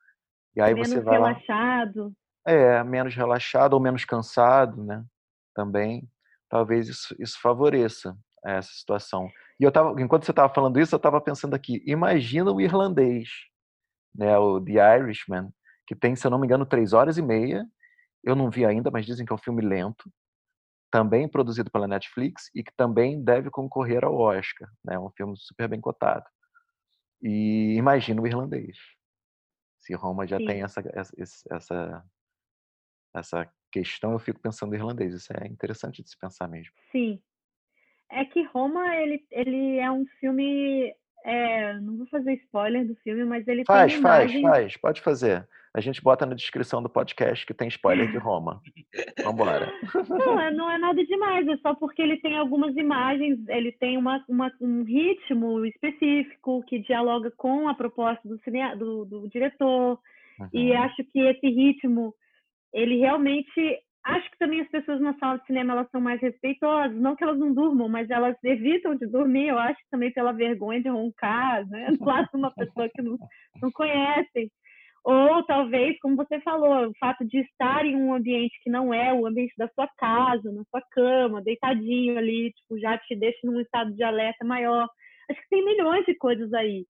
e 0.55 0.59
aí 0.59 0.73
menos 0.73 0.89
você 0.89 0.99
vai 0.99 1.17
relaxado. 1.17 2.11
Lá, 2.47 2.51
é, 2.51 2.83
menos 2.83 3.13
relaxado 3.13 3.73
ou 3.73 3.79
menos 3.79 4.05
cansado, 4.05 4.83
né? 4.83 5.05
Também, 5.53 6.09
talvez 6.49 6.87
isso, 6.87 7.15
isso 7.19 7.39
favoreça 7.39 8.17
essa 8.43 8.71
situação. 8.71 9.29
E 9.59 9.63
eu 9.63 9.71
tava, 9.71 9.99
enquanto 10.01 10.25
você 10.25 10.31
estava 10.31 10.53
falando 10.53 10.79
isso, 10.79 10.93
eu 10.93 10.97
estava 10.97 11.19
pensando 11.19 11.55
aqui, 11.55 11.83
imagina 11.85 12.51
o 12.51 12.61
irlandês, 12.61 13.29
né, 14.13 14.37
o 14.37 14.61
The 14.61 14.99
Irishman, 14.99 15.49
que 15.87 15.95
tem, 15.95 16.15
se 16.15 16.27
eu 16.27 16.31
não 16.31 16.39
me 16.39 16.45
engano, 16.45 16.65
três 16.65 16.93
horas 16.93 17.17
e 17.17 17.21
meia. 17.21 17.65
Eu 18.23 18.35
não 18.35 18.49
vi 18.49 18.65
ainda, 18.65 18.91
mas 18.91 19.05
dizem 19.05 19.25
que 19.25 19.31
é 19.31 19.35
um 19.35 19.39
filme 19.39 19.61
lento, 19.61 20.11
também 20.91 21.27
produzido 21.27 21.71
pela 21.71 21.87
Netflix 21.87 22.49
e 22.53 22.63
que 22.63 22.71
também 22.75 23.23
deve 23.23 23.49
concorrer 23.49 24.03
ao 24.03 24.15
Oscar. 24.15 24.69
Né? 24.83 24.95
É 24.95 24.99
um 24.99 25.09
filme 25.11 25.35
super 25.37 25.67
bem 25.67 25.79
cotado. 25.79 26.25
E 27.21 27.75
imagina 27.75 28.21
o 28.21 28.27
irlandês. 28.27 28.77
Se 29.79 29.93
Roma 29.93 30.27
já 30.27 30.37
Sim. 30.37 30.45
tem 30.45 30.61
essa, 30.61 30.83
essa, 31.49 32.03
essa 33.15 33.53
questão, 33.71 34.11
eu 34.11 34.19
fico 34.19 34.39
pensando 34.39 34.69
no 34.69 34.75
irlandês. 34.75 35.13
Isso 35.13 35.31
é 35.33 35.47
interessante 35.47 36.03
de 36.03 36.09
se 36.09 36.17
pensar 36.17 36.47
mesmo. 36.47 36.73
Sim. 36.91 37.21
É 38.11 38.25
que 38.25 38.43
Roma, 38.43 38.95
ele, 38.95 39.23
ele 39.31 39.77
é 39.77 39.91
um 39.91 40.05
filme... 40.19 40.93
É, 41.25 41.73
não 41.79 41.97
vou 41.97 42.07
fazer 42.07 42.33
spoiler 42.35 42.87
do 42.87 42.95
filme, 42.97 43.25
mas 43.25 43.47
ele 43.47 43.65
faz, 43.65 43.91
tem 43.91 44.01
Faz, 44.01 44.31
faz, 44.31 44.41
faz. 44.41 44.77
Pode 44.77 45.01
fazer. 45.01 45.47
a 45.73 45.81
gente 45.81 46.01
bota 46.01 46.25
na 46.25 46.33
descrição 46.33 46.81
do 46.81 46.89
podcast 46.89 47.45
que 47.45 47.53
tem 47.53 47.67
spoiler 47.67 48.09
de 48.09 48.17
Roma. 48.17 48.61
Vambora. 49.23 49.71
Não, 50.09 50.39
é, 50.39 50.49
não 50.55 50.71
é 50.71 50.77
nada 50.77 51.03
demais, 51.05 51.47
é 51.47 51.57
só 51.57 51.75
porque 51.75 52.01
ele 52.01 52.17
tem 52.21 52.37
algumas 52.37 52.75
imagens, 52.75 53.39
ele 53.47 53.71
tem 53.73 53.97
uma, 53.97 54.23
uma 54.27 54.51
um 54.61 54.83
ritmo 54.83 55.65
específico 55.65 56.63
que 56.63 56.79
dialoga 56.79 57.31
com 57.37 57.67
a 57.67 57.75
proposta 57.75 58.27
do, 58.27 58.39
cine, 58.39 58.75
do, 58.75 59.05
do 59.05 59.27
diretor. 59.29 59.99
Uhum. 60.39 60.49
E 60.53 60.73
acho 60.73 61.03
que 61.11 61.19
esse 61.19 61.47
ritmo, 61.47 62.13
ele 62.73 62.97
realmente 62.97 63.79
Acho 64.07 64.31
que 64.31 64.37
também 64.37 64.61
as 64.61 64.69
pessoas 64.69 65.01
na 65.01 65.13
sala 65.17 65.37
de 65.37 65.45
cinema 65.47 65.73
elas 65.73 65.89
são 65.91 65.99
mais 65.99 66.21
respeitosas, 66.21 66.95
não 66.95 67.13
que 67.13 67.25
elas 67.25 67.37
não 67.37 67.53
durmam, 67.53 67.89
mas 67.89 68.09
elas 68.09 68.37
evitam 68.41 68.95
de 68.95 69.05
dormir, 69.05 69.49
eu 69.49 69.59
acho 69.59 69.77
também 69.91 70.13
pela 70.13 70.31
vergonha 70.31 70.81
de 70.81 70.87
roncar, 70.87 71.67
né? 71.67 71.89
Do 71.91 72.05
lado 72.05 72.29
de 72.31 72.37
uma 72.37 72.49
pessoa 72.51 72.87
que 72.87 73.01
não, 73.01 73.17
não 73.61 73.69
conhecem. 73.69 74.49
Ou 75.03 75.43
talvez, 75.43 75.99
como 75.99 76.15
você 76.15 76.39
falou, 76.39 76.87
o 76.87 76.93
fato 76.97 77.25
de 77.25 77.39
estar 77.39 77.85
em 77.85 77.97
um 77.97 78.13
ambiente 78.13 78.57
que 78.63 78.69
não 78.69 78.93
é 78.93 79.13
o 79.13 79.27
ambiente 79.27 79.53
da 79.57 79.67
sua 79.75 79.89
casa, 79.97 80.53
na 80.53 80.63
sua 80.71 80.81
cama, 80.91 81.41
deitadinho 81.41 82.17
ali, 82.17 82.53
tipo, 82.53 82.79
já 82.79 82.97
te 82.97 83.13
deixa 83.13 83.39
num 83.43 83.59
estado 83.59 83.93
de 83.93 84.03
alerta 84.03 84.45
maior. 84.45 84.87
Acho 85.29 85.41
que 85.41 85.49
tem 85.49 85.65
milhões 85.65 86.05
de 86.05 86.15
coisas 86.15 86.53
aí. 86.53 86.85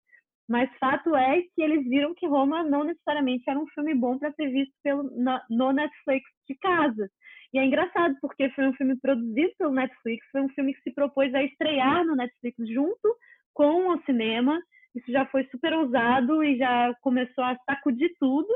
Mas 0.48 0.70
fato 0.78 1.14
é 1.16 1.42
que 1.54 1.60
eles 1.60 1.84
viram 1.88 2.14
que 2.14 2.26
Roma 2.26 2.62
não 2.62 2.84
necessariamente 2.84 3.48
era 3.48 3.58
um 3.58 3.66
filme 3.68 3.94
bom 3.94 4.18
para 4.18 4.32
ser 4.32 4.48
visto 4.50 4.72
pelo, 4.82 5.10
na, 5.16 5.44
no 5.50 5.72
Netflix 5.72 6.24
de 6.48 6.54
casa. 6.56 7.10
E 7.52 7.58
é 7.58 7.64
engraçado, 7.64 8.16
porque 8.20 8.48
foi 8.50 8.68
um 8.68 8.74
filme 8.74 8.96
produzido 9.00 9.52
pelo 9.58 9.72
Netflix, 9.72 10.24
foi 10.30 10.42
um 10.42 10.48
filme 10.50 10.74
que 10.74 10.82
se 10.82 10.92
propôs 10.92 11.34
a 11.34 11.42
estrear 11.42 12.04
no 12.04 12.14
Netflix 12.14 12.56
junto 12.68 13.16
com 13.52 13.88
o 13.88 14.02
cinema. 14.02 14.60
Isso 14.94 15.10
já 15.10 15.26
foi 15.26 15.44
super 15.50 15.72
ousado 15.72 16.44
e 16.44 16.56
já 16.58 16.94
começou 17.00 17.42
a 17.42 17.56
sacudir 17.68 18.14
tudo, 18.20 18.48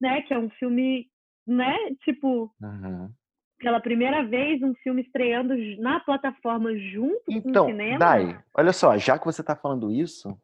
né? 0.00 0.22
Que 0.22 0.34
é 0.34 0.38
um 0.38 0.50
filme, 0.50 1.06
né? 1.46 1.76
Tipo, 2.04 2.50
uhum. 2.60 3.10
pela 3.58 3.80
primeira 3.80 4.24
vez, 4.24 4.62
um 4.62 4.74
filme 4.82 5.02
estreando 5.02 5.54
na 5.80 6.00
plataforma 6.00 6.74
junto 6.78 7.22
então, 7.28 7.64
com 7.64 7.70
o 7.70 7.72
cinema. 7.72 7.98
Dai, 7.98 8.40
olha 8.56 8.72
só, 8.72 8.96
já 8.96 9.18
que 9.18 9.26
você 9.26 9.40
está 9.40 9.54
falando 9.54 9.92
isso, 9.92 10.36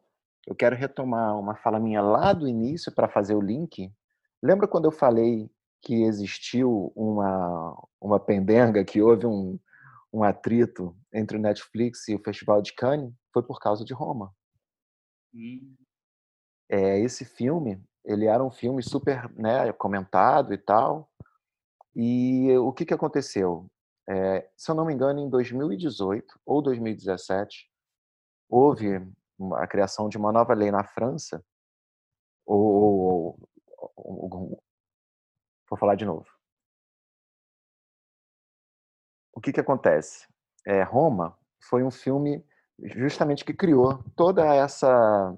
eu 0.45 0.55
quero 0.55 0.75
retomar 0.75 1.37
uma 1.39 1.55
fala 1.55 1.79
minha 1.79 2.01
lá 2.01 2.31
do 2.31 2.47
início 2.47 2.93
para 2.93 3.09
fazer 3.09 3.35
o 3.35 3.41
link. 3.41 3.91
Lembra 4.41 4.67
quando 4.67 4.85
eu 4.85 4.91
falei 4.91 5.49
que 5.81 6.03
existiu 6.03 6.91
uma, 6.95 7.87
uma 7.99 8.19
pendenga, 8.19 8.83
que 8.83 9.01
houve 9.01 9.25
um, 9.25 9.59
um 10.13 10.23
atrito 10.23 10.95
entre 11.13 11.37
o 11.37 11.41
Netflix 11.41 12.07
e 12.07 12.15
o 12.15 12.23
Festival 12.23 12.61
de 12.61 12.73
Cannes? 12.73 13.11
Foi 13.33 13.43
por 13.43 13.59
causa 13.59 13.83
de 13.83 13.93
Roma. 13.93 14.33
Hum. 15.33 15.75
É, 16.69 16.99
esse 16.99 17.25
filme, 17.25 17.83
ele 18.03 18.25
era 18.25 18.43
um 18.43 18.51
filme 18.51 18.81
super 18.81 19.29
né, 19.35 19.71
comentado 19.73 20.53
e 20.53 20.57
tal. 20.57 21.09
E 21.95 22.55
o 22.57 22.71
que, 22.71 22.85
que 22.85 22.93
aconteceu? 22.93 23.67
É, 24.07 24.47
se 24.55 24.69
eu 24.69 24.75
não 24.75 24.85
me 24.85 24.93
engano, 24.93 25.19
em 25.19 25.29
2018 25.29 26.39
ou 26.45 26.61
2017, 26.61 27.67
houve 28.49 29.01
a 29.55 29.67
criação 29.67 30.09
de 30.09 30.17
uma 30.17 30.31
nova 30.31 30.53
lei 30.53 30.71
na 30.71 30.83
França, 30.83 31.43
ou, 32.45 33.37
ou, 33.67 34.29
ou 34.29 34.63
vou 35.69 35.79
falar 35.79 35.95
de 35.95 36.05
novo. 36.05 36.27
O 39.33 39.41
que 39.41 39.51
que 39.51 39.59
acontece? 39.59 40.27
É, 40.65 40.81
Roma 40.83 41.37
foi 41.61 41.83
um 41.83 41.91
filme 41.91 42.45
justamente 42.79 43.43
que 43.43 43.53
criou 43.53 44.03
toda 44.15 44.43
essa 44.55 45.35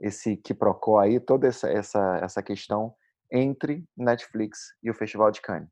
esse 0.00 0.36
quiprocó 0.36 1.00
aí, 1.00 1.18
toda 1.18 1.48
essa, 1.48 1.68
essa, 1.68 2.18
essa 2.22 2.42
questão 2.42 2.94
entre 3.32 3.84
Netflix 3.96 4.72
e 4.82 4.90
o 4.90 4.94
Festival 4.94 5.30
de 5.30 5.40
Cannes. 5.40 5.68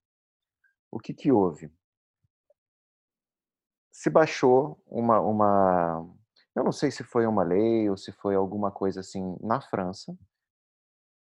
O 0.91 0.99
que 0.99 1.15
que 1.15 1.31
houve? 1.31 1.71
Se 3.93 4.11
baixou 4.11 4.83
uma, 4.87 5.21
uma, 5.21 6.16
eu 6.57 6.65
não 6.65 6.73
sei 6.73 6.91
se 6.91 7.05
foi 7.05 7.27
uma 7.27 7.43
lei 7.43 7.89
ou 7.89 7.97
se 7.97 8.11
foi 8.11 8.35
alguma 8.35 8.71
coisa 8.71 9.01
assim 9.01 9.37
na 9.41 9.61
França, 9.61 10.17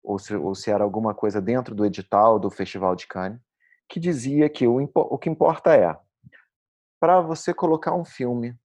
ou 0.02 0.18
se, 0.20 0.34
ou 0.36 0.54
se 0.54 0.70
era 0.70 0.84
alguma 0.84 1.12
coisa 1.12 1.42
dentro 1.42 1.74
do 1.74 1.84
edital 1.84 2.38
do 2.38 2.48
Festival 2.48 2.94
de 2.94 3.08
Cannes, 3.08 3.40
que 3.88 3.98
dizia 3.98 4.48
que 4.48 4.66
o, 4.68 4.88
o 4.94 5.18
que 5.18 5.28
importa 5.28 5.74
é, 5.74 5.98
para 7.00 7.20
você 7.20 7.52
colocar 7.52 7.92
um 7.92 8.04
filme 8.04 8.56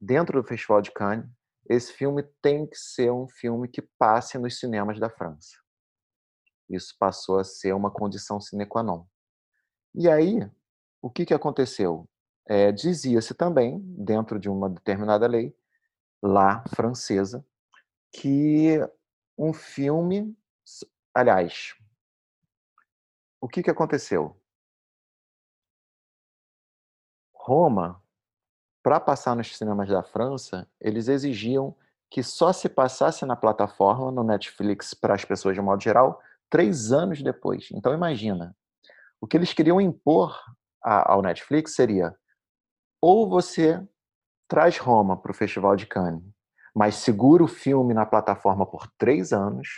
dentro 0.00 0.40
do 0.40 0.46
Festival 0.46 0.80
de 0.80 0.92
Cannes, 0.92 1.28
esse 1.68 1.92
filme 1.92 2.22
tem 2.40 2.64
que 2.64 2.76
ser 2.76 3.10
um 3.10 3.28
filme 3.28 3.68
que 3.68 3.82
passe 3.98 4.38
nos 4.38 4.58
cinemas 4.58 4.98
da 5.00 5.10
França. 5.10 5.58
Isso 6.70 6.94
passou 6.98 7.38
a 7.38 7.44
ser 7.44 7.74
uma 7.74 7.90
condição 7.90 8.40
sine 8.40 8.64
qua 8.64 8.82
non. 8.82 9.04
E 9.94 10.08
aí, 10.08 10.48
o 11.02 11.10
que, 11.10 11.26
que 11.26 11.34
aconteceu? 11.34 12.08
É, 12.48 12.72
dizia-se 12.72 13.34
também, 13.34 13.78
dentro 13.78 14.40
de 14.40 14.48
uma 14.48 14.70
determinada 14.70 15.26
lei, 15.26 15.54
lá 16.22 16.64
francesa, 16.74 17.44
que 18.10 18.80
um 19.36 19.52
filme. 19.52 20.34
Aliás, 21.14 21.74
o 23.38 23.46
que, 23.46 23.62
que 23.62 23.70
aconteceu? 23.70 24.34
Roma, 27.34 28.02
para 28.82 28.98
passar 28.98 29.36
nos 29.36 29.54
cinemas 29.54 29.88
da 29.88 30.02
França, 30.02 30.66
eles 30.80 31.08
exigiam 31.08 31.76
que 32.10 32.22
só 32.22 32.52
se 32.52 32.68
passasse 32.68 33.26
na 33.26 33.36
plataforma, 33.36 34.10
no 34.10 34.24
Netflix, 34.24 34.94
para 34.94 35.14
as 35.14 35.24
pessoas 35.24 35.54
de 35.54 35.60
modo 35.60 35.82
geral, 35.82 36.22
três 36.48 36.92
anos 36.92 37.22
depois. 37.22 37.68
Então, 37.72 37.92
imagina. 37.92 38.56
O 39.20 39.26
que 39.26 39.36
eles 39.36 39.52
queriam 39.52 39.80
impor 39.80 40.38
ao 40.80 41.20
Netflix 41.20 41.74
seria 41.74 42.16
ou 43.00 43.28
você 43.28 43.82
traz 44.48 44.78
Roma 44.78 45.16
para 45.16 45.30
o 45.30 45.34
Festival 45.34 45.76
de 45.76 45.86
Cannes, 45.86 46.22
mas 46.74 46.96
segura 46.96 47.42
o 47.42 47.48
filme 47.48 47.92
na 47.92 48.06
plataforma 48.06 48.64
por 48.66 48.86
três 48.98 49.32
anos, 49.32 49.68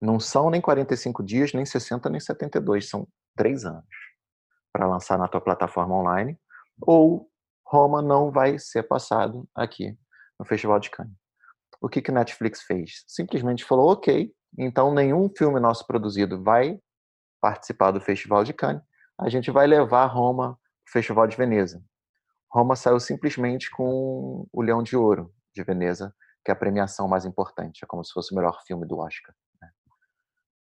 não 0.00 0.20
são 0.20 0.50
nem 0.50 0.60
45 0.60 1.22
dias, 1.22 1.52
nem 1.52 1.64
60, 1.64 2.08
nem 2.08 2.20
72, 2.20 2.88
são 2.88 3.06
três 3.36 3.64
anos 3.64 3.84
para 4.72 4.86
lançar 4.86 5.18
na 5.18 5.26
tua 5.26 5.40
plataforma 5.40 5.94
online, 5.94 6.38
ou 6.80 7.28
Roma 7.66 8.00
não 8.00 8.30
vai 8.30 8.58
ser 8.58 8.84
passado 8.84 9.48
aqui 9.54 9.98
no 10.38 10.44
Festival 10.44 10.78
de 10.78 10.90
Cannes. 10.90 11.14
O 11.80 11.88
que 11.88 12.00
que 12.00 12.12
Netflix 12.12 12.62
fez? 12.62 13.04
Simplesmente 13.06 13.64
falou, 13.64 13.92
ok, 13.92 14.32
então 14.56 14.92
nenhum 14.94 15.28
filme 15.36 15.60
nosso 15.60 15.86
produzido 15.86 16.42
vai 16.42 16.78
participar 17.40 17.90
do 17.90 18.00
Festival 18.00 18.44
de 18.44 18.52
Cannes, 18.52 18.82
a 19.18 19.28
gente 19.28 19.50
vai 19.50 19.66
levar 19.66 20.06
Roma 20.06 20.58
para 20.84 20.90
o 20.90 20.92
Festival 20.92 21.26
de 21.26 21.36
Veneza. 21.36 21.82
Roma 22.50 22.74
saiu 22.74 22.98
simplesmente 22.98 23.70
com 23.70 24.46
o 24.52 24.62
Leão 24.62 24.82
de 24.82 24.96
Ouro 24.96 25.32
de 25.54 25.62
Veneza, 25.62 26.14
que 26.44 26.50
é 26.50 26.54
a 26.54 26.56
premiação 26.56 27.06
mais 27.06 27.24
importante, 27.24 27.84
é 27.84 27.86
como 27.86 28.02
se 28.04 28.12
fosse 28.12 28.32
o 28.32 28.36
melhor 28.36 28.62
filme 28.66 28.86
do 28.86 28.98
Oscar. 28.98 29.34
Né? 29.60 29.68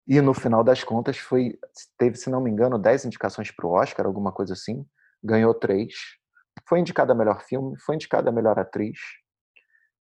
E 0.07 0.21
no 0.21 0.35
final 0.35 0.64
das 0.64 0.83
contas 0.83 1.18
foi 1.18 1.59
teve, 1.97 2.16
se 2.16 2.29
não 2.29 2.41
me 2.41 2.51
engano, 2.51 2.79
10 2.79 3.05
indicações 3.05 3.51
para 3.53 3.66
o 3.66 3.71
Oscar, 3.71 4.07
alguma 4.07 4.33
coisa 4.33 4.55
assim, 4.55 4.85
ganhou 5.23 5.55
três. 5.55 5.95
Foi 6.68 6.81
indicada 6.81 7.12
a 7.12 7.16
melhor 7.16 7.41
filme, 7.43 7.79
foi 7.79 7.95
indicada 7.95 8.31
a 8.31 8.33
melhor 8.33 8.59
atriz, 8.59 8.99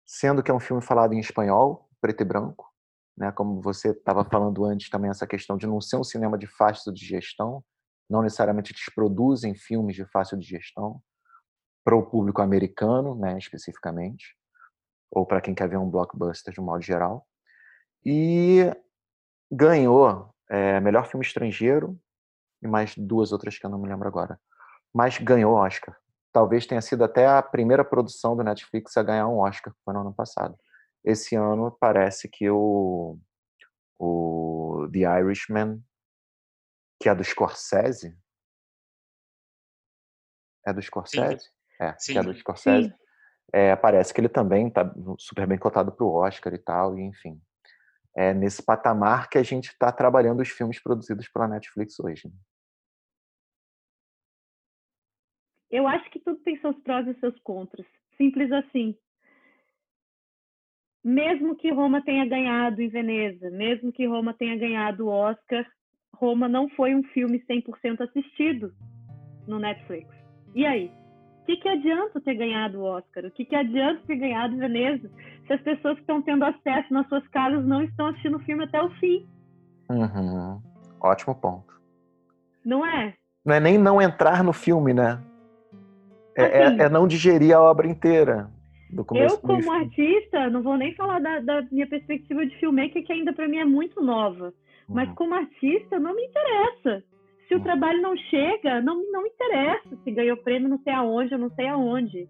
sendo 0.06 0.42
que 0.42 0.50
é 0.50 0.54
um 0.54 0.60
filme 0.60 0.82
falado 0.82 1.14
em 1.14 1.20
espanhol, 1.20 1.88
preto 2.02 2.22
e 2.22 2.26
branco, 2.26 2.68
né? 3.16 3.32
Como 3.32 3.62
você 3.62 3.90
estava 3.90 4.26
falando 4.26 4.66
antes, 4.66 4.90
também 4.90 5.12
essa 5.12 5.28
questão 5.28 5.58
de 5.58 5.68
não 5.68 5.80
ser 5.80 5.98
um 5.98 6.04
cinema 6.04 6.38
de 6.38 6.48
fácil 6.48 6.92
digestão, 6.92 7.64
não 8.10 8.24
necessariamente 8.24 8.74
eles 8.74 8.86
produzem 8.96 9.54
filmes 9.54 9.96
de 9.96 10.06
fácil 10.06 10.38
digestão 10.38 11.02
para 11.84 11.96
o 11.96 12.06
público 12.06 12.42
americano, 12.42 13.16
né, 13.16 13.38
especificamente, 13.38 14.36
ou 15.10 15.26
para 15.26 15.42
quem 15.42 15.54
quer 15.54 15.68
ver 15.68 15.78
um 15.78 15.90
blockbuster 15.90 16.54
de 16.54 16.62
um 16.62 16.66
modo 16.66 16.82
geral. 16.82 17.28
E 18.06 18.72
ganhou 19.52 20.34
é, 20.50 20.80
melhor 20.80 21.06
filme 21.08 21.26
estrangeiro 21.26 22.00
e 22.62 22.68
mais 22.68 22.96
duas 22.98 23.32
outras 23.32 23.58
que 23.58 23.66
eu 23.66 23.70
não 23.70 23.80
me 23.80 23.88
lembro 23.88 24.08
agora. 24.08 24.40
Mas 24.94 25.18
ganhou 25.18 25.56
Oscar. 25.56 25.98
Talvez 26.32 26.66
tenha 26.66 26.82
sido 26.82 27.04
até 27.04 27.28
a 27.28 27.42
primeira 27.42 27.84
produção 27.84 28.36
do 28.36 28.44
Netflix 28.44 28.96
a 28.96 29.04
ganhar 29.04 29.28
um 29.28 29.40
Oscar, 29.40 29.74
foi 29.84 29.94
no 29.94 30.02
ano 30.02 30.14
passado. 30.14 30.58
Esse 31.04 31.36
ano 31.36 31.76
parece 31.80 32.30
que 32.30 32.50
o, 32.50 33.18
o 34.00 34.88
The 34.92 35.00
Irishman, 35.20 35.84
que 37.02 37.10
é 37.10 37.16
do 37.16 37.24
Scorsese, 37.24 38.16
é 40.66 40.72
do 40.72 40.82
Scorsese? 40.82 41.46
Sim. 41.46 41.61
É, 41.82 41.96
Sim. 41.98 42.14
que 42.14 42.20
é 42.20 42.24
do 42.24 42.34
Scorsese. 42.36 42.94
É, 43.52 43.76
parece 43.76 44.14
que 44.14 44.22
ele 44.22 44.30
também 44.30 44.68
está 44.68 44.94
super 45.18 45.48
bem 45.48 45.58
cotado 45.58 45.92
para 45.92 46.06
o 46.06 46.14
Oscar 46.14 46.54
e 46.54 46.60
tal, 46.60 46.98
e 46.98 47.02
enfim. 47.02 47.42
É 48.16 48.34
nesse 48.34 48.64
patamar 48.64 49.30
que 49.30 49.38
a 49.38 49.44
gente 49.44 49.70
está 49.70 49.92
trabalhando 49.92 50.42
os 50.42 50.50
filmes 50.50 50.82
produzidos 50.82 51.28
pela 51.28 51.48
Netflix 51.48 52.00
hoje. 52.00 52.28
Né? 52.28 52.34
Eu 55.72 55.88
acho 55.88 56.10
que 56.12 56.20
tudo 56.20 56.38
tem 56.42 56.60
seus 56.60 56.78
prós 56.84 57.08
e 57.08 57.20
seus 57.20 57.38
contras. 57.40 57.88
Simples 58.16 58.52
assim. 58.52 58.96
mesmo 61.04 61.56
que 61.56 61.72
Roma 61.72 62.04
tenha 62.04 62.26
ganhado 62.28 62.80
em 62.80 62.90
Veneza, 62.90 63.50
mesmo 63.50 63.92
que 63.92 64.06
Roma 64.06 64.36
tenha 64.36 64.56
ganhado 64.56 65.08
o 65.08 65.10
Oscar, 65.10 65.66
Roma 66.14 66.48
não 66.48 66.70
foi 66.70 66.94
um 66.94 67.04
filme 67.06 67.44
100% 67.46 68.02
assistido 68.02 68.72
no 69.48 69.58
Netflix. 69.58 70.08
E 70.54 70.64
aí? 70.64 71.01
O 71.42 71.46
que, 71.46 71.58
que 71.58 71.68
adianta 71.68 72.22
ter 72.22 72.36
ganhado 72.36 72.80
o 72.80 72.84
Oscar? 72.84 73.26
O 73.26 73.32
que, 73.32 73.44
que 73.44 73.56
adianta 73.56 74.02
ter 74.06 74.16
ganhado 74.16 74.58
Veneza 74.58 75.10
se 75.48 75.54
as 75.54 75.62
pessoas 75.62 75.96
que 75.96 76.02
estão 76.02 76.22
tendo 76.22 76.46
acesso 76.46 76.94
nas 76.94 77.08
suas 77.10 77.28
casas 77.30 77.66
não 77.66 77.82
estão 77.84 78.08
assistindo 78.08 78.38
o 78.38 78.42
filme 78.42 78.64
até 78.64 78.82
o 78.82 78.92
fim? 78.92 79.28
Uhum. 79.90 80.62
Ótimo 81.02 81.36
ponto. 81.36 81.82
Não 82.64 82.86
é? 82.86 83.16
Não 83.44 83.56
é 83.56 83.60
nem 83.60 83.78
não 83.78 84.02
entrar 84.02 84.44
no 84.44 84.54
filme, 84.54 84.94
né? 84.94 85.20
É, 86.38 86.44
é 86.44 86.64
assim, 86.66 86.82
é, 86.82 86.86
é 86.86 86.90
não 86.90 87.08
digerir 87.08 87.56
a 87.56 87.62
obra 87.62 87.88
inteira. 87.88 88.50
eu, 89.16 89.38
como 89.40 89.72
artista, 89.72 90.50
não 90.50 90.62
vou 90.62 90.78
nem 90.78 90.94
falar 90.96 91.20
da, 91.20 91.40
da 91.40 91.62
minha 91.72 91.88
perspectiva 91.88 92.46
de 92.46 92.56
filmmaker, 92.58 93.04
que 93.04 93.12
ainda 93.12 93.34
para 93.34 93.48
mim 93.48 93.58
é 93.58 93.66
muito 93.66 94.02
nova. 94.02 94.54
Mas 94.88 95.10
uhum. 95.10 95.16
como 95.16 95.34
artista, 95.34 96.00
não 96.00 96.16
me 96.16 96.24
interessa. 96.24 97.04
Se 97.52 97.56
o 97.56 97.60
trabalho 97.60 98.02
não 98.02 98.16
chega, 98.16 98.80
não, 98.80 98.96
não 99.12 99.24
me 99.24 99.30
interessa 99.30 99.98
se 100.06 100.12
ganhou 100.12 100.38
prêmio 100.38 100.70
não 100.70 100.80
sei 100.80 100.94
aonde, 100.94 101.34
eu 101.34 101.38
não 101.38 101.50
sei 101.50 101.68
aonde. 101.68 102.30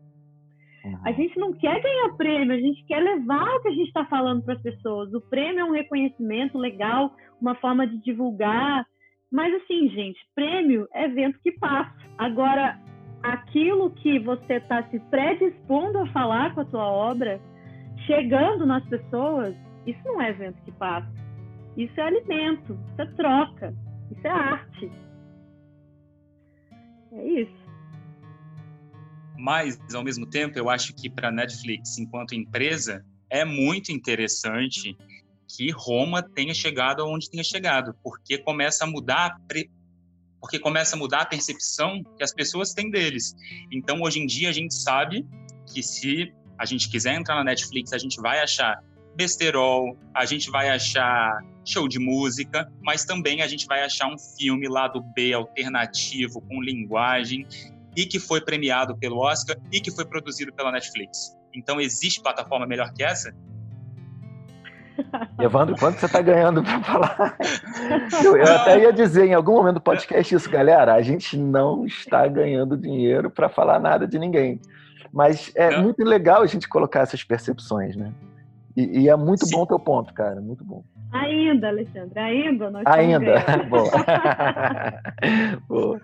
Uhum. 0.83 0.97
A 1.05 1.11
gente 1.11 1.37
não 1.37 1.53
quer 1.53 1.79
ganhar 1.79 2.17
prêmio, 2.17 2.55
a 2.55 2.59
gente 2.59 2.83
quer 2.85 3.03
levar 3.03 3.55
o 3.55 3.61
que 3.61 3.67
a 3.67 3.71
gente 3.71 3.87
está 3.87 4.03
falando 4.05 4.41
para 4.41 4.55
as 4.55 4.61
pessoas. 4.63 5.13
O 5.13 5.21
prêmio 5.21 5.59
é 5.59 5.63
um 5.63 5.73
reconhecimento 5.73 6.57
legal, 6.57 7.15
uma 7.39 7.53
forma 7.53 7.85
de 7.85 7.99
divulgar. 7.99 8.83
Mas 9.31 9.53
assim, 9.61 9.89
gente, 9.89 10.19
prêmio 10.33 10.87
é 10.91 11.05
evento 11.05 11.37
que 11.43 11.51
passa. 11.51 11.93
Agora, 12.17 12.79
aquilo 13.21 13.91
que 13.91 14.17
você 14.17 14.55
está 14.55 14.81
se 14.89 14.99
predispondo 15.01 15.99
a 15.99 16.07
falar 16.07 16.55
com 16.55 16.61
a 16.61 16.65
sua 16.65 16.91
obra, 16.91 17.39
chegando 18.07 18.65
nas 18.65 18.83
pessoas, 18.89 19.55
isso 19.85 20.01
não 20.03 20.19
é 20.19 20.31
evento 20.31 20.57
que 20.65 20.71
passa. 20.71 21.13
Isso 21.77 21.93
é 21.99 22.07
alimento, 22.07 22.73
isso 22.73 23.01
é 23.01 23.05
troca, 23.05 23.71
isso 24.09 24.25
é 24.25 24.31
arte. 24.31 25.10
É 27.11 27.41
isso. 27.41 27.61
Mas, 29.37 29.79
ao 29.93 30.03
mesmo 30.03 30.25
tempo, 30.25 30.57
eu 30.57 30.69
acho 30.69 30.93
que 30.93 31.09
para 31.09 31.29
a 31.29 31.31
Netflix, 31.31 31.97
enquanto 31.97 32.35
empresa, 32.35 33.03
é 33.29 33.43
muito 33.43 33.91
interessante 33.91 34.95
que 35.47 35.71
Roma 35.71 36.21
tenha 36.21 36.53
chegado 36.53 37.01
aonde 37.01 37.29
tenha 37.29 37.43
chegado, 37.43 37.95
porque 38.03 38.37
começa 38.37 38.85
a 38.85 38.87
mudar 38.87 39.37
porque 40.39 40.57
começa 40.57 40.95
a 40.95 40.99
mudar 40.99 41.21
a 41.21 41.25
percepção 41.25 42.03
que 42.17 42.23
as 42.23 42.33
pessoas 42.33 42.73
têm 42.73 42.89
deles. 42.89 43.35
Então, 43.71 44.01
hoje 44.01 44.19
em 44.19 44.25
dia, 44.25 44.49
a 44.49 44.51
gente 44.51 44.73
sabe 44.73 45.23
que 45.71 45.83
se 45.83 46.33
a 46.57 46.65
gente 46.65 46.89
quiser 46.89 47.13
entrar 47.13 47.35
na 47.35 47.43
Netflix, 47.43 47.93
a 47.93 47.97
gente 47.99 48.19
vai 48.19 48.39
achar 48.39 48.83
besterol, 49.15 49.95
a 50.13 50.25
gente 50.25 50.49
vai 50.49 50.69
achar 50.69 51.39
show 51.65 51.87
de 51.87 51.99
música, 51.99 52.71
mas 52.81 53.05
também 53.05 53.41
a 53.41 53.47
gente 53.47 53.65
vai 53.67 53.83
achar 53.83 54.07
um 54.07 54.17
filme 54.17 54.67
lá 54.67 54.87
do 54.87 55.01
B 55.01 55.33
alternativo 55.33 56.41
com 56.41 56.61
linguagem 56.61 57.45
e 57.95 58.05
que 58.05 58.19
foi 58.19 58.41
premiado 58.41 58.97
pelo 58.97 59.17
Oscar 59.17 59.57
e 59.71 59.79
que 59.79 59.91
foi 59.91 60.05
produzido 60.05 60.53
pela 60.53 60.71
Netflix. 60.71 61.35
Então 61.53 61.79
existe 61.79 62.21
plataforma 62.21 62.65
melhor 62.65 62.91
que 62.93 63.03
essa? 63.03 63.33
Evandro, 65.39 65.75
quanto 65.77 65.99
você 65.99 66.05
está 66.05 66.21
ganhando 66.21 66.63
para 66.63 66.83
falar? 66.83 67.37
Eu, 68.23 68.37
eu, 68.37 68.55
até 68.55 68.79
ia 68.79 68.93
dizer 68.93 69.25
em 69.25 69.33
algum 69.33 69.53
momento 69.53 69.75
do 69.75 69.81
podcast 69.81 70.35
isso, 70.35 70.49
galera. 70.49 70.93
A 70.93 71.01
gente 71.01 71.35
não 71.37 71.85
está 71.85 72.27
ganhando 72.27 72.77
dinheiro 72.77 73.29
para 73.29 73.49
falar 73.49 73.79
nada 73.79 74.07
de 74.07 74.19
ninguém. 74.19 74.59
Mas 75.11 75.51
é 75.55 75.71
não. 75.71 75.83
muito 75.83 76.03
legal 76.03 76.41
a 76.41 76.45
gente 76.45 76.67
colocar 76.69 77.01
essas 77.01 77.23
percepções, 77.23 77.95
né? 77.95 78.13
E, 78.75 79.01
e 79.01 79.09
é 79.09 79.15
muito 79.15 79.45
Sim. 79.45 79.55
bom 79.55 79.63
o 79.63 79.67
teu 79.67 79.79
ponto, 79.79 80.13
cara. 80.13 80.39
Muito 80.39 80.63
bom. 80.63 80.83
Ainda, 81.11 81.67
Alexandre, 81.67 82.19
ainda 82.19 82.69
nós 82.69 82.83
Ainda. 82.85 83.35
Boa. 85.67 86.01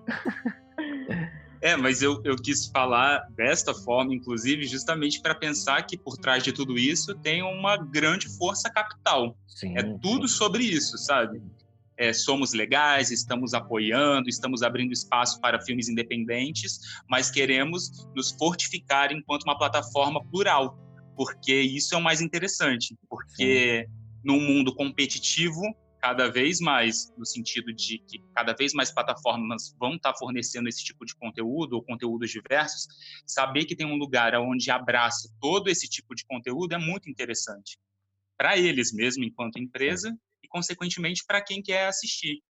É, 1.61 1.75
mas 1.75 2.01
eu, 2.01 2.21
eu 2.23 2.35
quis 2.35 2.67
falar 2.67 3.27
desta 3.35 3.73
forma, 3.73 4.13
inclusive, 4.13 4.65
justamente 4.65 5.21
para 5.21 5.33
pensar 5.33 5.81
que 5.83 5.97
por 5.97 6.17
trás 6.17 6.43
de 6.43 6.51
tudo 6.51 6.77
isso 6.77 7.15
tem 7.15 7.41
uma 7.41 7.77
grande 7.77 8.27
força 8.37 8.69
capital. 8.69 9.35
Sim, 9.47 9.77
é 9.77 9.83
tudo 9.83 10.27
sim. 10.27 10.35
sobre 10.35 10.63
isso, 10.63 10.97
sabe? 10.97 11.41
É, 11.97 12.13
somos 12.13 12.53
legais, 12.53 13.09
estamos 13.09 13.55
apoiando, 13.55 14.29
estamos 14.29 14.61
abrindo 14.61 14.93
espaço 14.93 15.41
para 15.41 15.59
filmes 15.59 15.89
independentes, 15.89 17.01
mas 17.09 17.31
queremos 17.31 18.07
nos 18.15 18.31
fortificar 18.31 19.11
enquanto 19.11 19.43
uma 19.43 19.57
plataforma 19.57 20.23
plural, 20.25 20.77
porque 21.17 21.59
isso 21.59 21.95
é 21.95 21.97
o 21.97 22.01
mais 22.01 22.21
interessante, 22.21 22.95
porque 23.09 23.87
sim. 23.87 23.93
num 24.23 24.39
mundo 24.39 24.73
competitivo 24.75 25.61
cada 25.99 26.29
vez 26.29 26.59
mais, 26.59 27.11
no 27.17 27.25
sentido 27.25 27.73
de 27.73 27.97
que 27.97 28.19
cada 28.35 28.53
vez 28.53 28.71
mais 28.71 28.93
plataformas 28.93 29.75
vão 29.79 29.95
estar 29.95 30.15
fornecendo 30.15 30.69
esse 30.69 30.83
tipo 30.83 31.03
de 31.03 31.15
conteúdo 31.15 31.73
ou 31.73 31.83
conteúdos 31.83 32.29
diversos, 32.29 32.87
saber 33.25 33.65
que 33.65 33.75
tem 33.75 33.87
um 33.87 33.97
lugar 33.97 34.35
onde 34.35 34.69
abraça 34.69 35.27
todo 35.41 35.69
esse 35.69 35.89
tipo 35.89 36.13
de 36.13 36.23
conteúdo 36.23 36.75
é 36.75 36.77
muito 36.77 37.09
interessante. 37.09 37.79
Para 38.37 38.55
eles 38.55 38.93
mesmo, 38.93 39.23
enquanto 39.23 39.57
empresa, 39.57 40.15
e, 40.43 40.47
consequentemente, 40.47 41.25
para 41.25 41.43
quem 41.43 41.63
quer 41.63 41.87
assistir. 41.87 42.43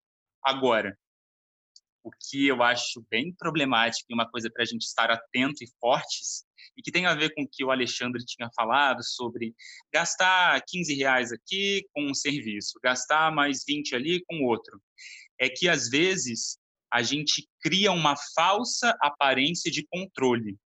Agora, 0.44 0.98
o 2.04 2.12
que 2.12 2.48
eu 2.48 2.62
acho 2.62 3.06
bem 3.10 3.34
problemático 3.34 4.08
e 4.10 4.14
uma 4.14 4.30
coisa 4.30 4.52
para 4.52 4.64
a 4.64 4.66
gente 4.66 4.84
estar 4.84 5.10
atento 5.10 5.64
e 5.64 5.68
fortes, 5.80 6.47
e 6.76 6.82
que 6.82 6.92
tem 6.92 7.06
a 7.06 7.16
ver 7.16 7.34
com 7.34 7.44
o 7.44 7.48
que 7.50 7.64
o 7.64 7.72
Alexandre 7.72 8.24
tinha 8.26 8.50
falado 8.56 9.04
sobre 9.04 9.54
gastar 9.94 10.62
15 10.68 10.94
reais 10.96 11.32
aqui 11.32 11.86
com 11.94 12.10
um 12.10 12.14
serviço, 12.14 12.80
gastar 12.84 13.32
mais 13.32 13.64
20 13.68 13.96
ali 13.96 14.24
com 14.26 14.44
outro. 14.44 14.82
É 15.40 15.50
que, 15.50 15.70
às 15.70 15.90
vezes, 15.90 16.58
a 16.92 17.02
gente 17.04 17.48
cria 17.62 17.92
uma 17.92 18.16
falsa 18.36 18.96
aparência 19.02 19.72
de 19.72 19.86
controle. 19.88 20.58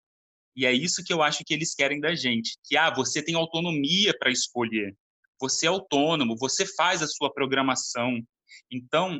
E 0.55 0.65
é 0.65 0.73
isso 0.73 1.03
que 1.03 1.13
eu 1.13 1.21
acho 1.21 1.43
que 1.45 1.53
eles 1.53 1.73
querem 1.73 1.99
da 1.99 2.13
gente, 2.13 2.57
que 2.63 2.75
ah, 2.77 2.93
você 2.93 3.23
tem 3.23 3.35
autonomia 3.35 4.13
para 4.17 4.31
escolher. 4.31 4.95
Você 5.39 5.65
é 5.65 5.69
autônomo, 5.69 6.37
você 6.37 6.65
faz 6.65 7.01
a 7.01 7.07
sua 7.07 7.33
programação. 7.33 8.21
Então, 8.69 9.19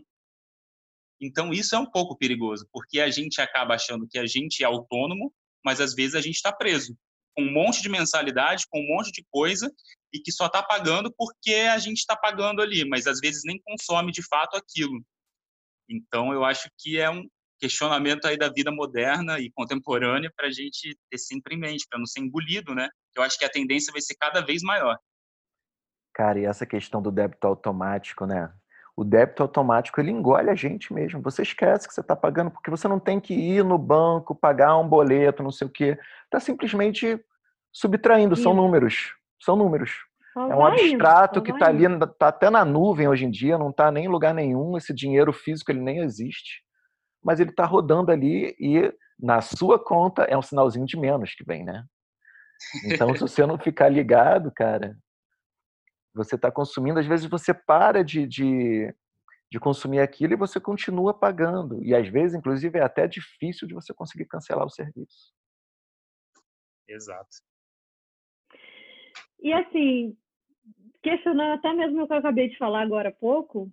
então, 1.22 1.54
isso 1.54 1.76
é 1.76 1.80
um 1.80 1.86
pouco 1.86 2.18
perigoso, 2.18 2.68
porque 2.72 3.00
a 3.00 3.10
gente 3.12 3.40
acaba 3.40 3.76
achando 3.76 4.08
que 4.08 4.18
a 4.18 4.26
gente 4.26 4.64
é 4.64 4.66
autônomo, 4.66 5.32
mas 5.64 5.80
às 5.80 5.94
vezes 5.94 6.16
a 6.16 6.22
gente 6.22 6.36
está 6.36 6.52
preso 6.52 6.96
com 7.36 7.44
um 7.44 7.52
monte 7.52 7.82
de 7.82 7.90
mensalidade, 7.90 8.66
com 8.70 8.80
um 8.80 8.88
monte 8.88 9.12
de 9.12 9.26
coisa, 9.32 9.72
e 10.14 10.20
que 10.20 10.32
só 10.32 10.48
está 10.48 10.62
pagando 10.62 11.14
porque 11.18 11.54
a 11.54 11.78
gente 11.78 12.00
está 12.00 12.16
pagando 12.16 12.62
ali, 12.62 12.88
mas 12.88 13.08
às 13.08 13.20
vezes 13.20 13.44
nem 13.46 13.62
consome 13.64 14.12
de 14.12 14.22
fato 14.28 14.58
aquilo. 14.58 15.02
Então, 15.90 16.34
eu 16.34 16.44
acho 16.44 16.70
que 16.78 17.00
é 17.00 17.10
um 17.10 17.28
questionamento 17.60 18.26
aí 18.26 18.38
da 18.38 18.50
vida 18.50 18.72
moderna 18.72 19.40
e 19.40 19.52
contemporânea 19.52 20.32
para 20.36 20.48
a 20.48 20.52
gente 20.52 20.98
ter 21.10 21.18
sempre 21.18 21.56
em 21.56 21.60
mente, 21.60 21.86
para 21.88 22.00
não 22.00 22.06
ser 22.06 22.22
engolido, 22.22 22.74
né? 22.74 22.90
Eu 23.16 23.24
acho 23.24 23.38
que 23.38 23.46
a 23.46 23.50
tendência 23.50 23.92
vai 23.92 24.02
ser 24.02 24.16
cada 24.16 24.42
vez 24.42 24.62
maior. 24.64 24.98
Cara, 26.14 26.40
e 26.40 26.46
essa 26.46 26.66
questão 26.66 27.02
do 27.02 27.12
débito 27.12 27.46
automático, 27.48 28.26
né? 28.26 28.54
O 28.96 29.04
débito 29.04 29.42
automático 29.42 30.00
ele 30.00 30.12
engole 30.12 30.50
a 30.50 30.56
gente 30.56 30.94
mesmo. 30.94 31.22
Você 31.22 31.42
esquece 31.42 31.88
que 31.88 31.94
você 31.94 32.02
está 32.02 32.16
pagando 32.16 32.52
porque 32.52 32.70
você 32.70 32.88
não 32.88 33.00
tem 33.00 33.20
que 33.20 33.34
ir 33.34 33.64
no 33.64 33.78
banco, 33.78 34.36
pagar 34.36 34.78
um 34.78 34.88
boleto, 34.88 35.44
não 35.44 35.52
sei 35.52 35.68
o 35.68 35.72
quê. 35.72 35.98
Está 36.26 36.40
simplesmente 36.40 37.20
subtraindo, 37.72 38.36
são 38.36 38.54
números. 38.54 39.16
São 39.40 39.56
números. 39.56 39.92
é 40.36 40.56
um 40.56 40.66
abstrato 40.66 41.42
que 41.42 41.52
está 41.52 41.68
ali, 41.68 41.86
está 41.86 42.28
até 42.28 42.50
na 42.50 42.64
nuvem 42.64 43.08
hoje 43.08 43.26
em 43.26 43.32
dia, 43.32 43.58
não 43.58 43.70
está 43.70 43.92
nem 43.92 44.06
em 44.06 44.10
lugar 44.10 44.34
nenhum. 44.34 44.78
Esse 44.78 44.94
dinheiro 44.94 45.34
físico 45.34 45.72
ele 45.72 45.82
nem 45.82 46.00
existe, 46.00 46.62
mas 47.24 47.40
ele 47.40 47.50
está 47.50 47.66
rodando 47.66 48.12
ali 48.12 48.56
e 48.60 48.94
na 49.20 49.42
sua 49.42 49.80
conta 49.80 50.24
é 50.24 50.38
um 50.38 50.42
sinalzinho 50.42 50.86
de 50.86 50.98
menos 50.98 51.34
que 51.34 51.44
vem, 51.44 51.64
né? 51.64 51.86
Então, 52.86 53.14
se 53.16 53.22
você 53.22 53.46
não 53.46 53.58
ficar 53.58 53.90
ligado, 53.90 54.52
cara, 54.52 54.96
você 56.14 56.36
está 56.36 56.52
consumindo, 56.52 57.00
às 57.00 57.06
vezes 57.06 57.26
você 57.26 57.54
para 57.54 58.04
de, 58.04 58.28
de, 58.28 58.94
de, 59.50 59.60
consumir 59.60 60.00
aquilo 60.00 60.34
e 60.34 60.38
você 60.38 60.60
continua 60.60 61.14
pagando. 61.14 61.84
E 61.84 61.96
às 61.96 62.08
vezes, 62.08 62.38
inclusive, 62.38 62.78
é 62.78 62.84
até 62.84 63.08
difícil 63.08 63.68
de 63.68 63.74
você 63.74 63.94
conseguir 63.94 64.26
cancelar 64.26 64.66
o 64.66 64.70
serviço. 64.70 65.34
Exato. 66.88 67.30
E 69.42 69.54
assim, 69.54 70.16
questionando 71.02 71.54
até 71.54 71.74
mesmo 71.74 72.04
o 72.04 72.08
que 72.08 72.14
eu 72.14 72.18
acabei 72.18 72.50
de 72.50 72.58
falar 72.58 72.82
agora 72.82 73.10
há 73.10 73.14
pouco, 73.14 73.72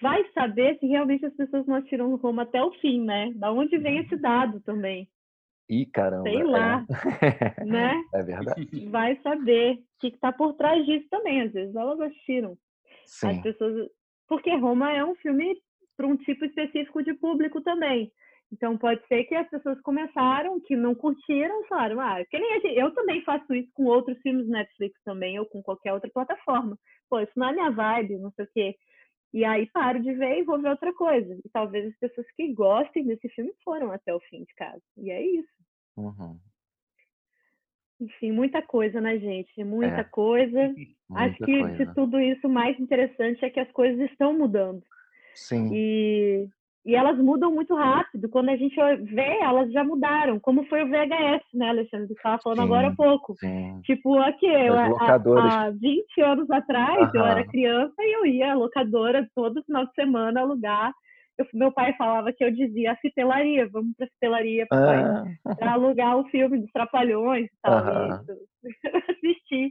vai 0.00 0.28
saber 0.32 0.78
se 0.78 0.86
realmente 0.86 1.24
as 1.24 1.34
pessoas 1.34 1.66
não 1.66 1.76
atiram 1.76 2.12
o 2.12 2.16
rumo 2.16 2.40
até 2.40 2.62
o 2.62 2.72
fim, 2.80 3.04
né? 3.04 3.32
Da 3.34 3.52
onde 3.52 3.78
vem 3.78 3.98
esse 3.98 4.16
dado 4.16 4.60
também. 4.60 5.08
Ih, 5.68 5.86
caramba. 5.86 6.30
Sei 6.30 6.42
lá, 6.44 6.84
é. 7.58 7.64
né? 7.64 8.02
É 8.14 8.22
verdade. 8.22 8.86
Vai 8.88 9.20
saber 9.22 9.74
o 9.74 9.78
que 10.00 10.08
está 10.08 10.32
por 10.32 10.54
trás 10.54 10.84
disso 10.86 11.06
também. 11.10 11.42
Às 11.42 11.52
vezes 11.52 11.74
elas 11.74 12.00
assistiram. 12.00 12.56
Sim. 13.04 13.28
As 13.28 13.42
pessoas... 13.42 13.88
Porque 14.28 14.54
Roma 14.56 14.92
é 14.92 15.04
um 15.04 15.14
filme 15.16 15.56
para 15.96 16.06
um 16.06 16.16
tipo 16.16 16.44
específico 16.44 17.02
de 17.02 17.14
público 17.14 17.60
também. 17.60 18.12
Então 18.52 18.78
pode 18.78 19.04
ser 19.08 19.24
que 19.24 19.34
as 19.34 19.48
pessoas 19.48 19.80
começaram, 19.80 20.60
que 20.60 20.76
não 20.76 20.94
curtiram, 20.94 21.64
falaram, 21.68 22.00
ah, 22.00 22.24
que 22.30 22.38
nem 22.38 22.60
gente, 22.60 22.78
eu 22.78 22.92
também 22.94 23.22
faço 23.22 23.52
isso 23.54 23.70
com 23.74 23.84
outros 23.84 24.18
filmes 24.20 24.48
Netflix 24.48 25.00
também, 25.04 25.38
ou 25.38 25.46
com 25.46 25.62
qualquer 25.62 25.92
outra 25.92 26.10
plataforma. 26.12 26.78
Pô, 27.10 27.18
isso 27.20 27.32
não 27.36 27.48
é 27.48 27.52
minha 27.52 27.70
vibe, 27.70 28.18
não 28.18 28.30
sei 28.32 28.44
o 28.44 28.48
quê. 28.52 28.76
E 29.36 29.44
aí 29.44 29.66
paro 29.66 30.00
de 30.02 30.14
ver 30.14 30.38
e 30.38 30.44
vou 30.44 30.58
ver 30.62 30.70
outra 30.70 30.94
coisa. 30.94 31.38
E 31.44 31.48
talvez 31.50 31.86
as 31.92 31.98
pessoas 31.98 32.26
que 32.34 32.54
gostem 32.54 33.04
desse 33.04 33.28
filme 33.28 33.52
foram 33.62 33.92
até 33.92 34.14
o 34.14 34.20
fim 34.20 34.44
de 34.44 34.54
casa. 34.54 34.80
E 34.96 35.10
é 35.10 35.20
isso. 35.22 35.52
Uhum. 35.94 36.40
Enfim, 38.00 38.32
muita 38.32 38.62
coisa, 38.62 38.98
né, 38.98 39.18
gente? 39.18 39.62
Muita 39.62 40.00
É. 40.00 40.04
coisa. 40.04 40.58
Muita 41.08 41.24
Acho 41.24 41.36
que 41.44 41.58
coisa. 41.60 41.76
de 41.86 41.94
tudo 41.94 42.18
isso, 42.18 42.46
o 42.48 42.50
mais 42.50 42.80
interessante 42.80 43.44
é 43.44 43.50
que 43.50 43.60
as 43.60 43.70
coisas 43.72 44.10
estão 44.10 44.36
mudando. 44.36 44.82
Sim. 45.34 45.68
E, 45.72 46.48
e 46.86 46.94
elas 46.94 47.18
mudam 47.18 47.50
muito 47.52 47.74
rápido. 47.74 48.28
Quando 48.28 48.48
a 48.50 48.56
gente 48.56 48.74
vê, 49.12 49.38
elas 49.42 49.72
já 49.72 49.82
mudaram. 49.82 50.38
Como 50.38 50.64
foi 50.66 50.84
o 50.84 50.88
VHS, 50.88 51.42
né, 51.52 51.68
Alexandre? 51.70 52.06
Você 52.06 52.12
estava 52.14 52.38
falando 52.42 52.62
agora 52.62 52.86
há 52.86 52.90
Sim. 52.90 52.96
pouco. 52.96 53.34
Sim. 53.38 53.80
Tipo, 53.84 54.16
aqui, 54.20 54.46
eu, 54.46 54.74
há, 54.78 55.14
há 55.66 55.70
20 55.70 56.20
anos 56.22 56.48
atrás, 56.50 57.12
eu 57.12 57.24
era 57.26 57.40
Aham. 57.40 57.48
criança 57.48 57.94
e 57.98 58.16
eu 58.16 58.26
ia 58.26 58.52
à 58.52 58.54
locadora 58.54 59.28
todo 59.34 59.62
final 59.64 59.84
de 59.84 59.92
semana 59.94 60.40
alugar. 60.40 60.92
Eu- 61.36 61.46
meu 61.52 61.70
pai 61.72 61.92
falava 61.98 62.32
que 62.32 62.42
eu 62.42 62.50
dizia 62.50 62.92
a 62.92 62.96
fitelaria, 62.96 63.68
vamos 63.68 63.94
pra 63.96 64.06
fitelaria 64.06 64.66
papai, 64.68 65.02
Ah, 65.04 65.24
pra 65.58 65.72
alugar 65.72 66.16
o 66.16 66.24
filme 66.28 66.58
dos 66.60 66.70
Trapalhões 66.72 67.46
e 67.46 67.50
tal. 67.62 67.74
Aham. 67.78 68.20
Assistir. 69.10 69.70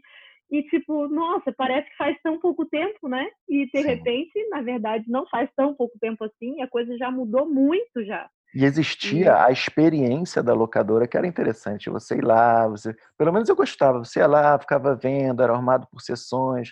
E, 0.56 0.64
tipo, 0.70 1.10
nossa, 1.10 1.52
parece 1.52 1.90
que 1.90 1.98
faz 1.98 2.18
tão 2.24 2.40
pouco 2.40 2.66
tempo, 2.66 3.10
né? 3.10 3.28
E, 3.50 3.66
de 3.66 3.82
Sim. 3.82 3.88
repente, 3.88 4.48
na 4.48 4.62
verdade, 4.62 5.04
não 5.06 5.28
faz 5.28 5.50
tão 5.54 5.76
pouco 5.76 6.00
tempo 6.00 6.24
assim, 6.24 6.62
a 6.62 6.68
coisa 6.70 6.98
já 6.98 7.12
mudou 7.12 7.46
muito 7.46 8.06
já. 8.06 8.30
E 8.54 8.64
existia 8.64 9.44
a 9.44 9.52
experiência 9.52 10.42
da 10.42 10.54
locadora 10.54 11.10
que 11.10 11.18
era 11.18 11.28
interessante. 11.28 11.90
Você 11.90 12.16
ir 12.16 12.24
lá, 12.24 12.70
você, 12.70 12.96
pelo 13.18 13.34
menos 13.34 13.50
eu 13.50 13.56
gostava. 13.56 14.00
Você 14.00 14.20
ia 14.20 14.28
lá, 14.28 14.58
ficava 14.58 14.96
vendo, 14.96 15.44
era 15.44 15.52
arrumado 15.52 15.88
por 15.92 16.00
sessões. 16.00 16.70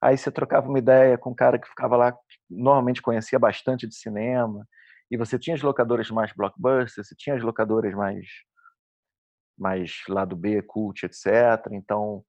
Aí 0.00 0.16
você 0.16 0.30
trocava 0.30 0.66
uma 0.66 0.78
ideia 0.78 1.18
com 1.18 1.28
um 1.28 1.34
cara 1.34 1.58
que 1.58 1.68
ficava 1.68 1.94
lá, 1.94 2.12
que 2.12 2.18
normalmente 2.48 3.02
conhecia 3.02 3.38
bastante 3.38 3.86
de 3.86 3.94
cinema. 3.94 4.66
E 5.10 5.16
você 5.18 5.38
tinha 5.38 5.54
as 5.54 5.62
locadoras 5.62 6.10
mais 6.10 6.32
blockbusters, 6.32 7.06
você 7.06 7.14
tinha 7.14 7.36
as 7.36 7.42
locadoras 7.42 7.92
mais 7.92 8.26
mais 9.58 10.02
lado 10.08 10.34
B, 10.34 10.62
cult, 10.62 11.04
etc. 11.04 11.26
Então, 11.72 12.22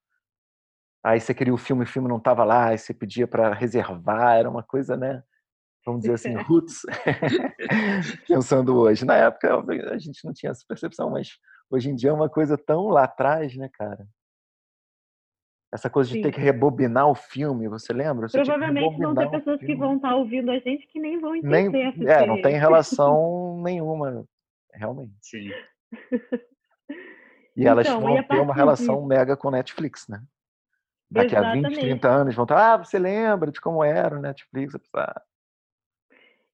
aí 1.04 1.20
você 1.20 1.34
queria 1.34 1.54
o 1.54 1.58
filme, 1.58 1.84
o 1.84 1.88
filme 1.88 2.08
não 2.08 2.18
estava 2.18 2.44
lá, 2.44 2.70
aí 2.70 2.78
você 2.78 2.94
pedia 2.94 3.28
para 3.28 3.54
reservar, 3.54 4.38
era 4.38 4.50
uma 4.50 4.64
coisa, 4.64 4.96
né? 4.98 5.24
Vamos 5.86 6.02
dizer 6.02 6.16
assim, 6.16 6.36
roots. 6.36 6.82
Pensando 8.28 8.78
hoje. 8.78 9.06
Na 9.06 9.16
época 9.16 9.64
a 9.90 9.98
gente 9.98 10.24
não 10.26 10.34
tinha 10.34 10.52
essa 10.52 10.66
percepção, 10.68 11.10
mas 11.10 11.30
hoje 11.72 11.90
em 11.90 11.96
dia 11.96 12.10
é 12.10 12.14
uma 12.14 12.30
coisa 12.30 12.58
tão 12.58 12.88
lá 12.88 13.06
atrás, 13.06 13.56
né, 13.56 13.70
cara? 13.72 14.06
Essa 15.74 15.90
coisa 15.90 16.10
de 16.10 16.16
Sim. 16.16 16.22
ter 16.24 16.32
que 16.32 16.40
rebobinar 16.40 17.08
o 17.08 17.16
filme, 17.16 17.68
você 17.68 17.92
lembra? 17.94 18.28
Você 18.28 18.38
Provavelmente 18.42 18.98
vão 18.98 19.14
ter 19.16 19.30
pessoas 19.30 19.60
que 19.60 19.76
vão 19.76 19.96
estar 19.98 20.16
ouvindo 20.16 20.50
a 20.52 20.60
gente 20.60 20.88
que 20.88 21.00
nem 21.00 21.20
vão 21.20 21.34
Nem, 21.34 21.68
entender 21.68 22.04
essa 22.06 22.24
é, 22.24 22.26
não 22.26 22.42
tem 22.42 22.58
relação 22.58 23.60
nenhuma, 23.64 24.26
realmente. 24.74 25.14
Sim. 25.22 25.50
E 27.56 27.66
elas 27.66 27.88
Então, 27.88 28.00
vão 28.02 28.18
e 28.18 28.24
ter 28.24 28.40
uma 28.40 28.54
relação 28.54 28.96
disso? 28.96 29.08
mega 29.08 29.36
com 29.36 29.52
Netflix, 29.52 30.08
né? 30.08 30.22
Daqui 31.10 31.36
a 31.36 31.42
20, 31.42 31.66
Exatamente. 31.66 31.80
30 31.80 32.10
anos 32.10 32.36
vão 32.36 32.44
estar, 32.44 32.74
ah, 32.74 32.78
você 32.78 33.00
lembra 33.00 33.52
de 33.52 33.62
como 33.62 33.84
era 33.84 34.18
o 34.18 34.22
Netflix? 34.22 34.74
"Ah, 34.94 35.22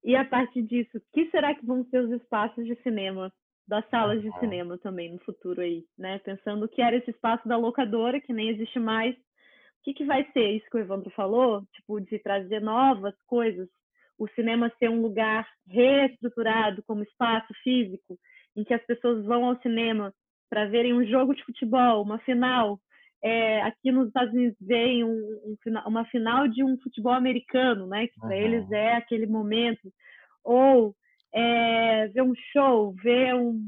E 0.04 0.14
a 0.14 0.24
partir 0.24 0.62
disso, 0.62 1.00
que 1.12 1.30
será 1.30 1.54
que 1.54 1.64
vão 1.64 1.84
ser 1.86 2.00
os 2.04 2.10
espaços 2.12 2.64
de 2.66 2.74
cinema, 2.82 3.32
das 3.66 3.88
salas 3.88 4.20
de 4.20 4.30
cinema 4.38 4.76
também 4.78 5.10
no 5.10 5.18
futuro 5.20 5.62
aí, 5.62 5.84
né? 5.96 6.18
Pensando 6.18 6.66
o 6.66 6.68
que 6.68 6.82
era 6.82 6.96
esse 6.96 7.10
espaço 7.10 7.48
da 7.48 7.56
locadora, 7.56 8.20
que 8.20 8.32
nem 8.32 8.50
existe 8.50 8.78
mais. 8.78 9.14
O 9.14 9.18
que, 9.84 9.94
que 9.94 10.04
vai 10.04 10.30
ser 10.32 10.50
isso 10.50 10.66
que 10.70 10.76
o 10.76 10.80
Evandro 10.80 11.10
falou? 11.10 11.62
Tipo, 11.72 12.00
de 12.00 12.18
trazer 12.18 12.60
novas 12.60 13.14
coisas. 13.26 13.68
O 14.18 14.28
cinema 14.28 14.70
ser 14.78 14.90
um 14.90 15.00
lugar 15.00 15.48
reestruturado 15.66 16.82
como 16.86 17.02
espaço 17.02 17.52
físico, 17.62 18.18
em 18.54 18.62
que 18.62 18.74
as 18.74 18.84
pessoas 18.84 19.24
vão 19.24 19.46
ao 19.46 19.60
cinema 19.62 20.12
para 20.50 20.66
verem 20.66 20.92
um 20.94 21.04
jogo 21.06 21.34
de 21.34 21.42
futebol, 21.44 22.02
uma 22.02 22.18
final. 22.20 22.78
É, 23.26 23.62
aqui 23.62 23.90
nos 23.90 24.08
Estados 24.08 24.34
Unidos 24.34 24.56
vem 24.60 25.02
um, 25.02 25.08
um 25.08 25.56
uma 25.86 26.04
final 26.06 26.46
de 26.46 26.62
um 26.62 26.76
futebol 26.78 27.12
americano, 27.14 27.86
né? 27.86 28.06
Que 28.08 28.20
para 28.20 28.28
Uhum. 28.28 28.34
eles 28.42 28.70
é 28.70 28.92
aquele 28.96 29.26
momento. 29.26 29.90
Ou 30.44 30.94
é, 31.34 32.08
ver 32.08 32.22
um 32.22 32.34
show, 32.52 32.92
ver 33.02 33.34
um. 33.34 33.58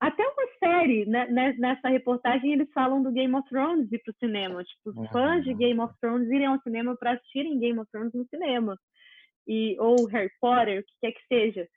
Até 0.00 0.22
uma 0.26 0.46
série, 0.58 1.04
né? 1.06 1.26
ne- 1.28 1.52
Nessa 1.58 1.88
reportagem 1.88 2.52
eles 2.52 2.68
falam 2.72 3.02
do 3.02 3.12
Game 3.12 3.34
of 3.34 3.48
Thrones 3.48 3.92
ir 3.92 3.98
para 4.02 4.10
o 4.12 4.16
cinema. 4.18 4.64
Tipo, 4.64 4.90
os 4.90 5.10
fãs 5.10 5.44
de 5.44 5.50
Uhum. 5.52 5.56
Game 5.56 5.80
of 5.80 5.94
Thrones 6.00 6.28
irem 6.28 6.46
ao 6.46 6.60
cinema 6.62 6.96
para 6.96 7.12
assistirem 7.12 7.58
Game 7.60 7.78
of 7.78 7.88
Thrones 7.92 8.12
no 8.14 8.26
cinema. 8.28 8.76
E, 9.46 9.76
ou 9.78 10.04
Harry 10.06 10.30
Potter, 10.40 10.80
o 10.80 10.84
que 10.84 10.92
quer 11.00 11.12
que 11.12 11.26
seja. 11.28 11.68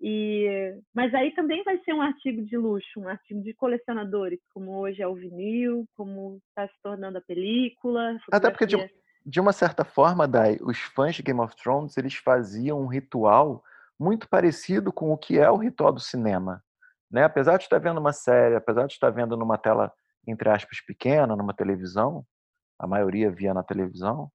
E, 0.00 0.76
mas 0.94 1.12
aí 1.12 1.34
também 1.34 1.64
vai 1.64 1.78
ser 1.78 1.92
um 1.92 2.00
artigo 2.00 2.44
de 2.44 2.56
luxo, 2.56 3.00
um 3.00 3.08
artigo 3.08 3.42
de 3.42 3.52
colecionadores, 3.52 4.38
como 4.54 4.78
hoje 4.78 5.02
é 5.02 5.08
o 5.08 5.14
vinil, 5.14 5.88
como 5.96 6.40
está 6.48 6.68
se 6.68 6.74
tornando 6.82 7.18
a 7.18 7.22
película. 7.22 8.16
a 8.30 8.36
Até 8.36 8.48
porque, 8.48 8.66
de, 8.66 8.76
de 9.26 9.40
uma 9.40 9.52
certa 9.52 9.84
forma, 9.84 10.28
Dai, 10.28 10.58
os 10.60 10.78
fãs 10.78 11.16
de 11.16 11.22
Game 11.22 11.40
of 11.40 11.56
Thrones, 11.56 11.96
eles 11.96 12.14
faziam 12.14 12.80
um 12.80 12.86
ritual 12.86 13.62
muito 13.98 14.28
parecido 14.28 14.92
com 14.92 15.12
o 15.12 15.18
que 15.18 15.38
é 15.38 15.50
o 15.50 15.56
ritual 15.56 15.92
do 15.92 16.00
cinema. 16.00 16.62
Né? 17.10 17.24
Apesar 17.24 17.56
de 17.56 17.64
estar 17.64 17.78
vendo 17.78 17.98
uma 17.98 18.12
série, 18.12 18.54
apesar 18.54 18.86
de 18.86 18.92
estar 18.92 19.10
vendo 19.10 19.36
numa 19.36 19.58
tela, 19.58 19.92
entre 20.26 20.48
aspas, 20.48 20.80
pequena, 20.80 21.34
numa 21.34 21.54
televisão, 21.54 22.24
a 22.78 22.86
maioria 22.86 23.30
via 23.30 23.52
na 23.52 23.64
televisão, 23.64 24.30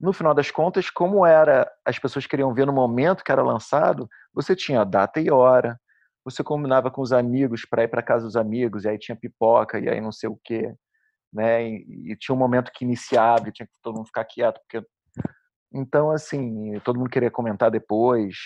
no 0.00 0.12
final 0.12 0.34
das 0.34 0.50
contas, 0.50 0.88
como 0.88 1.26
era, 1.26 1.70
as 1.84 1.98
pessoas 1.98 2.26
queriam 2.26 2.54
ver 2.54 2.66
no 2.66 2.72
momento 2.72 3.22
que 3.22 3.30
era 3.30 3.42
lançado, 3.42 4.08
você 4.32 4.56
tinha 4.56 4.84
data 4.84 5.20
e 5.20 5.30
hora, 5.30 5.78
você 6.24 6.42
combinava 6.42 6.90
com 6.90 7.02
os 7.02 7.12
amigos 7.12 7.66
para 7.68 7.84
ir 7.84 7.88
para 7.88 8.02
casa 8.02 8.24
dos 8.24 8.36
amigos, 8.36 8.84
e 8.84 8.88
aí 8.88 8.98
tinha 8.98 9.16
pipoca, 9.16 9.78
e 9.78 9.88
aí 9.88 10.00
não 10.00 10.12
sei 10.12 10.28
o 10.28 10.40
quê, 10.42 10.74
né? 11.32 11.68
E, 11.68 12.12
e 12.12 12.16
tinha 12.16 12.34
um 12.34 12.38
momento 12.38 12.72
que 12.72 12.84
iniciava, 12.84 13.48
e 13.48 13.52
tinha 13.52 13.66
que 13.66 13.72
todo 13.82 13.96
mundo 13.96 14.06
ficar 14.06 14.24
quieto, 14.24 14.60
porque 14.60 14.86
então 15.72 16.10
assim, 16.10 16.78
todo 16.80 16.98
mundo 16.98 17.10
queria 17.10 17.30
comentar 17.30 17.70
depois. 17.70 18.36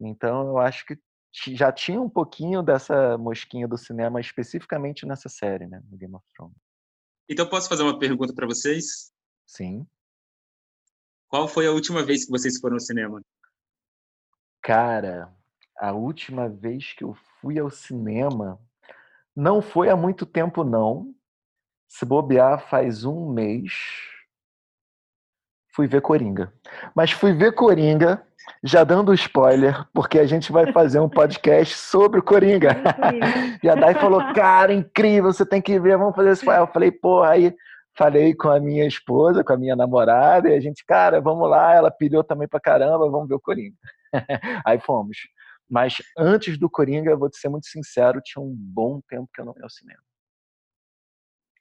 Então 0.00 0.48
eu 0.48 0.58
acho 0.58 0.84
que 0.86 0.98
já 1.54 1.72
tinha 1.72 2.00
um 2.00 2.10
pouquinho 2.10 2.62
dessa 2.62 3.16
mosquinha 3.16 3.66
do 3.66 3.78
cinema 3.78 4.20
especificamente 4.20 5.06
nessa 5.06 5.28
série, 5.28 5.66
né, 5.66 5.82
no 5.90 5.96
Game 5.96 6.14
of 6.14 6.24
Thrones. 6.36 6.56
Então, 7.28 7.48
posso 7.48 7.68
fazer 7.68 7.82
uma 7.82 7.98
pergunta 7.98 8.34
para 8.34 8.46
vocês? 8.46 9.10
Sim. 9.46 9.86
Qual 11.32 11.48
foi 11.48 11.66
a 11.66 11.72
última 11.72 12.04
vez 12.04 12.26
que 12.26 12.30
vocês 12.30 12.60
foram 12.60 12.76
ao 12.76 12.80
cinema? 12.80 13.22
Cara, 14.62 15.32
a 15.78 15.90
última 15.92 16.46
vez 16.46 16.92
que 16.92 17.04
eu 17.04 17.16
fui 17.40 17.58
ao 17.58 17.70
cinema 17.70 18.60
não 19.34 19.62
foi 19.62 19.88
há 19.88 19.96
muito 19.96 20.26
tempo, 20.26 20.62
não. 20.62 21.14
Se 21.88 22.04
bobear, 22.04 22.68
faz 22.68 23.06
um 23.06 23.32
mês. 23.32 23.72
Fui 25.74 25.86
ver 25.86 26.02
Coringa. 26.02 26.52
Mas 26.94 27.12
fui 27.12 27.32
ver 27.32 27.54
Coringa, 27.54 28.22
já 28.62 28.84
dando 28.84 29.14
spoiler, 29.14 29.88
porque 29.94 30.18
a 30.18 30.26
gente 30.26 30.52
vai 30.52 30.70
fazer 30.70 31.00
um 31.00 31.08
podcast 31.08 31.74
sobre 31.74 32.20
o 32.20 32.22
Coringa. 32.22 32.76
E 33.64 33.70
a 33.70 33.74
Dai 33.74 33.94
falou, 33.94 34.34
cara, 34.34 34.74
incrível, 34.74 35.32
você 35.32 35.46
tem 35.46 35.62
que 35.62 35.80
ver, 35.80 35.96
vamos 35.96 36.14
fazer 36.14 36.32
isso. 36.32 36.50
Eu 36.50 36.66
falei, 36.66 36.92
porra, 36.92 37.30
aí 37.30 37.56
falei 37.96 38.34
com 38.34 38.48
a 38.48 38.58
minha 38.58 38.86
esposa, 38.86 39.44
com 39.44 39.52
a 39.52 39.56
minha 39.56 39.76
namorada, 39.76 40.48
e 40.48 40.54
a 40.54 40.60
gente, 40.60 40.84
cara, 40.84 41.20
vamos 41.20 41.48
lá, 41.48 41.74
ela 41.74 41.90
pilhou 41.90 42.24
também 42.24 42.48
pra 42.48 42.60
caramba, 42.60 43.10
vamos 43.10 43.28
ver 43.28 43.34
o 43.34 43.40
Coringa. 43.40 43.76
aí 44.66 44.80
fomos. 44.80 45.18
Mas 45.68 45.96
antes 46.18 46.58
do 46.58 46.68
Coringa, 46.68 47.16
vou 47.16 47.30
te 47.30 47.38
ser 47.38 47.48
muito 47.48 47.66
sincero, 47.66 48.20
tinha 48.22 48.42
um 48.42 48.54
bom 48.54 49.00
tempo 49.08 49.28
que 49.32 49.40
eu 49.40 49.44
não 49.44 49.54
ia 49.56 49.64
ao 49.64 49.70
cinema. 49.70 50.02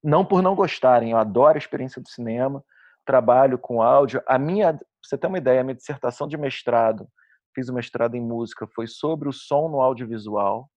Não 0.03 0.25
por 0.25 0.41
não 0.41 0.55
gostarem, 0.55 1.11
eu 1.11 1.17
adoro 1.17 1.55
a 1.55 1.59
experiência 1.59 2.01
do 2.01 2.09
cinema, 2.09 2.63
trabalho 3.05 3.57
com 3.57 3.81
áudio. 3.81 4.21
A 4.27 4.37
minha, 4.37 4.73
pra 4.73 4.85
você 5.03 5.17
ter 5.17 5.27
uma 5.27 5.37
ideia, 5.37 5.61
a 5.61 5.63
minha 5.63 5.75
dissertação 5.75 6.27
de 6.27 6.37
mestrado, 6.37 7.07
fiz 7.53 7.69
o 7.69 7.73
mestrado 7.73 8.15
em 8.15 8.21
música, 8.21 8.67
foi 8.73 8.87
sobre 8.87 9.29
o 9.29 9.33
som 9.33 9.69
no 9.69 9.79
audiovisual, 9.79 10.69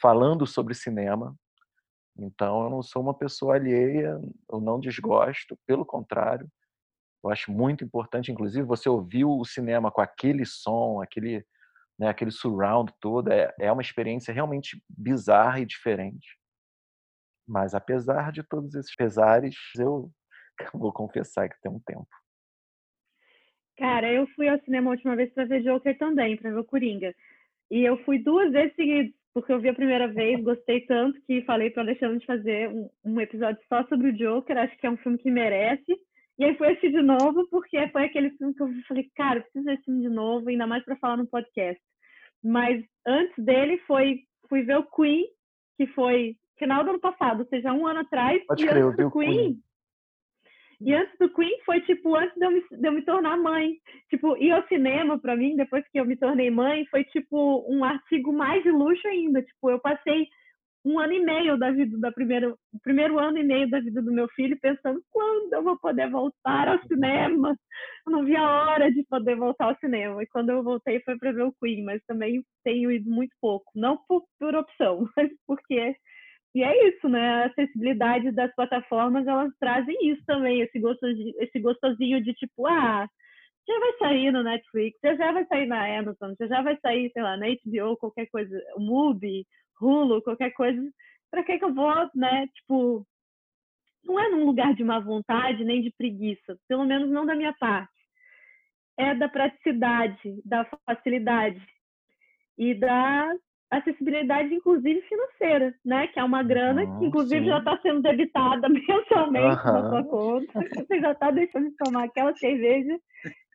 falando 0.00 0.46
sobre 0.46 0.74
cinema. 0.74 1.34
Então, 2.18 2.64
eu 2.64 2.70
não 2.70 2.82
sou 2.82 3.00
uma 3.00 3.14
pessoa 3.14 3.54
alheia, 3.54 4.20
eu 4.50 4.60
não 4.60 4.80
desgosto, 4.80 5.56
pelo 5.66 5.86
contrário, 5.86 6.50
eu 7.22 7.30
acho 7.30 7.50
muito 7.50 7.84
importante, 7.84 8.30
inclusive, 8.30 8.66
você 8.66 8.88
ouvir 8.88 9.24
o 9.24 9.44
cinema 9.44 9.90
com 9.90 10.00
aquele 10.00 10.44
som, 10.44 11.02
aquele, 11.02 11.44
né, 11.98 12.08
aquele 12.08 12.30
surround 12.30 12.92
todo, 13.00 13.30
é, 13.30 13.52
é 13.58 13.72
uma 13.72 13.82
experiência 13.82 14.32
realmente 14.32 14.82
bizarra 14.88 15.60
e 15.60 15.66
diferente. 15.66 16.38
Mas, 17.46 17.74
apesar 17.74 18.30
de 18.30 18.42
todos 18.42 18.74
esses 18.74 18.94
pesares, 18.94 19.56
eu 19.78 20.10
vou 20.74 20.92
confessar 20.92 21.48
que 21.48 21.60
tem 21.60 21.72
um 21.72 21.80
tempo. 21.80 22.08
Cara, 23.76 24.12
eu 24.12 24.26
fui 24.34 24.48
ao 24.48 24.58
cinema 24.60 24.90
a 24.90 24.94
última 24.94 25.16
vez 25.16 25.32
para 25.32 25.44
ver 25.44 25.62
Joker 25.62 25.96
também, 25.98 26.36
para 26.36 26.50
ver 26.50 26.58
o 26.58 26.64
Coringa. 26.64 27.14
E 27.70 27.82
eu 27.82 27.96
fui 28.04 28.18
duas 28.18 28.50
vezes 28.52 28.74
seguidas, 28.74 29.12
porque 29.38 29.52
eu 29.52 29.60
vi 29.60 29.68
a 29.68 29.74
primeira 29.74 30.08
vez, 30.08 30.42
gostei 30.42 30.80
tanto 30.80 31.20
que 31.22 31.42
falei 31.42 31.70
para 31.70 31.84
Alexandre 31.84 32.18
de 32.18 32.26
fazer 32.26 32.68
um, 32.68 32.90
um, 33.04 33.20
episódio 33.20 33.60
só 33.68 33.84
sobre 33.86 34.08
o 34.08 34.12
Joker, 34.12 34.58
acho 34.58 34.76
que 34.76 34.84
é 34.84 34.90
um 34.90 34.96
filme 34.96 35.16
que 35.16 35.30
merece. 35.30 35.96
E 36.36 36.44
aí 36.44 36.56
fui 36.56 36.66
assistir 36.66 36.90
de 36.90 37.02
novo, 37.02 37.46
porque 37.48 37.88
foi 37.90 38.04
aquele 38.04 38.30
filme 38.30 38.52
que 38.52 38.60
eu 38.60 38.68
falei, 38.88 39.08
cara, 39.14 39.40
preciso 39.40 39.64
ver 39.64 39.74
esse 39.74 39.84
filme 39.84 40.02
de 40.02 40.08
novo, 40.08 40.48
ainda 40.48 40.66
mais 40.66 40.84
para 40.84 40.96
falar 40.96 41.16
no 41.18 41.26
podcast. 41.28 41.80
Mas 42.42 42.84
antes 43.06 43.44
dele 43.44 43.78
foi 43.86 44.22
fui 44.48 44.62
ver 44.62 44.78
o 44.78 44.90
Queen, 44.90 45.24
que 45.76 45.86
foi 45.88 46.34
final 46.58 46.82
do 46.82 46.90
ano 46.90 47.00
passado, 47.00 47.40
ou 47.40 47.46
seja, 47.46 47.72
um 47.72 47.86
ano 47.86 48.00
atrás. 48.00 48.44
Pode 48.44 48.66
crer, 48.66 48.82
eu 48.82 48.96
vi 48.96 49.04
o 49.04 49.10
Queen, 49.12 49.32
Queen 49.32 49.62
e 50.80 50.94
antes 50.94 51.12
do 51.18 51.28
Queen 51.34 51.58
foi 51.64 51.80
tipo 51.82 52.14
antes 52.14 52.34
de 52.36 52.44
eu 52.44 52.50
me, 52.52 52.60
de 52.70 52.86
eu 52.88 52.92
me 52.92 53.02
tornar 53.02 53.36
mãe. 53.36 53.74
Tipo, 54.10 54.36
ir 54.36 54.52
ao 54.52 54.66
cinema 54.68 55.18
para 55.18 55.36
mim 55.36 55.56
depois 55.56 55.84
que 55.88 55.98
eu 55.98 56.04
me 56.04 56.16
tornei 56.16 56.50
mãe 56.50 56.86
foi 56.86 57.04
tipo 57.04 57.64
um 57.68 57.84
artigo 57.84 58.32
mais 58.32 58.62
de 58.62 58.70
luxo 58.70 59.06
ainda. 59.08 59.42
Tipo, 59.42 59.70
eu 59.70 59.80
passei 59.80 60.28
um 60.84 60.98
ano 60.98 61.12
e 61.12 61.20
meio 61.20 61.58
da 61.58 61.72
vida 61.72 61.98
da 61.98 62.12
primeira, 62.12 62.54
primeiro 62.82 63.18
ano 63.18 63.38
e 63.38 63.44
meio 63.44 63.68
da 63.68 63.80
vida 63.80 64.00
do 64.00 64.12
meu 64.12 64.28
filho 64.28 64.56
pensando 64.60 65.02
quando 65.10 65.52
eu 65.52 65.62
vou 65.64 65.76
poder 65.78 66.08
voltar 66.08 66.68
ao 66.68 66.80
cinema. 66.86 67.56
Eu 68.06 68.12
não 68.12 68.24
vi 68.24 68.36
a 68.36 68.48
hora 68.48 68.90
de 68.90 69.02
poder 69.04 69.36
voltar 69.36 69.66
ao 69.66 69.78
cinema. 69.78 70.22
E 70.22 70.26
quando 70.28 70.50
eu 70.50 70.62
voltei 70.62 71.00
foi 71.00 71.18
para 71.18 71.32
ver 71.32 71.42
o 71.42 71.54
Queen, 71.60 71.84
mas 71.84 72.00
também 72.06 72.42
tenho 72.64 72.90
ido 72.92 73.10
muito 73.10 73.34
pouco, 73.40 73.70
não 73.74 73.98
por, 74.08 74.22
por 74.38 74.54
opção, 74.54 75.08
mas 75.16 75.28
porque 75.44 75.96
e 76.54 76.62
é 76.62 76.88
isso, 76.88 77.08
né? 77.08 77.44
A 77.44 77.46
acessibilidade 77.46 78.30
das 78.32 78.54
plataformas, 78.54 79.26
elas 79.26 79.52
trazem 79.60 79.96
isso 80.10 80.22
também, 80.26 80.60
esse 80.60 80.78
gostosinho, 80.78 81.34
esse 81.38 81.60
gostosinho 81.60 82.22
de 82.22 82.32
tipo, 82.34 82.66
ah, 82.66 83.08
já 83.66 83.78
vai 83.80 83.98
sair 83.98 84.32
no 84.32 84.42
Netflix, 84.42 84.98
já 85.02 85.14
já 85.14 85.32
vai 85.32 85.44
sair 85.46 85.66
na 85.66 85.98
Amazon, 85.98 86.32
já 86.40 86.46
já 86.46 86.62
vai 86.62 86.78
sair, 86.80 87.10
sei 87.12 87.22
lá, 87.22 87.36
na 87.36 87.46
HBO, 87.46 87.96
qualquer 87.98 88.26
coisa, 88.28 88.58
Mubi, 88.78 89.46
Hulu, 89.80 90.22
qualquer 90.22 90.50
coisa. 90.52 90.80
Para 91.30 91.44
que 91.44 91.58
que 91.58 91.64
eu 91.64 91.74
vou, 91.74 91.94
né? 92.14 92.46
Tipo, 92.54 93.06
não 94.04 94.18
é 94.18 94.28
num 94.30 94.46
lugar 94.46 94.74
de 94.74 94.82
má 94.82 94.98
vontade 94.98 95.64
nem 95.64 95.82
de 95.82 95.92
preguiça, 95.92 96.58
pelo 96.66 96.84
menos 96.84 97.10
não 97.10 97.26
da 97.26 97.34
minha 97.34 97.52
parte. 97.52 97.92
É 98.98 99.14
da 99.14 99.28
praticidade, 99.28 100.40
da 100.44 100.64
facilidade 100.86 101.62
e 102.56 102.74
da 102.74 103.32
acessibilidade, 103.70 104.54
inclusive 104.54 105.00
financeira, 105.02 105.74
né? 105.84 106.06
Que 106.08 106.18
é 106.18 106.24
uma 106.24 106.42
grana 106.42 106.86
que, 106.98 107.04
inclusive, 107.04 107.42
sim. 107.42 107.48
já 107.48 107.58
está 107.58 107.78
sendo 107.82 108.02
debitada 108.02 108.68
mensalmente 108.68 109.66
uhum. 109.66 109.72
na 109.72 109.88
sua 109.90 110.04
conta. 110.04 110.60
Você 110.74 111.00
já 111.00 111.12
está 111.12 111.30
deixando 111.30 111.68
de 111.68 111.76
tomar 111.76 112.04
aquela 112.04 112.34
cerveja. 112.34 112.98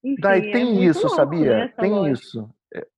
Enfim, 0.04 0.22
Daí 0.22 0.52
tem 0.52 0.80
é 0.80 0.86
isso, 0.86 1.02
louco, 1.02 1.16
sabia? 1.16 1.58
Né, 1.58 1.74
tem 1.80 1.92
loja. 1.92 2.12
isso. 2.14 2.50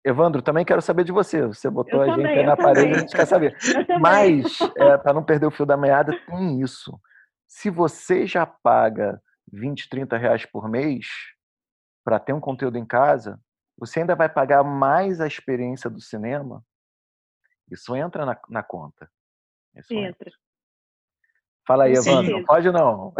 Evandro, 0.03 0.41
também 0.41 0.65
quero 0.65 0.81
saber 0.81 1.03
de 1.03 1.11
você. 1.11 1.45
Você 1.47 1.69
botou 1.69 2.03
eu 2.03 2.11
a 2.11 2.15
também, 2.15 2.35
gente 2.35 2.45
na 2.45 2.57
parede, 2.57 2.93
a 2.93 2.99
gente 2.99 3.15
quer 3.15 3.25
saber. 3.25 3.55
Mas, 3.99 4.59
é, 4.77 4.97
para 4.97 5.13
não 5.13 5.23
perder 5.23 5.45
o 5.45 5.51
fio 5.51 5.65
da 5.65 5.77
meada, 5.77 6.17
tem 6.27 6.61
isso. 6.61 6.97
Se 7.47 7.69
você 7.69 8.25
já 8.25 8.45
paga 8.45 9.21
20, 9.51 9.89
30 9.89 10.17
reais 10.17 10.45
por 10.45 10.69
mês 10.69 11.05
para 12.03 12.19
ter 12.19 12.33
um 12.33 12.39
conteúdo 12.39 12.77
em 12.77 12.85
casa, 12.85 13.39
você 13.77 13.99
ainda 13.99 14.15
vai 14.15 14.29
pagar 14.29 14.63
mais 14.63 15.19
a 15.19 15.27
experiência 15.27 15.89
do 15.89 15.99
cinema 15.99 16.63
isso 17.71 17.95
entra 17.95 18.25
na, 18.25 18.39
na 18.49 18.63
conta. 18.63 19.09
Isso 19.75 19.93
entra. 19.93 20.09
entra. 20.09 20.31
Fala 21.67 21.85
aí, 21.85 21.93
Evandro. 21.93 22.45
Pode 22.45 22.67
ou 22.67 22.73
não? 22.73 23.13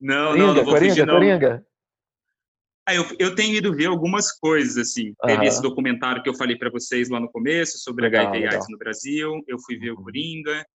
Não, 0.00 0.28
Coringa, 0.28 0.46
não, 0.46 0.54
não 0.54 0.64
vou 0.64 0.72
Coringa, 0.72 0.92
fugir, 0.92 1.06
não. 1.06 1.14
Coringa. 1.14 1.66
Ah, 2.88 2.94
eu, 2.94 3.04
eu 3.18 3.34
tenho 3.34 3.54
ido 3.54 3.74
ver 3.74 3.86
algumas 3.86 4.32
coisas, 4.32 4.76
assim. 4.78 5.08
Uhum. 5.08 5.26
Teve 5.26 5.46
esse 5.46 5.60
documentário 5.60 6.22
que 6.22 6.28
eu 6.28 6.34
falei 6.34 6.56
para 6.56 6.70
vocês 6.70 7.10
lá 7.10 7.20
no 7.20 7.30
começo, 7.30 7.78
sobre 7.78 8.04
legal, 8.04 8.28
HIV 8.28 8.46
AIDS 8.46 8.66
no 8.70 8.78
Brasil. 8.78 9.44
Eu 9.46 9.58
fui 9.60 9.76
ver 9.76 9.92
uhum. 9.92 10.00
o 10.00 10.04
Coringa. 10.04 10.66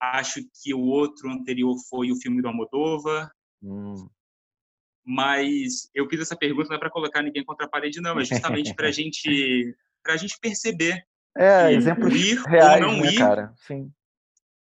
Acho 0.00 0.40
que 0.62 0.72
o 0.72 0.80
outro 0.80 1.28
anterior 1.28 1.76
foi 1.88 2.12
o 2.12 2.16
filme 2.16 2.40
do 2.40 2.48
Almodóvar. 2.48 3.30
Uhum. 3.60 4.08
Mas 5.04 5.90
eu 5.94 6.08
fiz 6.08 6.20
essa 6.20 6.36
pergunta 6.36 6.68
não 6.68 6.76
é 6.76 6.78
para 6.78 6.90
colocar 6.90 7.22
ninguém 7.22 7.44
contra 7.44 7.66
a 7.66 7.68
parede, 7.68 8.00
não. 8.00 8.18
É 8.20 8.24
justamente 8.24 8.72
para 8.74 8.90
gente, 8.92 9.76
a 10.06 10.16
gente 10.16 10.38
perceber 10.40 11.04
é, 11.36 11.72
exemplos 11.72 12.14
ir 12.14 12.38
reais, 12.42 12.84
ou 12.84 12.92
não 12.92 13.00
né, 13.00 13.12
ir, 13.12 13.18
cara? 13.18 13.54
Sim. 13.66 13.90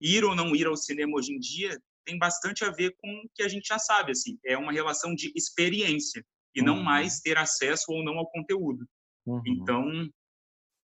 Ir 0.02 0.24
ou 0.24 0.36
não 0.36 0.56
ir 0.56 0.66
ao 0.66 0.78
cinema 0.78 1.16
hoje 1.16 1.34
em 1.34 1.40
dia 1.40 1.80
tem 2.06 2.18
bastante 2.18 2.64
a 2.64 2.70
ver 2.70 2.96
com 3.02 3.08
o 3.10 3.30
que 3.34 3.44
a 3.44 3.48
gente 3.48 3.68
já 3.68 3.80
sabe, 3.80 4.12
assim, 4.12 4.38
é 4.46 4.58
uma 4.58 4.72
relação 4.72 5.16
de 5.16 5.32
experiência 5.36 6.24
e 6.56 6.60
uhum. 6.60 6.68
não 6.68 6.84
mais 6.84 7.20
ter 7.22 7.38
acesso 7.38 7.86
ou 7.92 8.04
não 8.04 8.18
ao 8.18 8.30
conteúdo. 8.30 8.86
Uhum. 9.26 9.42
Então, 9.48 10.10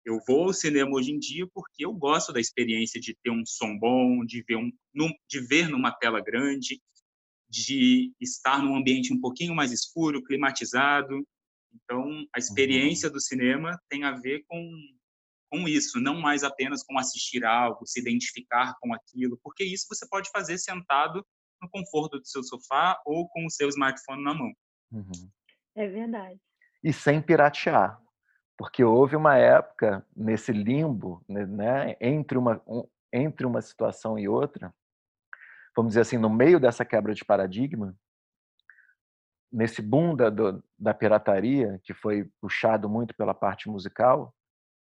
eu 0.06 0.20
vou 0.28 0.44
ao 0.44 0.54
cinema 0.54 0.92
hoje 0.92 1.12
em 1.12 1.20
dia 1.20 1.48
porque 1.54 1.86
eu 1.86 1.94
gosto 1.94 2.32
da 2.32 2.40
experiência 2.40 3.00
de 3.00 3.16
ter 3.24 3.32
um 3.32 3.46
som 3.46 3.78
bom, 3.78 4.24
de 4.26 4.44
ver, 4.44 4.58
um, 4.58 4.72
de 5.28 5.40
ver 5.40 5.70
numa 5.70 5.92
tela 5.92 6.22
grande, 6.22 6.82
de 7.50 8.14
estar 8.20 8.62
num 8.62 8.76
ambiente 8.76 9.14
um 9.14 9.20
pouquinho 9.20 9.56
mais 9.56 9.72
escuro, 9.72 10.24
climatizado. 10.24 11.26
Então, 11.74 12.02
a 12.02 12.08
uhum. 12.08 12.26
experiência 12.38 13.08
uhum. 13.08 13.14
do 13.14 13.22
cinema 13.22 13.80
tem 13.90 14.04
a 14.04 14.12
ver 14.12 14.44
com 14.48 14.60
com 15.56 15.68
isso, 15.68 16.02
não 16.02 16.20
mais 16.20 16.44
apenas 16.44 16.84
com 16.84 17.00
assistir 17.00 17.46
algo, 17.46 17.86
se 17.86 18.00
identificar 18.00 18.76
com 18.82 18.94
aquilo, 18.94 19.40
porque 19.42 19.64
isso 19.64 19.86
você 19.90 20.06
pode 20.10 20.30
fazer 20.30 20.58
sentado 20.58 21.26
no 21.62 21.70
conforto 21.70 22.20
do 22.20 22.28
seu 22.28 22.44
sofá 22.44 23.02
ou 23.06 23.30
com 23.30 23.46
o 23.46 23.50
seu 23.50 23.70
smartphone 23.70 24.24
na 24.24 24.34
mão. 24.34 24.52
Uhum. 24.92 25.32
É 25.76 25.88
verdade. 25.88 26.40
E 26.84 26.92
sem 26.92 27.22
piratear, 27.22 28.00
porque 28.58 28.84
houve 28.84 29.16
uma 29.16 29.38
época 29.38 30.06
nesse 30.16 30.52
limbo, 30.52 31.24
né, 31.28 31.46
né, 31.46 31.98
entre 32.02 32.38
uma 32.38 32.62
um, 32.68 32.86
entre 33.14 33.46
uma 33.46 33.62
situação 33.62 34.20
e 34.20 34.28
outra, 34.28 34.74
vamos 35.76 35.92
dizer 35.92 36.02
assim, 36.02 36.18
no 36.18 36.30
meio 36.30 36.60
dessa 36.60 36.84
quebra 36.84 37.14
de 37.14 37.24
paradigma, 37.24 37.98
nesse 39.52 39.82
boom 39.82 40.14
da, 40.16 40.30
do, 40.30 40.62
da 40.78 40.94
pirataria, 40.94 41.80
que 41.86 41.94
foi 41.94 42.30
puxado 42.42 42.90
muito 42.90 43.16
pela 43.16 43.34
parte 43.34 43.70
musical, 43.70 44.36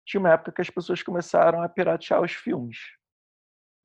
tinha 0.05 0.19
uma 0.19 0.31
época 0.31 0.51
que 0.51 0.61
as 0.61 0.69
pessoas 0.69 1.01
começaram 1.03 1.61
a 1.61 1.69
piratear 1.69 2.21
os 2.21 2.31
filmes. 2.31 2.77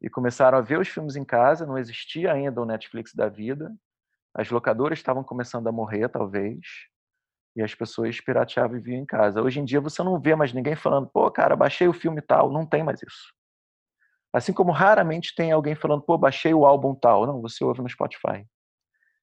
E 0.02 0.10
começaram 0.10 0.58
a 0.58 0.60
ver 0.60 0.78
os 0.78 0.88
filmes 0.88 1.16
em 1.16 1.24
casa, 1.24 1.66
não 1.66 1.78
existia 1.78 2.32
ainda 2.32 2.60
o 2.60 2.66
Netflix 2.66 3.14
da 3.14 3.28
vida. 3.28 3.74
As 4.34 4.50
locadoras 4.50 4.98
estavam 4.98 5.24
começando 5.24 5.66
a 5.66 5.72
morrer, 5.72 6.08
talvez. 6.08 6.60
E 7.56 7.62
as 7.62 7.74
pessoas 7.74 8.20
pirateavam 8.20 8.76
e 8.76 8.80
viam 8.80 9.00
em 9.00 9.06
casa. 9.06 9.42
Hoje 9.42 9.60
em 9.60 9.64
dia 9.64 9.80
você 9.80 10.02
não 10.02 10.20
vê 10.20 10.34
mais 10.34 10.52
ninguém 10.52 10.76
falando, 10.76 11.08
pô, 11.08 11.30
cara, 11.30 11.56
baixei 11.56 11.88
o 11.88 11.94
filme 11.94 12.20
tal. 12.20 12.52
Não 12.52 12.66
tem 12.66 12.82
mais 12.82 13.02
isso. 13.02 13.32
Assim 14.32 14.52
como 14.52 14.72
raramente 14.72 15.34
tem 15.34 15.52
alguém 15.52 15.74
falando, 15.74 16.02
pô, 16.02 16.18
baixei 16.18 16.52
o 16.52 16.66
álbum 16.66 16.94
tal. 16.94 17.26
Não, 17.26 17.40
você 17.40 17.64
ouve 17.64 17.80
no 17.80 17.88
Spotify. 17.88 18.46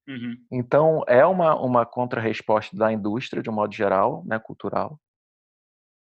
Uhum. 0.07 0.35
Então, 0.51 1.03
é 1.07 1.23
uma, 1.23 1.55
uma 1.55 1.85
contra-resposta 1.85 2.75
da 2.75 2.91
indústria, 2.91 3.41
de 3.41 3.49
um 3.49 3.53
modo 3.53 3.73
geral, 3.73 4.23
né, 4.25 4.39
cultural, 4.39 4.99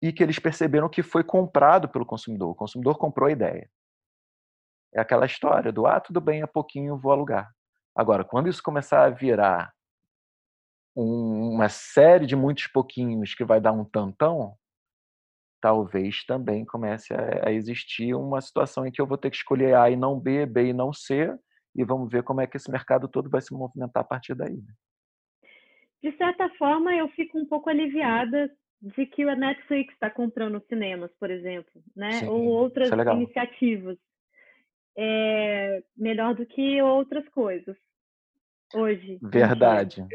e 0.03 0.13
que 0.13 0.23
eles 0.23 0.39
perceberam 0.39 0.89
que 0.89 1.03
foi 1.03 1.25
comprado 1.25 1.89
pelo 1.89 2.07
consumidor. 2.07 2.51
O 2.51 2.55
consumidor 2.55 2.99
comprou 2.99 3.29
a 3.29 3.33
ideia. 3.33 3.69
É 4.95 5.01
aquela 5.01 5.27
história 5.27 5.73
do 5.73 5.87
ah, 5.87 6.01
tudo 6.01 6.21
bem, 6.21 6.43
a 6.43 6.47
pouquinho 6.47 6.99
vou 6.99 7.13
alugar. 7.13 7.51
Agora, 7.95 8.25
quando 8.25 8.49
isso 8.49 8.63
começar 8.63 9.05
a 9.05 9.11
virar 9.11 9.73
uma 10.95 11.69
série 11.69 12.27
de 12.27 12.35
muitos 12.35 12.67
pouquinhos 12.69 13.35
que 13.35 13.45
vai 13.45 13.61
dar 13.61 13.73
um 13.73 13.85
tantão, 13.85 14.57
talvez 15.61 16.25
também 16.25 16.65
comece 16.65 17.13
a, 17.15 17.51
existir 17.53 18.15
uma 18.15 18.41
situação 18.41 18.87
em 18.87 18.93
que 18.93 19.01
eu 19.01 19.07
vou 19.07 19.19
ter 19.19 19.31
que 19.31 19.37
escolher 19.37 19.75
A 19.75 19.91
e 19.91 19.97
não 19.97 20.19
B, 20.19 20.47
B 20.47 20.69
e 20.69 20.73
não 20.73 20.93
C, 20.93 21.35
e 21.75 21.85
vamos 21.85 22.11
ver 22.11 22.23
como 22.23 22.41
é 22.41 22.47
que 22.47 22.57
esse 22.57 22.71
mercado 22.71 23.09
todo 23.09 23.29
vai 23.29 23.43
se 23.43 23.53
movimentar 23.53 24.03
a 24.03 24.07
partir 24.07 24.35
daí. 24.35 24.57
Né? 24.57 24.73
De 26.03 26.17
certa 26.17 26.49
forma, 26.57 26.95
eu 26.95 27.09
fico 27.11 27.39
um 27.39 27.47
pouco 27.47 27.69
aliviada 27.69 28.51
de 28.95 29.07
que 29.07 29.22
a 29.22 29.34
Netflix 29.34 29.93
está 29.95 30.09
comprando 30.09 30.62
cinemas, 30.68 31.11
por 31.18 31.30
exemplo, 31.30 31.82
né? 31.95 32.12
Sim, 32.12 32.28
Ou 32.28 32.45
outras 32.45 32.91
é 32.93 33.12
iniciativas. 33.12 33.99
É 34.97 35.82
melhor 35.97 36.34
do 36.34 36.47
que 36.47 36.80
outras 36.80 37.28
coisas 37.30 37.76
hoje. 38.74 39.18
Verdade. 39.20 40.07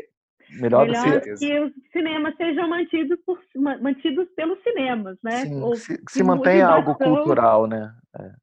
Melhor, 0.50 0.86
melhor 0.86 1.22
que... 1.22 1.34
que 1.36 1.60
os 1.60 1.74
cinemas 1.92 2.36
sejam 2.36 2.68
mantidos, 2.68 3.20
por, 3.26 3.40
mantidos 3.56 4.28
pelos 4.36 4.62
cinemas, 4.64 5.18
né? 5.24 5.46
Sim, 5.46 5.62
Ou 5.62 5.76
se, 5.76 6.02
se 6.10 6.24
mantenha 6.24 6.68
algo 6.68 6.96
cultural, 6.96 7.68
né? 7.68 7.94
É. 8.20 8.34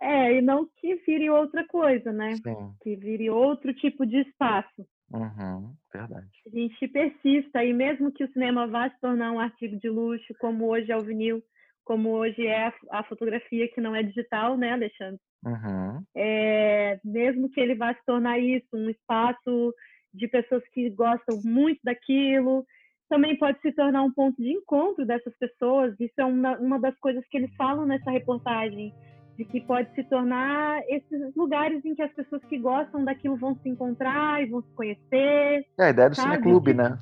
é. 0.00 0.38
e 0.38 0.42
não 0.42 0.66
que 0.76 0.94
vire 1.06 1.28
outra 1.28 1.66
coisa, 1.66 2.12
né? 2.12 2.36
Sim. 2.36 2.74
Que 2.82 2.96
vire 2.96 3.28
outro 3.28 3.74
tipo 3.74 4.06
de 4.06 4.18
espaço. 4.18 4.86
Uhum, 5.12 5.74
verdade. 5.92 6.28
A 6.46 6.50
gente 6.50 6.88
persista, 6.88 7.64
e 7.64 7.72
mesmo 7.72 8.12
que 8.12 8.24
o 8.24 8.32
cinema 8.32 8.66
vá 8.66 8.90
se 8.90 9.00
tornar 9.00 9.32
um 9.32 9.40
artigo 9.40 9.78
de 9.78 9.88
luxo, 9.88 10.34
como 10.40 10.66
hoje 10.66 10.90
é 10.90 10.96
o 10.96 11.02
vinil, 11.02 11.42
como 11.84 12.10
hoje 12.10 12.46
é 12.46 12.68
a, 12.68 12.74
a 12.90 13.04
fotografia 13.04 13.68
que 13.68 13.80
não 13.80 13.94
é 13.94 14.02
digital, 14.02 14.56
né, 14.56 14.72
Alexandre? 14.72 15.20
Uhum. 15.44 16.02
É, 16.16 16.98
mesmo 17.04 17.50
que 17.50 17.60
ele 17.60 17.74
vá 17.74 17.94
se 17.94 18.04
tornar 18.06 18.38
isso, 18.38 18.66
um 18.72 18.88
espaço 18.88 19.74
de 20.12 20.26
pessoas 20.28 20.62
que 20.72 20.88
gostam 20.90 21.40
muito 21.44 21.80
daquilo, 21.84 22.64
também 23.08 23.36
pode 23.36 23.60
se 23.60 23.72
tornar 23.72 24.02
um 24.02 24.12
ponto 24.12 24.40
de 24.40 24.50
encontro 24.50 25.04
dessas 25.04 25.36
pessoas. 25.38 25.94
Isso 26.00 26.14
é 26.18 26.24
uma, 26.24 26.56
uma 26.58 26.80
das 26.80 26.98
coisas 26.98 27.24
que 27.28 27.36
eles 27.36 27.54
falam 27.56 27.84
nessa 27.84 28.10
reportagem, 28.10 28.92
de 29.36 29.44
que 29.44 29.60
pode 29.60 29.92
se 29.94 30.04
tornar 30.04 30.80
esses 30.88 31.34
lugares 31.34 31.84
em 31.84 31.94
que 31.94 32.02
as 32.02 32.12
pessoas 32.12 32.42
que 32.44 32.58
gostam 32.58 33.04
daquilo 33.04 33.36
vão 33.36 33.56
se 33.56 33.68
encontrar 33.68 34.42
e 34.42 34.46
vão 34.46 34.62
se 34.62 34.70
conhecer. 34.74 35.66
É 35.78 35.84
a 35.84 35.90
ideia 35.90 36.10
do 36.10 36.16
cineclube, 36.16 36.74
né? 36.74 36.98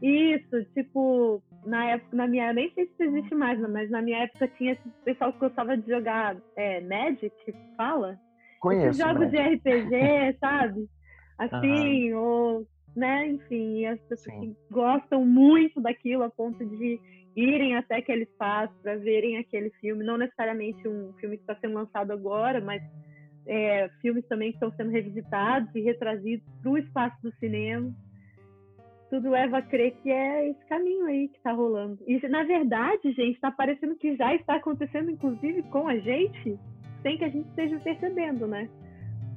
Isso, 0.00 0.64
tipo, 0.74 1.42
na 1.66 1.84
época, 1.84 2.16
na 2.16 2.26
minha, 2.26 2.48
eu 2.48 2.54
nem 2.54 2.70
sei 2.72 2.86
se 2.96 3.02
existe 3.02 3.34
mais, 3.34 3.60
mas 3.68 3.90
na 3.90 4.00
minha 4.00 4.24
época 4.24 4.48
tinha 4.56 4.72
esse 4.72 4.88
pessoal 5.04 5.32
que 5.32 5.40
gostava 5.40 5.76
de 5.76 5.88
jogar 5.88 6.36
é, 6.56 6.80
Magic, 6.80 7.32
fala? 7.76 8.18
Conheço. 8.60 8.88
Esses 8.88 8.98
jogos 8.98 9.30
de 9.30 9.36
RPG, 9.36 10.38
sabe? 10.40 10.88
Assim, 11.38 12.12
uhum. 12.12 12.20
ou, 12.20 12.66
né, 12.96 13.28
enfim, 13.28 13.86
as 13.86 14.00
pessoas 14.00 14.34
Sim. 14.34 14.40
que 14.40 14.74
gostam 14.74 15.24
muito 15.24 15.80
daquilo 15.80 16.24
a 16.24 16.30
ponto 16.30 16.64
de 16.64 17.00
irem 17.36 17.76
até 17.76 17.96
aquele 17.96 18.24
espaço 18.24 18.74
para 18.82 18.96
verem 18.96 19.38
aquele 19.38 19.70
filme, 19.80 20.04
não 20.04 20.16
necessariamente 20.16 20.86
um 20.86 21.12
filme 21.14 21.36
que 21.36 21.42
está 21.42 21.54
sendo 21.56 21.74
lançado 21.74 22.12
agora, 22.12 22.60
mas 22.60 22.82
é, 23.46 23.88
filmes 24.00 24.26
também 24.26 24.50
que 24.50 24.56
estão 24.56 24.72
sendo 24.72 24.90
revisitados 24.90 25.74
e 25.74 25.80
retrazidos 25.80 26.46
para 26.62 26.70
o 26.70 26.78
espaço 26.78 27.16
do 27.22 27.32
cinema 27.36 27.94
tudo 29.10 29.30
leva 29.30 29.58
a 29.58 29.62
crer 29.62 29.92
que 30.02 30.10
é 30.10 30.50
esse 30.50 30.64
caminho 30.66 31.06
aí 31.06 31.28
que 31.28 31.36
está 31.38 31.52
rolando. 31.52 31.98
E, 32.06 32.26
na 32.28 32.44
verdade, 32.44 33.12
gente, 33.12 33.34
está 33.34 33.50
parecendo 33.50 33.96
que 33.96 34.16
já 34.16 34.34
está 34.34 34.56
acontecendo, 34.56 35.10
inclusive, 35.10 35.62
com 35.64 35.88
a 35.88 35.96
gente, 35.98 36.58
sem 37.02 37.16
que 37.16 37.24
a 37.24 37.28
gente 37.28 37.48
esteja 37.48 37.78
percebendo, 37.80 38.46
né? 38.46 38.68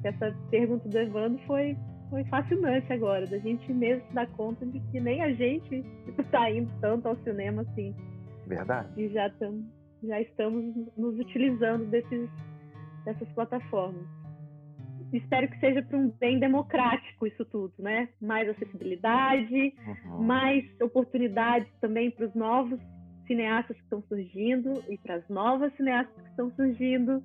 Essa 0.04 0.36
pergunta 0.50 0.88
do 0.88 0.98
Evandro 0.98 1.40
foi, 1.46 1.76
foi 2.12 2.24
fascinante 2.24 2.92
agora, 2.92 3.26
da 3.26 3.38
gente 3.38 3.72
mesmo 3.72 4.06
se 4.06 4.12
dar 4.12 4.26
conta 4.32 4.66
de 4.66 4.78
que 4.90 5.00
nem 5.00 5.22
a 5.22 5.32
gente 5.32 5.82
está 6.18 6.48
indo 6.52 6.70
tanto 6.78 7.08
ao 7.08 7.16
cinema 7.24 7.62
assim. 7.62 7.94
Verdade. 8.46 8.88
E 9.00 9.08
já, 9.08 9.30
tam, 9.30 9.64
já 10.04 10.20
estamos 10.20 10.62
nos 10.94 11.18
utilizando 11.18 11.86
desses, 11.86 12.28
dessas 13.06 13.26
plataformas 13.30 14.06
espero 15.12 15.46
que 15.48 15.58
seja 15.60 15.82
para 15.82 15.98
um 15.98 16.08
bem 16.18 16.38
democrático 16.38 17.26
isso 17.26 17.44
tudo, 17.44 17.72
né? 17.78 18.08
Mais 18.18 18.48
acessibilidade, 18.48 19.74
uhum. 19.86 20.22
mais 20.22 20.64
oportunidades 20.80 21.70
também 21.82 22.10
para 22.10 22.26
os 22.26 22.34
novos 22.34 22.80
cineastas 23.26 23.76
que 23.76 23.82
estão 23.82 24.02
surgindo 24.08 24.82
e 24.88 24.96
para 24.96 25.16
as 25.16 25.28
novas 25.28 25.70
cineastas 25.76 26.16
que 26.22 26.30
estão 26.30 26.50
surgindo, 26.52 27.22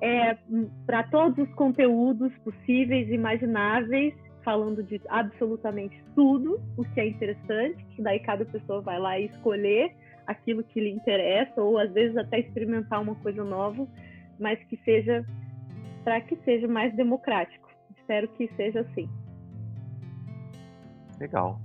é, 0.00 0.38
para 0.86 1.02
todos 1.04 1.46
os 1.46 1.54
conteúdos 1.56 2.32
possíveis 2.38 3.06
e 3.10 3.14
imagináveis, 3.14 4.14
falando 4.46 4.80
de 4.80 5.02
absolutamente 5.08 6.00
tudo, 6.14 6.60
o 6.76 6.84
que 6.84 7.00
é 7.00 7.08
interessante, 7.08 7.84
que 7.96 8.00
daí 8.00 8.20
cada 8.20 8.44
pessoa 8.44 8.80
vai 8.80 8.96
lá 8.96 9.18
e 9.18 9.26
escolher 9.26 9.92
aquilo 10.24 10.62
que 10.62 10.78
lhe 10.78 10.90
interessa, 10.90 11.60
ou 11.60 11.76
às 11.76 11.90
vezes 11.92 12.16
até 12.16 12.38
experimentar 12.38 13.02
uma 13.02 13.16
coisa 13.16 13.42
nova, 13.42 13.88
mas 14.38 14.62
que 14.68 14.76
seja 14.84 15.26
para 16.04 16.20
que 16.20 16.36
seja 16.44 16.68
mais 16.68 16.94
democrático. 16.94 17.68
Espero 17.96 18.28
que 18.28 18.48
seja 18.54 18.82
assim. 18.82 19.10
Legal. 21.18 21.60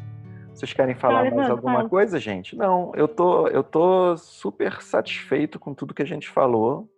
Vocês 0.51 0.73
querem 0.73 0.95
falar 0.95 1.29
mais 1.29 1.51
alguma 1.51 1.77
fala. 1.77 1.89
coisa, 1.89 2.19
gente? 2.19 2.55
Não, 2.55 2.91
eu 2.95 3.07
tô, 3.07 3.47
eu 3.47 3.63
tô 3.63 4.17
super 4.17 4.81
satisfeito 4.81 5.59
com 5.59 5.75
tudo 5.75 5.93
que 5.93 6.01
a 6.01 6.07
gente 6.07 6.27
falou. 6.27 6.89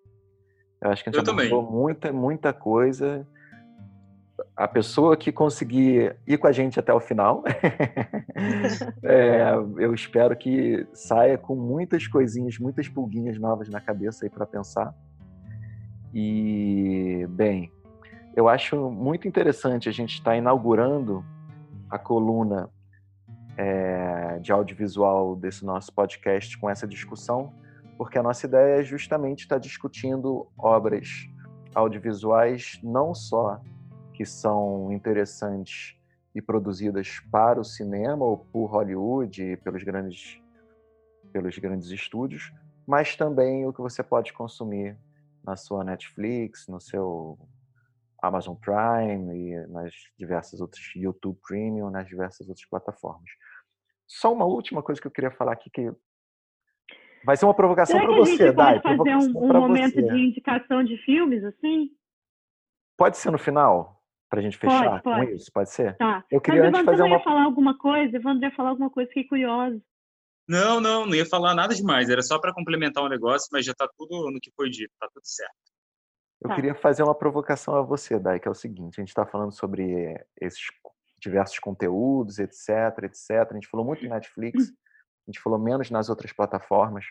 Eu 0.81 0.91
acho 0.91 1.03
que 1.03 1.09
a 1.09 1.13
gente 1.13 1.49
falou 1.49 1.69
muita, 1.69 2.13
muita 2.13 2.53
coisa. 2.53 3.27
A 4.55 4.67
pessoa 4.67 5.17
que 5.17 5.31
conseguir 5.31 6.15
ir 6.27 6.37
com 6.37 6.45
a 6.45 6.51
gente 6.51 6.79
até 6.79 6.93
o 6.93 6.99
final, 6.99 7.43
é, 9.01 9.51
eu 9.77 9.93
espero 9.95 10.35
que 10.35 10.85
saia 10.93 11.39
com 11.39 11.55
muitas 11.55 12.05
coisinhas, 12.05 12.59
muitas 12.59 12.87
pulguinhas 12.87 13.39
novas 13.39 13.67
na 13.67 13.81
cabeça 13.81 14.25
aí 14.25 14.29
para 14.29 14.45
pensar. 14.45 14.93
E, 16.13 17.25
bem, 17.31 17.71
eu 18.35 18.47
acho 18.47 18.91
muito 18.91 19.27
interessante 19.27 19.89
a 19.89 19.91
gente 19.91 20.13
estar 20.13 20.31
tá 20.31 20.37
inaugurando 20.37 21.25
a 21.89 21.97
coluna 21.97 22.69
é, 23.57 24.37
de 24.39 24.51
audiovisual 24.51 25.35
desse 25.35 25.65
nosso 25.65 25.91
podcast 25.91 26.55
com 26.59 26.69
essa 26.69 26.87
discussão, 26.87 27.51
porque 27.97 28.19
a 28.19 28.23
nossa 28.23 28.45
ideia 28.45 28.81
é 28.81 28.83
justamente 28.83 29.41
estar 29.41 29.55
tá 29.55 29.59
discutindo 29.59 30.47
obras 30.55 31.07
audiovisuais 31.73 32.79
não 32.83 33.15
só 33.15 33.59
que 34.13 34.25
são 34.25 34.91
interessantes 34.91 35.97
e 36.35 36.41
produzidas 36.41 37.19
para 37.31 37.59
o 37.59 37.63
cinema 37.63 38.25
ou 38.25 38.37
por 38.37 38.65
Hollywood, 38.67 39.57
pelos 39.57 39.83
grandes 39.83 40.41
pelos 41.31 41.57
grandes 41.57 41.89
estúdios, 41.89 42.53
mas 42.85 43.15
também 43.15 43.65
o 43.65 43.73
que 43.73 43.81
você 43.81 44.03
pode 44.03 44.31
consumir 44.33 44.95
na 45.43 45.55
sua 45.55 45.83
Netflix, 45.83 46.67
no 46.67 46.79
seu 46.79 47.39
Amazon 48.21 48.55
Prime 48.55 49.35
e 49.35 49.67
nas 49.67 49.91
diversas 50.17 50.61
outras 50.61 50.83
YouTube 50.95 51.39
Premium, 51.45 51.89
nas 51.89 52.07
diversas 52.07 52.47
outras 52.47 52.67
plataformas. 52.67 53.29
Só 54.07 54.31
uma 54.31 54.45
última 54.45 54.83
coisa 54.83 55.01
que 55.01 55.07
eu 55.07 55.11
queria 55.11 55.31
falar 55.31 55.53
aqui 55.53 55.69
que 55.71 55.91
vai 57.25 57.35
ser 57.35 57.45
uma 57.45 57.53
provocação 57.53 57.99
para 57.99 58.15
você, 58.15 58.51
Dai. 58.51 58.79
Pode 58.79 58.97
fazer 58.97 59.15
um, 59.15 59.43
um 59.43 59.53
momento 59.53 59.95
você. 59.95 60.03
de 60.03 60.19
indicação 60.19 60.83
de 60.83 60.97
filmes 60.97 61.43
assim? 61.43 61.89
Pode 62.95 63.17
ser 63.17 63.31
no 63.31 63.39
final 63.39 64.02
para 64.33 64.39
a 64.39 64.43
gente 64.43 64.57
fechar 64.57 64.89
pode, 64.89 65.03
pode. 65.03 65.27
com 65.27 65.33
isso, 65.35 65.51
pode 65.53 65.69
ser? 65.69 65.95
Tá. 65.95 66.25
Eu 66.31 66.41
queria 66.41 66.63
Mas, 66.63 66.73
antes 66.73 66.85
fazer 66.85 67.03
uma. 67.03 67.17
ia 67.17 67.23
falar 67.23 67.43
alguma 67.43 67.77
coisa? 67.77 68.17
Evandro 68.17 68.43
ia 68.43 68.55
falar 68.55 68.69
alguma 68.69 68.89
coisa, 68.89 69.07
fiquei 69.09 69.25
curiosa. 69.25 69.79
Não, 70.49 70.81
não, 70.81 71.05
não 71.05 71.13
ia 71.13 71.25
falar 71.25 71.53
nada 71.53 71.75
demais. 71.75 72.09
Era 72.09 72.23
só 72.23 72.39
para 72.39 72.51
complementar 72.51 73.03
o 73.03 73.05
um 73.05 73.09
negócio, 73.09 73.47
mas 73.51 73.63
já 73.63 73.73
está 73.73 73.87
tudo 73.95 74.31
no 74.31 74.39
que 74.39 74.51
foi 74.55 74.71
dito, 74.71 74.91
está 74.91 75.07
tudo 75.13 75.23
certo. 75.23 75.53
Eu 76.41 76.49
tá. 76.49 76.55
queria 76.55 76.73
fazer 76.73 77.03
uma 77.03 77.13
provocação 77.13 77.75
a 77.75 77.83
você, 77.83 78.17
Dai, 78.17 78.39
que 78.39 78.47
é 78.47 78.51
o 78.51 78.55
seguinte: 78.55 78.99
a 78.99 79.01
gente 79.01 79.09
está 79.09 79.23
falando 79.23 79.51
sobre 79.51 80.19
esses 80.41 80.63
diversos 81.21 81.59
conteúdos, 81.59 82.39
etc, 82.39 83.03
etc. 83.03 83.51
A 83.51 83.53
gente 83.53 83.67
falou 83.67 83.85
muito 83.85 84.03
em 84.03 84.09
Netflix, 84.09 84.69
a 85.27 85.31
gente 85.31 85.39
falou 85.39 85.59
menos 85.59 85.91
nas 85.91 86.09
outras 86.09 86.33
plataformas. 86.33 87.05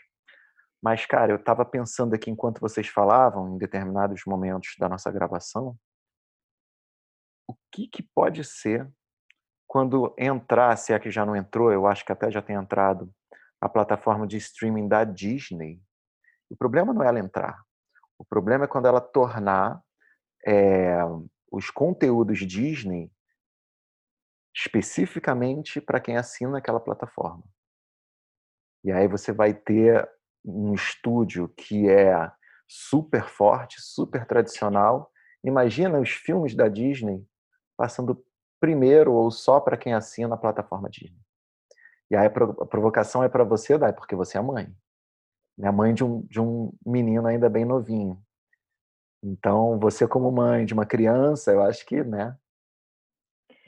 Mas, 0.82 1.06
cara, 1.06 1.30
eu 1.30 1.36
estava 1.36 1.64
pensando 1.64 2.14
aqui 2.14 2.32
enquanto 2.32 2.60
vocês 2.60 2.88
falavam, 2.88 3.54
em 3.54 3.58
determinados 3.58 4.22
momentos 4.26 4.74
da 4.76 4.88
nossa 4.88 5.08
gravação, 5.12 5.76
que, 7.72 7.88
que 7.88 8.02
pode 8.02 8.44
ser 8.44 8.88
quando 9.66 10.14
entrar, 10.18 10.76
se 10.76 10.92
é 10.92 10.98
que 10.98 11.10
já 11.10 11.24
não 11.24 11.34
entrou, 11.34 11.72
eu 11.72 11.86
acho 11.86 12.04
que 12.04 12.12
até 12.12 12.30
já 12.30 12.42
tem 12.42 12.54
entrado, 12.56 13.10
a 13.58 13.68
plataforma 13.68 14.26
de 14.26 14.36
streaming 14.36 14.86
da 14.86 15.02
Disney, 15.02 15.80
o 16.50 16.56
problema 16.56 16.92
não 16.92 17.02
é 17.02 17.08
ela 17.08 17.18
entrar. 17.18 17.62
O 18.18 18.24
problema 18.24 18.64
é 18.64 18.68
quando 18.68 18.86
ela 18.86 19.00
tornar 19.00 19.82
é, 20.46 20.98
os 21.50 21.70
conteúdos 21.70 22.40
Disney 22.40 23.10
especificamente 24.54 25.80
para 25.80 26.00
quem 26.00 26.18
assina 26.18 26.58
aquela 26.58 26.78
plataforma. 26.78 27.44
E 28.84 28.92
aí 28.92 29.08
você 29.08 29.32
vai 29.32 29.54
ter 29.54 30.06
um 30.44 30.74
estúdio 30.74 31.48
que 31.48 31.88
é 31.88 32.30
super 32.68 33.28
forte, 33.28 33.80
super 33.80 34.26
tradicional. 34.26 35.10
Imagina 35.42 35.98
os 35.98 36.10
filmes 36.10 36.54
da 36.54 36.68
Disney 36.68 37.24
passando 37.82 38.24
primeiro 38.60 39.12
ou 39.12 39.28
só 39.32 39.58
para 39.58 39.76
quem 39.76 39.92
assina 39.92 40.36
a 40.36 40.38
plataforma 40.38 40.88
Disney. 40.88 41.18
E 42.08 42.14
aí 42.14 42.28
a 42.28 42.30
provocação 42.66 43.24
é 43.24 43.28
para 43.28 43.42
você, 43.42 43.76
Dai, 43.76 43.92
porque 43.92 44.14
você 44.14 44.38
é 44.38 44.40
mãe. 44.40 44.72
É 45.60 45.68
mãe 45.72 45.92
de 45.92 46.04
um, 46.04 46.20
de 46.22 46.40
um 46.40 46.72
menino 46.86 47.26
ainda 47.26 47.50
bem 47.50 47.64
novinho. 47.64 48.22
Então, 49.20 49.80
você 49.80 50.06
como 50.06 50.30
mãe 50.30 50.64
de 50.64 50.72
uma 50.72 50.86
criança, 50.86 51.50
eu 51.50 51.60
acho 51.60 51.84
que, 51.84 52.04
né? 52.04 52.36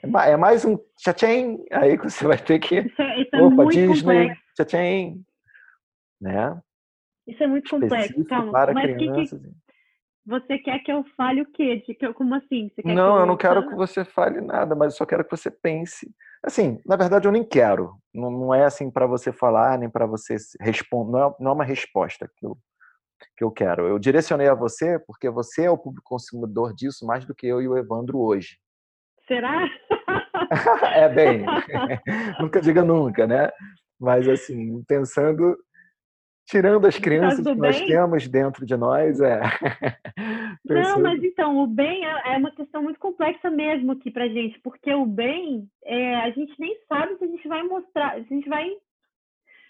É, 0.01 0.31
é 0.31 0.37
mais 0.37 0.63
um 0.63 0.77
tchatchen, 0.95 1.65
aí 1.73 1.97
que 1.97 2.09
você 2.09 2.25
vai 2.25 2.37
ter 2.37 2.59
que... 2.59 2.79
Isso 2.79 3.01
é, 3.01 3.21
é 3.33 3.41
Opa, 3.41 3.65
Disney, 3.65 4.33
tchatchen, 4.53 5.25
né? 6.21 6.57
Isso 7.27 7.43
é 7.43 7.47
muito 7.47 7.69
complexo, 7.69 8.23
calma. 8.23 8.51
Para 8.53 8.73
Mas 8.73 8.93
crianças. 8.93 9.41
Que, 9.41 9.49
que, 9.49 9.64
você 10.25 10.57
quer 10.57 10.79
que 10.79 10.91
eu 10.91 11.03
fale 11.15 11.41
o 11.41 11.51
quê? 11.51 11.83
De 11.85 11.93
que 11.93 12.05
eu, 12.05 12.13
como 12.13 12.33
assim? 12.33 12.71
não, 12.83 13.15
eu, 13.15 13.19
eu, 13.21 13.25
não 13.25 13.37
quero 13.37 13.67
que 13.67 13.75
você 13.75 14.03
fale 14.03 14.41
nada, 14.41 14.75
mas 14.75 14.93
eu 14.93 14.97
só 14.97 15.05
quero 15.05 15.23
que 15.23 15.35
você 15.35 15.51
pense. 15.51 16.11
Assim, 16.43 16.79
na 16.85 16.95
verdade, 16.95 17.27
eu 17.27 17.31
nem 17.31 17.43
quero. 17.43 17.95
Não, 18.13 18.31
não 18.31 18.53
é 18.53 18.65
assim 18.65 18.89
para 18.89 19.05
você 19.05 19.31
falar, 19.31 19.77
nem 19.77 19.89
para 19.89 20.05
você 20.05 20.35
responder. 20.59 21.11
Não, 21.11 21.27
é, 21.29 21.35
não 21.39 21.51
é 21.51 21.53
uma 21.53 21.63
resposta 21.63 22.29
que 22.37 22.45
eu, 22.45 22.57
que 23.37 23.43
eu 23.43 23.51
quero. 23.51 23.87
Eu 23.87 23.99
direcionei 23.99 24.47
a 24.47 24.55
você 24.55 24.99
porque 24.99 25.29
você 25.29 25.65
é 25.65 25.69
o 25.69 25.77
público 25.77 26.07
consumidor 26.09 26.73
disso 26.73 27.05
mais 27.05 27.23
do 27.25 27.35
que 27.35 27.45
eu 27.45 27.61
e 27.61 27.67
o 27.67 27.77
Evandro 27.77 28.19
hoje. 28.19 28.57
Será? 29.27 29.67
é 30.95 31.09
bem. 31.09 31.45
nunca 32.39 32.61
diga 32.61 32.83
nunca, 32.83 33.27
né? 33.27 33.49
Mas 33.99 34.27
assim, 34.27 34.83
pensando 34.87 35.55
Tirando 36.47 36.85
as 36.85 36.97
crianças 36.97 37.43
que 37.43 37.55
nós 37.55 37.79
bem, 37.79 37.87
temos 37.87 38.27
dentro 38.27 38.65
de 38.65 38.77
nós, 38.77 39.19
é. 39.19 39.41
Não, 40.63 41.01
mas 41.01 41.23
então, 41.23 41.57
o 41.57 41.67
bem 41.67 42.05
é, 42.05 42.33
é, 42.33 42.37
uma 42.37 42.51
questão 42.51 42.83
muito 42.83 42.99
complexa 42.99 43.49
mesmo 43.49 43.93
aqui 43.93 44.11
pra 44.11 44.27
gente, 44.27 44.59
porque 44.61 44.93
o 44.93 45.05
bem, 45.05 45.67
é, 45.83 46.15
a 46.17 46.29
gente 46.29 46.53
nem 46.59 46.77
sabe 46.87 47.17
se 47.17 47.23
a 47.23 47.27
gente 47.27 47.47
vai 47.47 47.63
mostrar, 47.63 48.13
se 48.15 48.31
a 48.31 48.35
gente 48.35 48.47
vai 48.47 48.69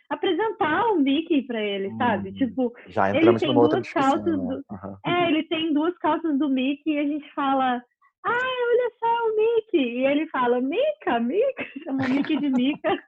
apresentar 0.09 0.91
o 0.91 0.99
Mickey 0.99 1.43
para 1.43 1.61
ele, 1.61 1.95
sabe? 1.97 2.30
Hum, 2.30 2.34
tipo, 2.34 2.73
já 2.88 3.09
entramos 3.09 3.41
ele 3.41 3.53
tem 3.53 3.61
duas 3.61 3.93
calças 3.93 4.23
do... 4.23 4.41
uhum. 4.41 4.97
É, 5.05 5.28
ele 5.30 5.43
tem 5.43 5.73
duas 5.73 5.97
calças 5.97 6.38
do 6.38 6.49
Mickey 6.49 6.91
e 6.91 6.99
a 6.99 7.03
gente 7.03 7.34
fala, 7.34 7.82
ah, 8.26 8.67
olha 8.69 8.91
só 8.99 9.07
o 9.07 9.36
Mickey. 9.36 9.99
E 9.99 10.05
ele 10.05 10.28
fala, 10.28 10.59
Mica, 10.59 11.19
Mica, 11.19 11.65
chama 11.84 12.05
o 12.05 12.09
Mickey 12.09 12.38
de 12.38 12.49
Mica. 12.49 13.03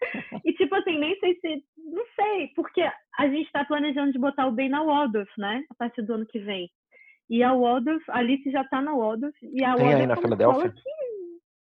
e 0.44 0.52
tipo 0.54 0.74
assim, 0.74 0.98
nem 0.98 1.18
sei 1.18 1.34
se. 1.40 1.64
Não 1.76 2.04
sei, 2.16 2.48
porque 2.54 2.82
a 3.18 3.28
gente 3.28 3.46
está 3.46 3.64
planejando 3.64 4.12
de 4.12 4.18
botar 4.18 4.46
o 4.46 4.52
Ben 4.52 4.68
na 4.68 4.82
Waldorf, 4.82 5.30
né? 5.38 5.64
A 5.70 5.74
partir 5.74 6.02
do 6.02 6.14
ano 6.14 6.26
que 6.26 6.38
vem. 6.38 6.70
E 7.28 7.42
a 7.42 7.54
Waldorf, 7.54 8.02
a 8.08 8.18
Alice 8.18 8.50
já 8.50 8.64
tá 8.64 8.80
na 8.80 8.94
Waldorf. 8.94 9.36
E 9.42 9.64
a 9.64 9.74
tem 9.74 9.84
Waldorf 9.84 10.00
aí 10.00 10.06
na 10.06 10.16
Filadélfia? 10.16 10.70
Que... 10.70 10.90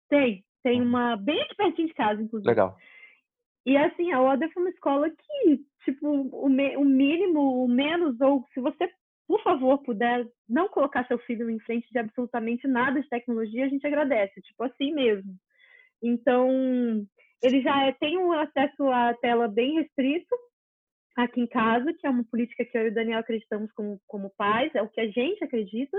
Tem. 0.09 0.43
Tem 0.63 0.81
uhum. 0.81 0.87
uma 0.87 1.15
bem 1.15 1.41
aqui 1.41 1.55
pertinho 1.55 1.87
de 1.87 1.93
casa, 1.93 2.21
inclusive. 2.21 2.49
Legal. 2.49 2.75
E 3.65 3.77
assim, 3.77 4.11
a 4.11 4.21
Waldorf 4.21 4.53
é 4.55 4.59
uma 4.59 4.69
escola 4.69 5.09
que, 5.09 5.59
tipo, 5.85 6.07
o, 6.07 6.49
me, 6.49 6.75
o 6.75 6.83
mínimo, 6.83 7.63
o 7.63 7.67
menos, 7.67 8.19
ou 8.19 8.45
se 8.53 8.59
você, 8.59 8.89
por 9.27 9.41
favor, 9.43 9.77
puder 9.79 10.27
não 10.47 10.67
colocar 10.69 11.05
seu 11.07 11.19
filho 11.19 11.49
em 11.49 11.59
frente 11.59 11.87
de 11.91 11.99
absolutamente 11.99 12.67
nada 12.67 13.01
de 13.01 13.07
tecnologia, 13.07 13.65
a 13.65 13.69
gente 13.69 13.85
agradece, 13.85 14.41
tipo 14.41 14.63
assim 14.63 14.93
mesmo. 14.93 15.33
Então, 16.01 16.49
ele 17.43 17.61
já 17.61 17.85
é, 17.85 17.91
tem 17.93 18.17
um 18.17 18.31
acesso 18.31 18.89
à 18.89 19.13
tela 19.15 19.47
bem 19.47 19.75
restrito 19.75 20.35
aqui 21.23 21.41
em 21.41 21.47
casa, 21.47 21.93
que 21.93 22.05
é 22.05 22.09
uma 22.09 22.23
política 22.23 22.65
que 22.65 22.77
eu 22.77 22.85
e 22.85 22.89
o 22.89 22.93
Daniel 22.93 23.19
acreditamos 23.19 23.71
como, 23.73 23.99
como 24.07 24.33
pais, 24.37 24.73
é 24.75 24.81
o 24.81 24.89
que 24.89 25.01
a 25.01 25.07
gente 25.07 25.43
acredita, 25.43 25.97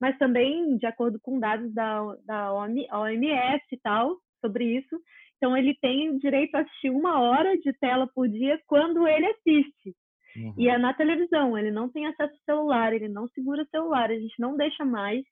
mas 0.00 0.16
também 0.18 0.76
de 0.76 0.86
acordo 0.86 1.18
com 1.20 1.38
dados 1.38 1.72
da, 1.72 2.16
da 2.24 2.52
OMS 2.52 3.64
e 3.72 3.76
tal, 3.78 4.16
sobre 4.40 4.64
isso. 4.64 5.00
Então, 5.36 5.56
ele 5.56 5.76
tem 5.80 6.10
o 6.10 6.18
direito 6.18 6.54
a 6.54 6.60
assistir 6.60 6.90
uma 6.90 7.20
hora 7.20 7.56
de 7.58 7.72
tela 7.74 8.08
por 8.14 8.28
dia 8.28 8.58
quando 8.66 9.06
ele 9.06 9.26
assiste. 9.26 9.94
Uhum. 10.36 10.54
E 10.56 10.68
é 10.68 10.78
na 10.78 10.94
televisão, 10.94 11.56
ele 11.56 11.70
não 11.70 11.88
tem 11.88 12.06
acesso 12.06 12.32
ao 12.32 12.44
celular, 12.44 12.92
ele 12.92 13.08
não 13.08 13.28
segura 13.28 13.62
o 13.62 13.68
celular, 13.68 14.10
a 14.10 14.18
gente 14.18 14.38
não 14.38 14.56
deixa 14.56 14.84
mais. 14.84 15.24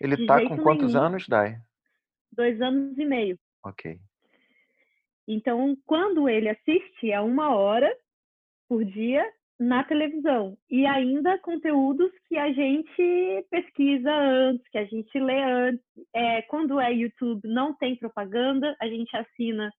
Ele 0.00 0.14
está 0.14 0.46
com 0.46 0.56
quantos 0.58 0.94
nenhum. 0.94 1.06
anos, 1.06 1.28
Dai? 1.28 1.56
Dois 2.32 2.60
anos 2.60 2.98
e 2.98 3.04
meio. 3.04 3.38
Ok. 3.64 3.98
Então, 5.28 5.76
quando 5.86 6.28
ele 6.28 6.48
assiste, 6.48 7.10
é 7.10 7.20
uma 7.20 7.54
hora 7.54 7.88
por 8.72 8.86
dia 8.86 9.22
na 9.60 9.84
televisão. 9.84 10.56
E 10.70 10.86
ainda 10.86 11.38
conteúdos 11.40 12.10
que 12.26 12.38
a 12.38 12.50
gente 12.50 13.46
pesquisa 13.50 14.10
antes, 14.10 14.66
que 14.70 14.78
a 14.78 14.86
gente 14.86 15.20
lê 15.20 15.42
antes. 15.42 15.84
É, 16.14 16.40
quando 16.42 16.80
é 16.80 16.90
YouTube, 16.90 17.46
não 17.46 17.74
tem 17.74 17.94
propaganda, 17.96 18.74
a 18.80 18.86
gente 18.88 19.14
assina 19.14 19.70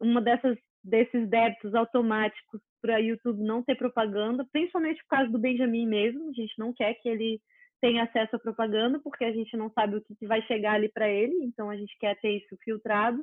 uma 0.00 0.22
dessas 0.22 0.56
desses 0.82 1.28
débitos 1.28 1.74
automáticos 1.74 2.62
para 2.80 2.98
YouTube 2.98 3.42
não 3.42 3.62
ter 3.62 3.74
propaganda, 3.74 4.46
principalmente 4.50 5.02
por 5.02 5.16
causa 5.16 5.30
do 5.30 5.38
Benjamin 5.38 5.86
mesmo. 5.86 6.30
A 6.30 6.32
gente 6.32 6.54
não 6.56 6.72
quer 6.72 6.94
que 6.94 7.10
ele 7.10 7.38
tenha 7.82 8.04
acesso 8.04 8.36
à 8.36 8.38
propaganda, 8.38 8.98
porque 9.04 9.24
a 9.24 9.32
gente 9.32 9.54
não 9.54 9.70
sabe 9.72 9.96
o 9.96 10.02
que 10.02 10.26
vai 10.26 10.40
chegar 10.46 10.72
ali 10.72 10.88
para 10.88 11.10
ele, 11.10 11.34
então 11.44 11.68
a 11.68 11.76
gente 11.76 11.94
quer 11.98 12.18
ter 12.20 12.38
isso 12.38 12.56
filtrado. 12.64 13.22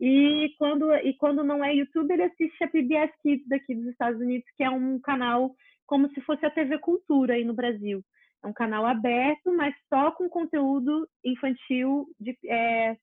E 0.00 0.52
quando, 0.58 0.92
e 0.96 1.14
quando 1.16 1.44
não 1.44 1.64
é 1.64 1.74
YouTube, 1.74 2.12
ele 2.12 2.24
assiste 2.24 2.62
a 2.64 2.68
PBS 2.68 3.12
Kids 3.22 3.46
daqui 3.48 3.74
dos 3.74 3.86
Estados 3.86 4.20
Unidos, 4.20 4.46
que 4.56 4.64
é 4.64 4.70
um 4.70 4.98
canal 5.00 5.54
como 5.86 6.08
se 6.10 6.20
fosse 6.22 6.44
a 6.44 6.50
TV 6.50 6.78
Cultura 6.78 7.34
aí 7.34 7.44
no 7.44 7.54
Brasil. 7.54 8.02
É 8.42 8.46
um 8.46 8.52
canal 8.52 8.84
aberto, 8.86 9.54
mas 9.54 9.74
só 9.88 10.10
com 10.12 10.28
conteúdo 10.28 11.08
infantil, 11.24 12.06
de, 12.20 12.36
é, 12.46 12.96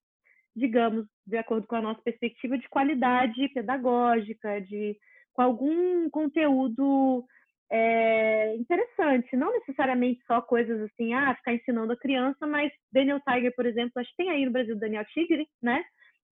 digamos, 0.55 1.05
de 1.25 1.37
acordo 1.37 1.65
com 1.65 1.75
a 1.75 1.81
nossa 1.81 2.01
perspectiva, 2.01 2.57
de 2.57 2.69
qualidade 2.69 3.49
pedagógica, 3.49 4.61
de, 4.61 4.95
com 5.33 5.41
algum 5.41 6.09
conteúdo 6.09 7.25
é, 7.71 8.55
interessante. 8.55 9.35
Não 9.35 9.51
necessariamente 9.53 10.21
só 10.27 10.41
coisas 10.41 10.81
assim, 10.81 11.13
ah, 11.13 11.33
ficar 11.35 11.53
ensinando 11.53 11.93
a 11.93 11.97
criança, 11.97 12.45
mas 12.45 12.71
Daniel 12.91 13.21
Tiger, 13.21 13.53
por 13.55 13.65
exemplo, 13.65 13.93
acho 13.95 14.09
que 14.11 14.17
tem 14.17 14.29
aí 14.29 14.45
no 14.45 14.51
Brasil 14.51 14.77
Daniel 14.77 15.05
Tigre, 15.05 15.47
né? 15.61 15.83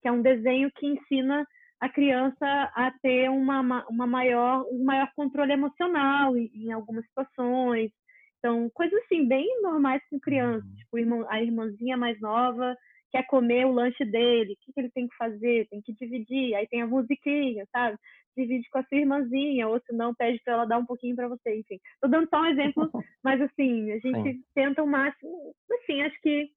Que 0.02 0.08
é 0.08 0.12
um 0.12 0.22
desenho 0.22 0.72
que 0.76 0.88
ensina 0.88 1.46
a 1.80 1.88
criança 1.88 2.46
a 2.76 2.92
ter 3.02 3.30
uma, 3.30 3.86
uma 3.90 4.06
maior, 4.06 4.66
um 4.72 4.84
maior 4.84 5.10
controle 5.16 5.54
emocional 5.54 6.36
em, 6.38 6.52
em 6.54 6.72
algumas 6.72 7.06
situações. 7.06 7.92
Então, 8.38 8.70
coisas 8.74 8.98
assim, 9.04 9.28
bem 9.28 9.62
normais 9.62 10.02
com 10.10 10.20
criança. 10.20 10.66
Uhum. 10.66 10.76
Tipo, 10.76 11.00
irmão, 11.00 11.26
a 11.30 11.42
irmãzinha 11.42 11.96
mais 11.96 12.20
nova 12.20 12.76
quer 13.12 13.26
comer 13.26 13.66
o 13.66 13.72
lanche 13.72 14.06
dele, 14.06 14.54
o 14.54 14.58
que, 14.58 14.72
que 14.72 14.80
ele 14.80 14.92
tem 14.92 15.08
que 15.08 15.16
fazer? 15.16 15.68
Tem 15.70 15.82
que 15.82 15.94
dividir. 15.94 16.54
Aí 16.56 16.68
tem 16.68 16.82
a 16.82 16.88
musiquinha, 16.88 17.66
sabe? 17.72 17.98
Divide 18.38 18.70
com 18.70 18.80
a 18.80 18.84
sua 18.84 18.98
irmãzinha, 18.98 19.68
ou 19.68 19.80
se 19.80 19.94
não, 19.94 20.14
pede 20.14 20.40
para 20.44 20.54
ela 20.54 20.66
dar 20.66 20.78
um 20.78 20.86
pouquinho 20.86 21.16
para 21.16 21.28
você, 21.28 21.58
enfim. 21.58 21.80
Tô 22.02 22.08
dando 22.08 22.30
só 22.30 22.42
um 22.42 22.46
exemplo, 22.46 22.90
mas 23.24 23.42
assim, 23.42 23.92
a 23.92 24.00
gente 24.00 24.34
Sim. 24.34 24.44
tenta 24.54 24.84
o 24.84 24.88
máximo, 24.88 25.54
assim, 25.72 26.02
acho 26.02 26.22
que 26.22 26.52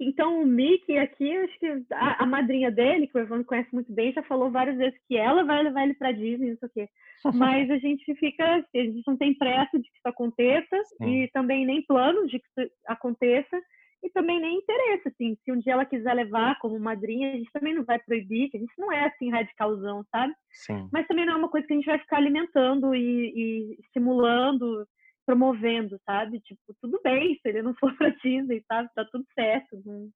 então, 0.00 0.42
o 0.42 0.46
Mickey 0.46 0.96
aqui, 0.96 1.36
acho 1.36 1.58
que 1.58 1.66
a, 1.92 2.24
a, 2.24 2.26
madrinha 2.26 2.70
dele, 2.70 3.06
que 3.06 3.16
o 3.16 3.20
Evandro 3.20 3.44
conhece 3.44 3.68
muito 3.72 3.92
bem, 3.92 4.12
já 4.12 4.22
falou 4.22 4.50
várias 4.50 4.78
vezes 4.78 4.98
que 5.06 5.16
ela 5.16 5.44
vai 5.44 5.62
levar 5.62 5.82
ele 5.84 5.94
para 5.94 6.12
Disney, 6.12 6.50
não 6.50 6.56
sei 6.56 6.68
o 6.68 6.72
quê. 6.72 6.88
Mas 7.34 7.70
a 7.70 7.76
gente 7.76 8.14
fica, 8.14 8.44
a 8.44 8.78
gente 8.78 9.02
não 9.06 9.16
tem 9.16 9.34
pressa 9.34 9.78
de 9.78 9.84
que 9.84 9.96
isso 9.96 10.08
aconteça 10.08 10.76
Sim. 10.96 11.22
e 11.22 11.28
também 11.28 11.66
nem 11.66 11.82
plano 11.82 12.26
de 12.26 12.38
que 12.38 12.46
isso 12.46 12.72
aconteça 12.86 13.60
e 14.02 14.08
também 14.10 14.40
nem 14.40 14.56
interesse, 14.56 15.08
assim. 15.08 15.36
Se 15.44 15.52
um 15.52 15.58
dia 15.58 15.74
ela 15.74 15.84
quiser 15.84 16.14
levar 16.14 16.58
como 16.58 16.80
madrinha, 16.80 17.34
a 17.34 17.36
gente 17.36 17.52
também 17.52 17.74
não 17.74 17.84
vai 17.84 17.98
proibir, 17.98 18.48
que 18.48 18.56
a 18.56 18.60
gente 18.60 18.72
não 18.78 18.90
é 18.90 19.04
assim 19.04 19.30
radicalzão, 19.30 20.02
sabe? 20.10 20.32
Sim. 20.50 20.88
Mas 20.90 21.06
também 21.06 21.26
não 21.26 21.34
é 21.34 21.36
uma 21.36 21.50
coisa 21.50 21.66
que 21.66 21.74
a 21.74 21.76
gente 21.76 21.86
vai 21.86 21.98
ficar 21.98 22.16
alimentando 22.16 22.94
e, 22.94 23.32
e 23.34 23.76
estimulando 23.80 24.86
promovendo, 25.30 26.00
sabe? 26.04 26.40
Tipo, 26.40 26.74
tudo 26.80 27.00
bem 27.04 27.38
se 27.40 27.48
ele 27.48 27.62
não 27.62 27.74
for 27.78 27.96
para 27.96 28.10
Disney, 28.10 28.64
sabe? 28.66 28.88
Tá 28.94 29.04
tudo 29.04 29.24
certo, 29.32 29.80
não, 29.84 30.08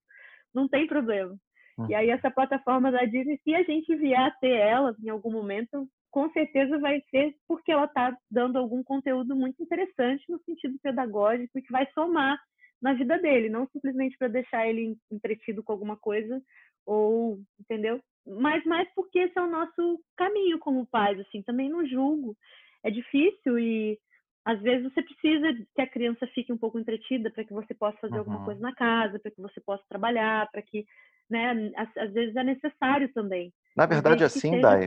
não 0.53 0.69
tem 0.69 0.87
problema. 0.87 1.37
Uhum. 1.79 1.89
E 1.89 1.95
aí 1.95 2.11
essa 2.11 2.31
plataforma 2.31 2.91
da 2.91 3.05
Disney, 3.05 3.39
se 3.45 3.55
a 3.55 3.63
gente 3.63 3.95
vier 3.95 4.19
a 4.19 4.31
ter 4.33 4.57
ela 4.57 4.95
em 5.03 5.09
algum 5.09 5.31
momento, 5.31 5.89
com 6.11 6.31
certeza 6.31 6.79
vai 6.79 7.01
ser 7.11 7.35
porque 7.47 7.71
ela 7.71 7.85
está 7.85 8.17
dando 8.31 8.59
algum 8.59 8.83
conteúdo 8.83 9.37
muito 9.37 9.63
interessante 9.63 10.25
no 10.29 10.41
sentido 10.43 10.79
pedagógico 10.83 11.59
e 11.59 11.63
que 11.63 11.73
vai 11.73 11.87
somar 11.93 12.39
na 12.83 12.93
vida 12.93 13.19
dele, 13.19 13.49
não 13.49 13.67
simplesmente 13.69 14.17
para 14.19 14.29
deixar 14.29 14.69
ele 14.69 14.97
entretido 15.11 15.63
com 15.63 15.73
alguma 15.73 15.97
coisa 15.97 16.43
ou, 16.87 17.39
entendeu? 17.59 18.01
Mas 18.27 18.65
mais 18.65 18.89
porque 18.95 19.21
esse 19.21 19.39
é 19.39 19.43
o 19.43 19.51
nosso 19.51 20.01
caminho 20.17 20.59
como 20.59 20.87
pais, 20.87 21.19
assim, 21.21 21.43
também 21.43 21.69
não 21.69 21.87
julgo. 21.87 22.37
É 22.85 22.91
difícil 22.91 23.59
e 23.59 23.99
às 24.45 24.61
vezes 24.61 24.93
você 24.93 25.03
precisa 25.03 25.55
que 25.75 25.81
a 25.81 25.87
criança 25.87 26.27
fique 26.29 26.53
um 26.53 26.59
pouco 26.59 26.79
entretida 26.79 27.31
para 27.31 27.45
que 27.45 27.53
você 27.53 27.73
possa 27.73 27.97
fazer 27.99 28.15
uhum. 28.15 28.19
alguma 28.21 28.45
coisa 28.45 28.61
na 28.61 28.75
casa, 28.75 29.19
para 29.19 29.31
que 29.31 29.41
você 29.41 29.61
possa 29.61 29.83
trabalhar, 29.89 30.51
para 30.51 30.61
que, 30.61 30.87
né, 31.31 31.73
às, 31.77 31.97
às, 31.97 32.13
vezes 32.13 32.37
é 32.37 32.45
necessário 32.45 33.11
também. 33.15 33.53
Na 33.75 33.87
verdade, 33.87 34.23
assim, 34.23 34.61
Dai, 34.61 34.87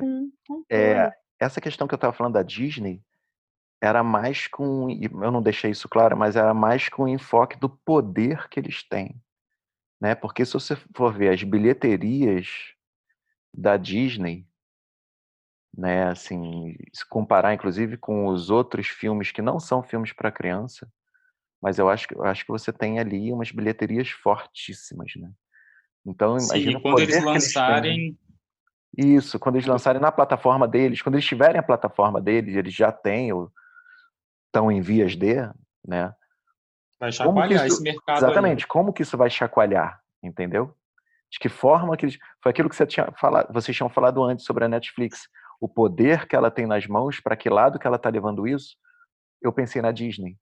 é, 0.70 1.12
essa 1.40 1.60
questão 1.60 1.88
que 1.88 1.94
eu 1.94 1.98
estava 1.98 2.14
falando 2.14 2.34
da 2.34 2.44
Disney 2.44 3.02
era 3.82 4.04
mais 4.04 4.48
com, 4.48 4.90
eu 4.90 5.32
não 5.32 5.42
deixei 5.42 5.72
isso 5.72 5.90
claro, 5.90 6.16
mas 6.16 6.36
era 6.36 6.54
mais 6.54 6.88
com 6.88 7.04
o 7.04 7.08
enfoque 7.08 7.58
do 7.58 7.70
poder 7.70 8.48
que 8.50 8.60
eles 8.60 8.84
têm, 8.84 9.16
né? 10.00 10.14
Porque 10.16 10.46
se 10.46 10.54
você 10.54 10.76
for 10.96 11.14
ver 11.14 11.30
as 11.30 11.44
bilheterias 11.44 12.74
da 13.54 13.78
Disney, 13.78 14.48
né? 15.78 16.08
Assim, 16.08 16.76
se 16.92 17.08
comparar 17.08 17.54
inclusive 17.54 17.98
com 17.98 18.28
os 18.28 18.50
outros 18.50 18.88
filmes 18.88 19.32
que 19.32 19.42
não 19.42 19.60
são 19.60 19.84
filmes 19.84 20.12
para 20.12 20.32
criança, 20.32 20.92
mas 21.62 21.78
eu 21.78 21.90
acho, 21.90 22.08
eu 22.12 22.24
acho 22.24 22.46
que 22.46 22.52
você 22.52 22.74
tem 22.74 23.00
ali 23.00 23.32
umas 23.32 23.52
bilheterias 23.52 24.10
fortíssimas, 24.10 25.12
né? 25.16 25.32
Então, 26.06 26.38
imagina 26.38 26.78
Sim, 26.78 26.82
quando 26.82 27.00
eles 27.00 27.24
lançarem 27.24 28.00
eles 28.00 28.18
isso, 28.98 29.38
quando 29.38 29.56
eles 29.56 29.68
lançarem 29.68 30.02
na 30.02 30.12
plataforma 30.12 30.68
deles, 30.68 31.02
quando 31.02 31.16
eles 31.16 31.26
tiverem 31.26 31.60
a 31.60 31.64
plataforma 31.64 32.20
deles, 32.20 32.56
eles 32.56 32.74
já 32.74 32.92
têm 32.92 33.32
ou 33.32 33.52
estão 34.48 34.72
em 34.72 34.82
vias 34.82 35.16
de, 35.16 35.36
né? 35.86 36.14
Vai 37.00 37.12
chacoalhar 37.12 37.66
isso, 37.66 37.76
esse 37.76 37.84
mercado. 37.84 38.18
Exatamente, 38.18 38.64
ali. 38.64 38.68
como 38.68 38.92
que 38.92 39.04
isso 39.04 39.18
vai 39.18 39.30
chacoalhar, 39.30 40.02
entendeu? 40.24 40.76
De 41.30 41.38
que 41.38 41.50
forma 41.50 41.96
que 41.96 42.06
eles. 42.06 42.18
Foi 42.42 42.50
aquilo 42.50 42.70
que 42.70 42.76
você 42.76 42.88
tinha 42.88 43.12
falado, 43.20 43.54
vocês 43.54 43.76
tinham 43.76 43.90
falado 43.90 44.24
antes 44.24 44.46
sobre 44.46 44.66
a 44.66 44.68
Netflix 44.68 45.28
o 45.60 45.68
poder 45.68 46.28
que 46.28 46.36
ela 46.36 46.52
tem 46.52 46.66
nas 46.66 46.86
mãos, 46.88 47.20
para 47.20 47.36
que 47.36 47.50
lado 47.50 47.80
que 47.80 47.88
ela 47.88 47.96
está 47.96 48.10
levando 48.10 48.48
isso, 48.48 48.76
eu 49.42 49.52
pensei 49.52 49.82
na 49.82 49.92
Disney. 49.92 50.38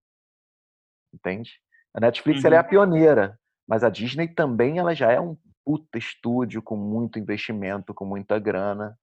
Entende? 1.14 1.60
A 1.94 2.00
Netflix 2.00 2.42
uhum. 2.42 2.48
ela 2.48 2.56
é 2.56 2.60
a 2.60 2.62
uhum. 2.62 2.70
pioneira, 2.70 3.40
mas 3.68 3.84
a 3.84 3.90
Disney 3.90 4.28
também 4.28 4.80
ela 4.80 4.94
já 4.94 5.12
é 5.12 5.20
um 5.20 5.38
puta 5.64 5.98
estúdio 5.98 6.62
com 6.62 6.76
muito 6.76 7.18
investimento, 7.18 7.94
com 7.94 8.06
muita 8.06 8.38
grana. 8.38 8.98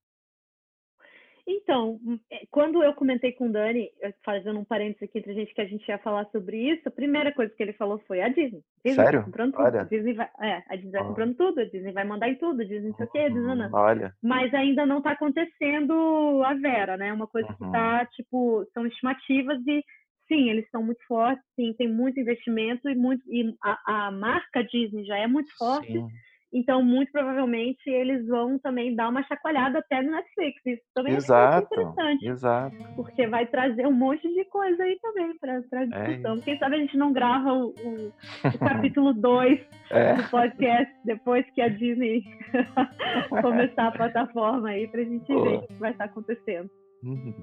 Então, 1.47 1.99
hum, 2.05 2.19
é, 2.31 2.43
quando 2.51 2.83
eu 2.83 2.95
comentei 2.95 3.33
com 3.33 3.49
o 3.49 3.53
Dani, 3.53 3.91
fazendo 4.25 4.61
um 4.61 4.65
parênteses 4.65 5.03
aqui 5.03 5.19
entre 5.19 5.33
a 5.33 5.35
gente, 5.35 5.55
que 5.55 5.61
a 5.61 5.67
gente 5.67 5.87
ia 5.89 5.99
falar 5.99 6.25
sobre 6.27 6.57
isso, 6.57 6.89
a 6.89 6.91
primeira 6.91 7.33
coisa 7.33 7.53
que 7.55 7.63
ele 7.63 7.73
falou 7.73 7.99
foi 8.07 8.21
a 8.21 8.29
Disney. 8.29 8.63
Disney 8.85 9.05
Sério? 9.05 9.21
Tá 9.21 9.25
comprando 9.27 9.53
tudo. 9.53 9.79
A 9.79 9.83
Disney 9.85 10.15
vai, 10.15 10.31
é, 10.41 10.63
a 10.69 10.77
Disney 10.77 10.93
vai 10.93 11.05
comprando 11.05 11.35
tudo, 11.35 11.61
a 11.61 11.65
Disney 11.65 11.93
vai 11.93 12.05
mandar 12.05 12.29
em 12.29 12.37
tudo, 12.37 12.63
a 12.63 12.65
Disney 12.65 12.89
não 12.89 12.97
sei 12.97 13.07
o 13.07 13.11
quê, 13.11 13.31
Disney 13.31 13.55
não. 13.55 13.71
Olha. 13.73 14.15
Mas 14.23 14.55
ainda 14.55 14.87
não 14.87 14.99
está 14.99 15.13
acontecendo 15.13 16.43
a 16.45 16.55
Vera, 16.55 16.97
né? 16.97 17.13
Uma 17.13 17.27
coisa 17.27 17.49
uhum. 17.49 17.57
que 17.57 17.65
está, 17.65 18.07
tipo, 18.07 18.65
são 18.73 18.87
estimativas 18.87 19.59
e 19.67 19.85
sim, 20.29 20.49
eles 20.49 20.69
são 20.71 20.83
muito 20.83 21.05
fortes, 21.07 21.45
sim, 21.57 21.75
tem 21.77 21.89
muito 21.89 22.21
investimento 22.21 22.89
e 22.89 22.95
muito 22.95 23.23
e 23.29 23.53
a, 23.63 24.07
a 24.07 24.11
marca 24.13 24.63
Disney 24.63 25.05
já 25.05 25.19
é 25.19 25.27
muito 25.27 25.53
forte. 25.59 25.93
Sim 25.93 26.09
então, 26.53 26.83
muito 26.83 27.11
provavelmente, 27.11 27.89
eles 27.89 28.27
vão 28.27 28.59
também 28.59 28.95
dar 28.95 29.09
uma 29.09 29.23
chacoalhada 29.25 29.79
até 29.79 30.03
no 30.03 30.11
Netflix. 30.11 30.61
Isso 30.67 30.83
também 30.95 31.15
exato, 31.15 31.69
é 31.73 31.77
muito 31.77 31.93
interessante. 31.93 32.29
Exato. 32.29 32.77
Porque 32.95 33.27
vai 33.27 33.47
trazer 33.47 33.87
um 33.87 33.93
monte 33.93 34.29
de 34.29 34.45
coisa 34.47 34.83
aí 34.83 34.99
também 35.01 35.39
para 35.39 35.55
a 35.55 35.57
é 35.57 35.87
discussão. 35.87 36.37
É 36.37 36.41
Quem 36.41 36.59
sabe 36.59 36.77
a 36.77 36.79
gente 36.79 36.97
não 36.99 37.13
grava 37.13 37.53
o, 37.55 37.69
o, 37.69 38.13
o 38.55 38.59
capítulo 38.59 39.15
2 39.19 39.61
é. 39.91 40.15
do 40.15 40.31
podcast 40.31 40.95
depois 41.05 41.49
que 41.55 41.63
a 41.63 41.69
Disney 41.69 42.23
começar 43.41 43.87
a 43.87 43.93
plataforma 43.97 44.69
aí, 44.69 44.87
para 44.89 45.01
a 45.01 45.05
gente 45.05 45.27
Pô. 45.27 45.43
ver 45.43 45.57
o 45.57 45.67
que 45.67 45.75
vai 45.75 45.93
estar 45.93 46.05
acontecendo. 46.05 46.71
Uhum. 47.03 47.35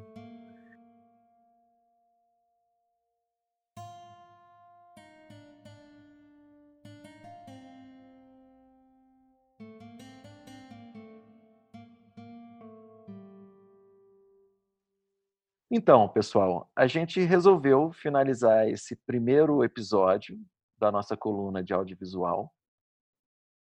Então, 15.82 16.10
pessoal, 16.10 16.70
a 16.76 16.88
gente 16.88 17.22
resolveu 17.22 17.94
finalizar 17.94 18.68
esse 18.68 18.98
primeiro 18.98 19.64
episódio 19.64 20.38
da 20.78 20.92
nossa 20.92 21.16
coluna 21.16 21.64
de 21.64 21.74
audiovisual 21.74 22.54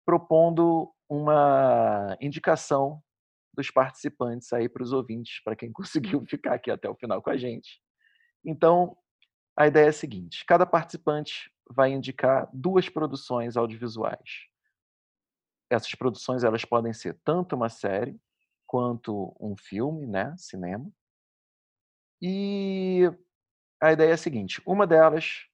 propondo 0.04 0.92
uma 1.08 2.14
indicação 2.20 3.02
dos 3.54 3.70
participantes 3.70 4.52
aí 4.52 4.68
para 4.68 4.82
os 4.82 4.92
ouvintes, 4.92 5.42
para 5.42 5.56
quem 5.56 5.72
conseguiu 5.72 6.22
ficar 6.26 6.52
aqui 6.52 6.70
até 6.70 6.86
o 6.86 6.94
final 6.94 7.22
com 7.22 7.30
a 7.30 7.36
gente. 7.38 7.80
Então, 8.44 8.94
a 9.56 9.66
ideia 9.66 9.86
é 9.86 9.88
a 9.88 9.92
seguinte: 9.94 10.44
cada 10.44 10.66
participante 10.66 11.50
vai 11.66 11.92
indicar 11.92 12.46
duas 12.52 12.90
produções 12.90 13.56
audiovisuais. 13.56 14.48
Essas 15.70 15.94
produções 15.94 16.44
elas 16.44 16.62
podem 16.62 16.92
ser 16.92 17.18
tanto 17.24 17.56
uma 17.56 17.70
série 17.70 18.20
quanto 18.66 19.34
um 19.40 19.56
filme, 19.56 20.06
né, 20.06 20.34
cinema. 20.36 20.92
E 22.24 23.10
a 23.82 23.92
ideia 23.92 24.10
é 24.10 24.14
a 24.14 24.16
seguinte: 24.16 24.62
uma 24.64 24.86
delas 24.86 25.44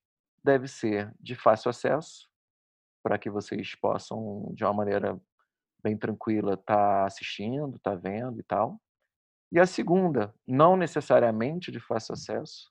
deve 0.44 0.68
ser 0.68 1.14
de 1.18 1.34
fácil 1.34 1.70
acesso, 1.70 2.28
para 3.02 3.18
que 3.18 3.30
vocês 3.30 3.74
possam, 3.74 4.52
de 4.54 4.64
uma 4.64 4.74
maneira 4.74 5.18
bem 5.82 5.96
tranquila, 5.96 6.54
estar 6.54 6.76
tá 6.76 7.06
assistindo, 7.06 7.76
estar 7.76 7.92
tá 7.92 7.96
vendo 7.96 8.38
e 8.38 8.42
tal. 8.42 8.78
E 9.50 9.58
a 9.58 9.66
segunda, 9.66 10.34
não 10.46 10.76
necessariamente 10.76 11.72
de 11.72 11.80
fácil 11.80 12.12
acesso, 12.12 12.70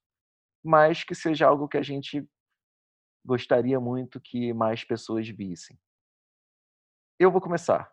mas 0.64 1.04
que 1.04 1.16
seja 1.16 1.48
algo 1.48 1.68
que 1.68 1.78
a 1.78 1.82
gente 1.82 2.24
gostaria 3.26 3.80
muito 3.80 4.22
que 4.22 4.54
mais 4.54 4.84
pessoas 4.84 5.28
vissem. 5.28 5.78
Eu 7.20 7.32
vou 7.32 7.42
começar. 7.42 7.92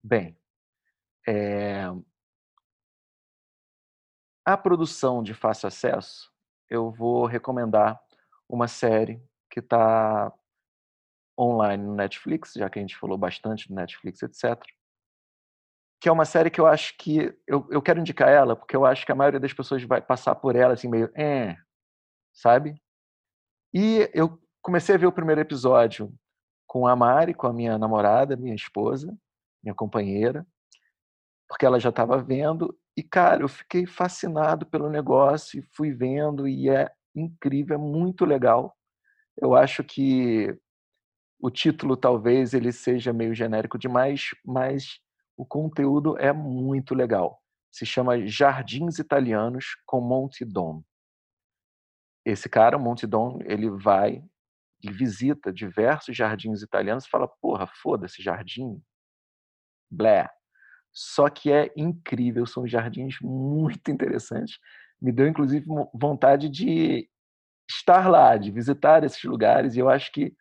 Bem, 0.00 0.38
é, 1.26 1.86
a 4.46 4.56
produção 4.56 5.24
de 5.24 5.34
fácil 5.34 5.66
acesso, 5.66 6.32
eu 6.70 6.92
vou 6.92 7.26
recomendar 7.26 8.00
uma 8.48 8.68
série 8.68 9.20
que 9.50 9.58
está 9.58 10.32
online 11.38 11.82
no 11.82 11.94
Netflix, 11.96 12.52
já 12.54 12.70
que 12.70 12.78
a 12.78 12.82
gente 12.82 12.96
falou 12.96 13.18
bastante 13.18 13.68
do 13.68 13.74
Netflix, 13.74 14.22
etc. 14.22 14.62
Que 16.00 16.08
é 16.08 16.12
uma 16.12 16.24
série 16.24 16.48
que 16.48 16.60
eu 16.60 16.66
acho 16.66 16.96
que. 16.96 17.36
Eu, 17.44 17.66
eu 17.70 17.82
quero 17.82 17.98
indicar 17.98 18.28
ela, 18.28 18.54
porque 18.54 18.76
eu 18.76 18.86
acho 18.86 19.04
que 19.04 19.10
a 19.10 19.16
maioria 19.16 19.40
das 19.40 19.52
pessoas 19.52 19.82
vai 19.82 20.00
passar 20.00 20.36
por 20.36 20.54
ela 20.54 20.74
assim, 20.74 20.88
meio. 20.88 21.10
É, 21.16 21.56
sabe? 22.32 22.80
E 23.74 24.08
eu 24.14 24.40
comecei 24.62 24.94
a 24.94 24.98
ver 24.98 25.06
o 25.06 25.12
primeiro 25.12 25.40
episódio 25.40 26.12
com 26.68 26.86
a 26.86 26.94
Mari, 26.94 27.34
com 27.34 27.48
a 27.48 27.52
minha 27.52 27.76
namorada, 27.78 28.36
minha 28.36 28.54
esposa, 28.54 29.16
minha 29.62 29.74
companheira, 29.74 30.46
porque 31.48 31.66
ela 31.66 31.80
já 31.80 31.88
estava 31.88 32.18
vendo, 32.18 32.76
e, 32.96 33.02
cara, 33.02 33.42
eu 33.42 33.48
fiquei 33.48 33.86
fascinado 33.86 34.66
pelo 34.66 34.88
negócio 34.88 35.60
e 35.60 35.62
fui 35.74 35.92
vendo, 35.92 36.48
e 36.48 36.68
é 36.70 36.90
incrível, 37.14 37.76
é 37.76 37.78
muito 37.78 38.24
legal. 38.24 38.74
Eu 39.40 39.54
acho 39.54 39.84
que 39.84 40.56
o 41.40 41.50
título 41.50 41.96
talvez 41.96 42.54
ele 42.54 42.72
seja 42.72 43.12
meio 43.12 43.34
genérico 43.34 43.78
demais, 43.78 44.30
mas 44.44 44.98
o 45.36 45.44
conteúdo 45.44 46.18
é 46.18 46.32
muito 46.32 46.94
legal. 46.94 47.40
Se 47.70 47.84
chama 47.84 48.26
Jardins 48.26 48.98
Italianos 48.98 49.66
com 49.86 50.00
Monte 50.00 50.44
Dom. 50.44 50.82
Esse 52.24 52.48
cara, 52.48 52.78
Monte 52.78 53.06
Dom, 53.06 53.38
ele 53.44 53.70
vai 53.70 54.22
e 54.82 54.90
visita 54.90 55.52
diversos 55.52 56.16
jardins 56.16 56.62
italianos 56.62 57.04
e 57.04 57.08
fala: 57.10 57.28
porra, 57.40 57.66
foda-se, 57.66 58.22
jardim. 58.22 58.80
Blé. 59.90 60.28
Só 60.98 61.28
que 61.28 61.52
é 61.52 61.70
incrível, 61.76 62.46
são 62.46 62.66
jardins 62.66 63.16
muito 63.20 63.90
interessantes. 63.90 64.58
Me 65.00 65.12
deu, 65.12 65.28
inclusive, 65.28 65.66
vontade 65.92 66.48
de 66.48 67.06
estar 67.70 68.08
lá, 68.08 68.38
de 68.38 68.50
visitar 68.50 69.04
esses 69.04 69.22
lugares, 69.24 69.76
e 69.76 69.80
eu 69.80 69.90
acho 69.90 70.10
que 70.10 70.32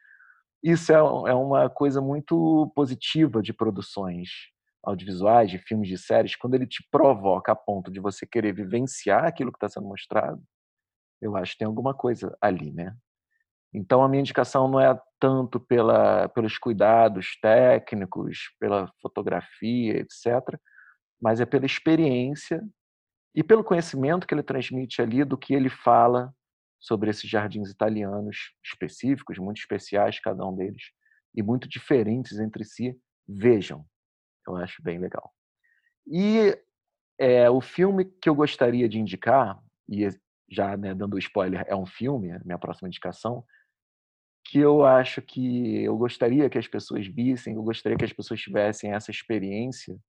isso 0.63 0.93
é, 0.93 0.95
é 0.95 1.33
uma 1.33 1.69
coisa 1.69 2.01
muito 2.01 2.71
positiva 2.73 3.41
de 3.41 3.51
produções 3.51 4.29
audiovisuais, 4.81 5.51
de 5.51 5.57
filmes, 5.57 5.89
de 5.89 5.97
séries, 5.97 6.37
quando 6.37 6.55
ele 6.55 6.67
te 6.67 6.87
provoca 6.89 7.51
a 7.51 7.55
ponto 7.55 7.91
de 7.91 7.99
você 7.99 8.25
querer 8.25 8.53
vivenciar 8.53 9.25
aquilo 9.25 9.51
que 9.51 9.57
está 9.57 9.67
sendo 9.67 9.89
mostrado, 9.89 10.41
eu 11.21 11.35
acho 11.35 11.51
que 11.53 11.59
tem 11.59 11.67
alguma 11.67 11.93
coisa 11.93 12.33
ali, 12.39 12.71
né? 12.71 12.95
Então, 13.73 14.01
a 14.01 14.07
minha 14.07 14.21
indicação 14.21 14.69
não 14.69 14.79
é 14.79 14.97
tanto 15.25 15.59
pela, 15.59 16.29
pelos 16.29 16.55
cuidados 16.59 17.35
técnicos, 17.41 18.51
pela 18.59 18.91
fotografia, 19.01 19.97
etc., 19.97 20.55
mas 21.19 21.41
é 21.41 21.47
pela 21.47 21.65
experiência 21.65 22.61
e 23.33 23.43
pelo 23.43 23.63
conhecimento 23.63 24.27
que 24.27 24.35
ele 24.35 24.43
transmite 24.43 25.01
ali 25.01 25.23
do 25.23 25.35
que 25.35 25.55
ele 25.55 25.67
fala 25.67 26.31
sobre 26.79 27.09
esses 27.09 27.27
jardins 27.27 27.71
italianos 27.71 28.53
específicos, 28.63 29.39
muito 29.39 29.57
especiais 29.57 30.19
cada 30.19 30.45
um 30.45 30.55
deles, 30.55 30.83
e 31.33 31.41
muito 31.41 31.67
diferentes 31.67 32.37
entre 32.37 32.63
si. 32.63 32.95
Vejam, 33.27 33.83
eu 34.47 34.55
acho 34.57 34.83
bem 34.83 34.99
legal. 34.99 35.33
E 36.05 36.55
é, 37.17 37.49
o 37.49 37.61
filme 37.61 38.05
que 38.05 38.29
eu 38.29 38.35
gostaria 38.35 38.87
de 38.87 38.99
indicar, 38.99 39.59
e 39.89 40.07
já 40.51 40.77
né, 40.77 40.93
dando 40.93 41.17
spoiler, 41.17 41.65
é 41.67 41.75
um 41.75 41.87
filme, 41.87 42.31
a 42.31 42.39
minha 42.45 42.59
próxima 42.59 42.87
indicação, 42.87 43.43
que 44.45 44.59
eu 44.59 44.85
acho 44.85 45.21
que 45.21 45.83
eu 45.83 45.97
gostaria 45.97 46.49
que 46.49 46.57
as 46.57 46.67
pessoas 46.67 47.07
vissem, 47.07 47.55
eu 47.55 47.63
gostaria 47.63 47.97
que 47.97 48.05
as 48.05 48.13
pessoas 48.13 48.39
tivessem 48.39 48.93
essa 48.93 49.09
experiência 49.09 49.99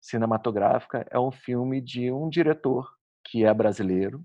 cinematográfica, 0.00 1.06
é 1.10 1.18
um 1.18 1.30
filme 1.30 1.80
de 1.80 2.10
um 2.10 2.28
diretor 2.28 2.90
que 3.26 3.44
é 3.44 3.52
brasileiro 3.52 4.24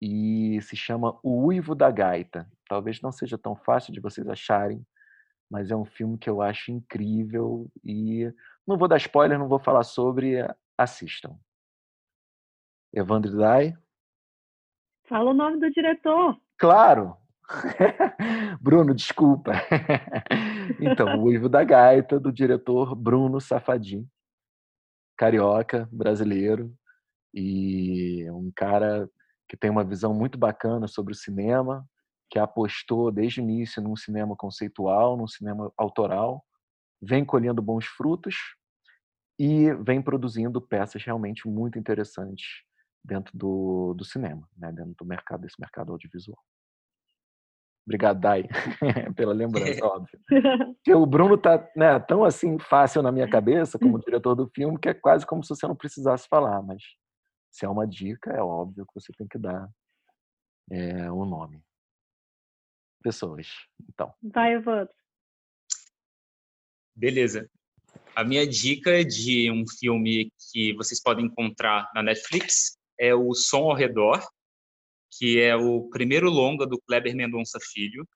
e 0.00 0.60
se 0.62 0.76
chama 0.76 1.18
O 1.22 1.46
Uivo 1.46 1.74
da 1.74 1.90
Gaita. 1.90 2.50
Talvez 2.68 3.00
não 3.00 3.12
seja 3.12 3.36
tão 3.36 3.54
fácil 3.56 3.92
de 3.92 4.00
vocês 4.00 4.26
acharem, 4.28 4.84
mas 5.50 5.70
é 5.70 5.76
um 5.76 5.84
filme 5.84 6.18
que 6.18 6.28
eu 6.28 6.40
acho 6.40 6.70
incrível 6.70 7.70
e 7.84 8.32
não 8.66 8.78
vou 8.78 8.88
dar 8.88 8.98
spoiler, 8.98 9.38
não 9.38 9.48
vou 9.48 9.58
falar 9.58 9.82
sobre, 9.82 10.36
assistam. 10.76 11.38
Evandro 12.92 13.36
Dai. 13.36 13.76
Fala 15.06 15.30
o 15.30 15.34
nome 15.34 15.58
do 15.58 15.70
diretor. 15.70 16.38
Claro, 16.58 17.16
Bruno, 18.60 18.94
desculpa. 18.94 19.52
então, 20.80 21.22
o 21.22 21.32
Ivo 21.32 21.48
da 21.48 21.64
Gaita, 21.64 22.20
do 22.20 22.32
diretor 22.32 22.94
Bruno 22.94 23.40
Safadim, 23.40 24.06
carioca, 25.16 25.88
brasileiro, 25.90 26.72
e 27.34 28.30
um 28.30 28.52
cara 28.54 29.08
que 29.48 29.56
tem 29.56 29.70
uma 29.70 29.84
visão 29.84 30.12
muito 30.12 30.38
bacana 30.38 30.86
sobre 30.86 31.12
o 31.12 31.16
cinema, 31.16 31.86
que 32.30 32.38
apostou 32.38 33.10
desde 33.10 33.40
o 33.40 33.42
início 33.42 33.82
num 33.82 33.96
cinema 33.96 34.36
conceitual, 34.36 35.16
num 35.16 35.26
cinema 35.26 35.72
autoral, 35.76 36.44
vem 37.00 37.24
colhendo 37.24 37.62
bons 37.62 37.86
frutos 37.86 38.36
e 39.38 39.72
vem 39.84 40.02
produzindo 40.02 40.60
peças 40.60 41.02
realmente 41.02 41.48
muito 41.48 41.78
interessantes 41.78 42.62
dentro 43.02 43.36
do, 43.36 43.94
do 43.94 44.04
cinema, 44.04 44.46
né? 44.56 44.70
dentro 44.72 44.94
do 44.98 45.06
mercado, 45.06 45.40
desse 45.40 45.58
mercado 45.58 45.92
audiovisual. 45.92 46.38
Obrigado, 47.88 48.20
Dai, 48.20 48.44
pela 49.16 49.32
lembrança, 49.32 49.80
óbvio. 49.86 50.20
Porque 50.28 50.92
o 50.92 51.06
Bruno 51.06 51.38
tá 51.38 51.66
né, 51.74 51.98
tão 52.00 52.22
assim 52.22 52.58
fácil 52.58 53.00
na 53.00 53.10
minha 53.10 53.26
cabeça 53.30 53.78
como 53.78 53.98
diretor 53.98 54.34
do 54.34 54.46
filme 54.46 54.78
que 54.78 54.90
é 54.90 54.94
quase 54.94 55.26
como 55.26 55.42
se 55.42 55.48
você 55.48 55.66
não 55.66 55.74
precisasse 55.74 56.28
falar, 56.28 56.60
mas 56.60 56.82
se 57.50 57.64
é 57.64 57.68
uma 57.68 57.86
dica, 57.86 58.30
é 58.30 58.42
óbvio 58.42 58.84
que 58.84 58.92
você 58.92 59.10
tem 59.16 59.26
que 59.26 59.38
dar 59.38 59.66
é, 60.70 61.10
um 61.10 61.24
nome. 61.24 61.62
Pessoas, 63.02 63.48
então. 63.88 64.12
Vai, 64.22 64.52
Evandro. 64.52 64.92
Beleza. 66.94 67.48
A 68.14 68.22
minha 68.22 68.46
dica 68.46 69.02
de 69.02 69.50
um 69.50 69.64
filme 69.66 70.30
que 70.52 70.74
vocês 70.74 71.02
podem 71.02 71.24
encontrar 71.24 71.90
na 71.94 72.02
Netflix 72.02 72.76
é 73.00 73.14
o 73.14 73.32
Som 73.32 73.70
ao 73.70 73.74
Redor, 73.74 74.20
que 75.10 75.40
é 75.40 75.56
o 75.56 75.88
primeiro 75.88 76.30
longa 76.30 76.66
do 76.66 76.80
Kleber 76.80 77.14
Mendonça 77.14 77.58
Filho, 77.60 78.06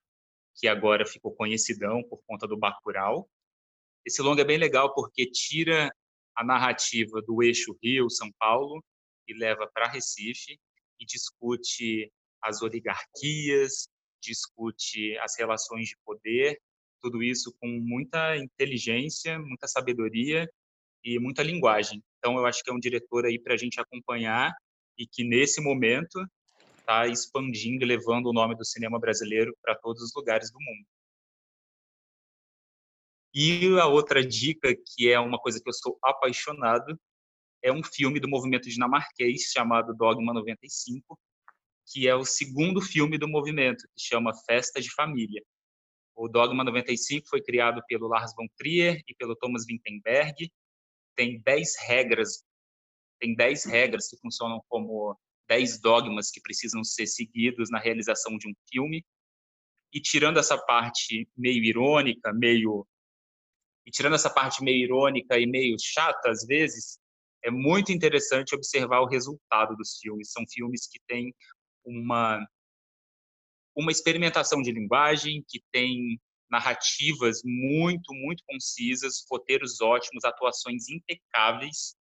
que 0.54 0.68
agora 0.68 1.06
ficou 1.06 1.34
conhecidão 1.34 2.02
por 2.02 2.20
conta 2.26 2.46
do 2.46 2.56
Bacurau. 2.56 3.28
Esse 4.04 4.20
longa 4.20 4.42
é 4.42 4.44
bem 4.44 4.58
legal 4.58 4.94
porque 4.94 5.30
tira 5.30 5.90
a 6.34 6.44
narrativa 6.44 7.20
do 7.22 7.42
eixo 7.42 7.76
Rio-São 7.82 8.30
Paulo 8.38 8.82
e 9.28 9.34
leva 9.34 9.68
para 9.72 9.88
Recife 9.88 10.58
e 11.00 11.06
discute 11.06 12.10
as 12.42 12.62
oligarquias, 12.62 13.88
discute 14.20 15.16
as 15.18 15.36
relações 15.38 15.88
de 15.88 15.96
poder, 16.04 16.60
tudo 17.00 17.22
isso 17.22 17.54
com 17.60 17.68
muita 17.68 18.36
inteligência, 18.36 19.38
muita 19.38 19.66
sabedoria 19.66 20.48
e 21.04 21.18
muita 21.18 21.42
linguagem. 21.42 22.02
Então, 22.18 22.36
eu 22.38 22.46
acho 22.46 22.62
que 22.62 22.70
é 22.70 22.72
um 22.72 22.78
diretor 22.78 23.26
aí 23.26 23.38
para 23.38 23.54
a 23.54 23.56
gente 23.56 23.80
acompanhar 23.80 24.52
e 24.96 25.06
que 25.06 25.24
nesse 25.24 25.60
momento 25.60 26.24
está 26.82 27.06
expandindo 27.06 27.84
e 27.84 27.86
levando 27.86 28.26
o 28.26 28.32
nome 28.32 28.54
do 28.54 28.64
cinema 28.64 28.98
brasileiro 28.98 29.56
para 29.62 29.74
todos 29.74 30.02
os 30.02 30.12
lugares 30.14 30.50
do 30.50 30.58
mundo. 30.60 30.86
E 33.34 33.78
a 33.80 33.86
outra 33.86 34.24
dica, 34.26 34.74
que 34.74 35.10
é 35.10 35.18
uma 35.18 35.38
coisa 35.38 35.60
que 35.60 35.68
eu 35.68 35.72
sou 35.72 35.98
apaixonado, 36.02 37.00
é 37.62 37.72
um 37.72 37.82
filme 37.82 38.20
do 38.20 38.28
movimento 38.28 38.68
dinamarquês 38.68 39.42
chamado 39.52 39.94
Dogma 39.94 40.34
95, 40.34 41.18
que 41.86 42.06
é 42.06 42.14
o 42.14 42.24
segundo 42.24 42.82
filme 42.82 43.16
do 43.16 43.28
movimento, 43.28 43.84
que 43.96 44.04
chama 44.04 44.34
Festa 44.44 44.80
de 44.80 44.92
Família. 44.92 45.42
O 46.14 46.28
Dogma 46.28 46.62
95 46.62 47.26
foi 47.28 47.40
criado 47.40 47.80
pelo 47.88 48.08
Lars 48.08 48.34
von 48.36 48.46
Trier 48.58 49.00
e 49.08 49.14
pelo 49.14 49.34
Thomas 49.36 49.64
Vinterberg. 49.64 50.52
Tem 51.16 51.40
10 51.40 51.76
regras, 51.86 52.44
tem 53.18 53.34
10 53.34 53.64
regras 53.64 54.08
que 54.08 54.18
funcionam 54.18 54.62
como 54.68 55.16
10 55.52 55.80
dogmas 55.80 56.30
que 56.30 56.40
precisam 56.40 56.82
ser 56.82 57.06
seguidos 57.06 57.68
na 57.70 57.78
realização 57.78 58.38
de 58.38 58.48
um 58.48 58.54
filme. 58.70 59.04
E 59.92 60.00
tirando 60.00 60.38
essa 60.38 60.56
parte 60.56 61.28
meio 61.36 61.62
irônica, 61.62 62.32
meio 62.32 62.86
e 63.86 63.90
tirando 63.90 64.14
essa 64.14 64.30
parte 64.30 64.62
meio 64.62 64.82
irônica 64.82 65.38
e 65.38 65.46
meio 65.46 65.76
chata 65.78 66.30
às 66.30 66.46
vezes, 66.46 66.98
é 67.44 67.50
muito 67.50 67.92
interessante 67.92 68.54
observar 68.54 69.00
o 69.00 69.08
resultado 69.08 69.76
dos 69.76 69.98
filmes. 70.00 70.30
São 70.32 70.44
filmes 70.48 70.88
que 70.88 70.98
têm 71.06 71.34
uma 71.84 72.42
uma 73.76 73.90
experimentação 73.90 74.62
de 74.62 74.70
linguagem, 74.70 75.44
que 75.48 75.60
tem 75.70 76.18
narrativas 76.50 77.40
muito, 77.44 78.14
muito 78.14 78.42
concisas, 78.46 79.24
roteiros 79.30 79.80
ótimos, 79.80 80.24
atuações 80.24 80.88
impecáveis. 80.88 81.94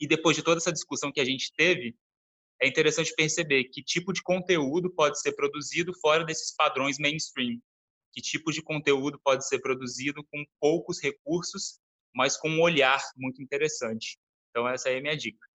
E 0.00 0.06
depois 0.06 0.36
de 0.36 0.42
toda 0.42 0.58
essa 0.58 0.72
discussão 0.72 1.10
que 1.12 1.20
a 1.20 1.24
gente 1.24 1.52
teve, 1.56 1.94
é 2.60 2.68
interessante 2.68 3.14
perceber 3.14 3.64
que 3.64 3.82
tipo 3.82 4.12
de 4.12 4.22
conteúdo 4.22 4.90
pode 4.90 5.20
ser 5.20 5.32
produzido 5.32 5.92
fora 6.00 6.24
desses 6.24 6.54
padrões 6.54 6.98
mainstream. 6.98 7.58
Que 8.12 8.20
tipo 8.20 8.50
de 8.50 8.62
conteúdo 8.62 9.20
pode 9.22 9.46
ser 9.46 9.60
produzido 9.60 10.24
com 10.30 10.44
poucos 10.60 11.00
recursos, 11.02 11.78
mas 12.14 12.36
com 12.36 12.48
um 12.48 12.60
olhar 12.60 13.00
muito 13.16 13.42
interessante. 13.42 14.18
Então, 14.50 14.68
essa 14.68 14.88
é 14.88 14.98
a 14.98 15.00
minha 15.00 15.16
dica. 15.16 15.46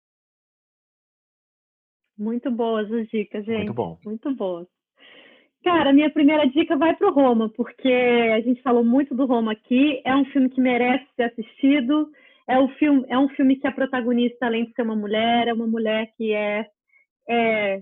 Muito 2.17 2.51
boas 2.51 2.91
as 2.91 3.07
dicas, 3.09 3.43
gente. 3.45 3.57
Muito 3.57 3.73
bom. 3.73 3.99
Muito 4.05 4.33
boas. 4.35 4.67
Cara, 5.63 5.93
minha 5.93 6.11
primeira 6.11 6.45
dica 6.45 6.77
vai 6.77 6.95
para 6.95 7.09
o 7.09 7.13
Roma, 7.13 7.49
porque 7.49 7.89
a 7.89 8.41
gente 8.41 8.61
falou 8.61 8.83
muito 8.83 9.15
do 9.15 9.25
Roma 9.25 9.53
aqui. 9.53 10.01
É 10.05 10.15
um 10.15 10.25
filme 10.25 10.49
que 10.49 10.61
merece 10.61 11.05
ser 11.15 11.23
assistido. 11.23 12.11
É 12.47 12.59
um 12.59 12.67
filme, 12.69 13.05
é 13.07 13.17
um 13.17 13.29
filme 13.29 13.55
que 13.55 13.67
a 13.67 13.71
protagonista, 13.71 14.45
além 14.45 14.65
de 14.65 14.73
ser 14.73 14.81
uma 14.81 14.95
mulher, 14.95 15.47
é 15.47 15.53
uma 15.53 15.67
mulher 15.67 16.11
que 16.17 16.33
é, 16.33 16.67
é 17.29 17.81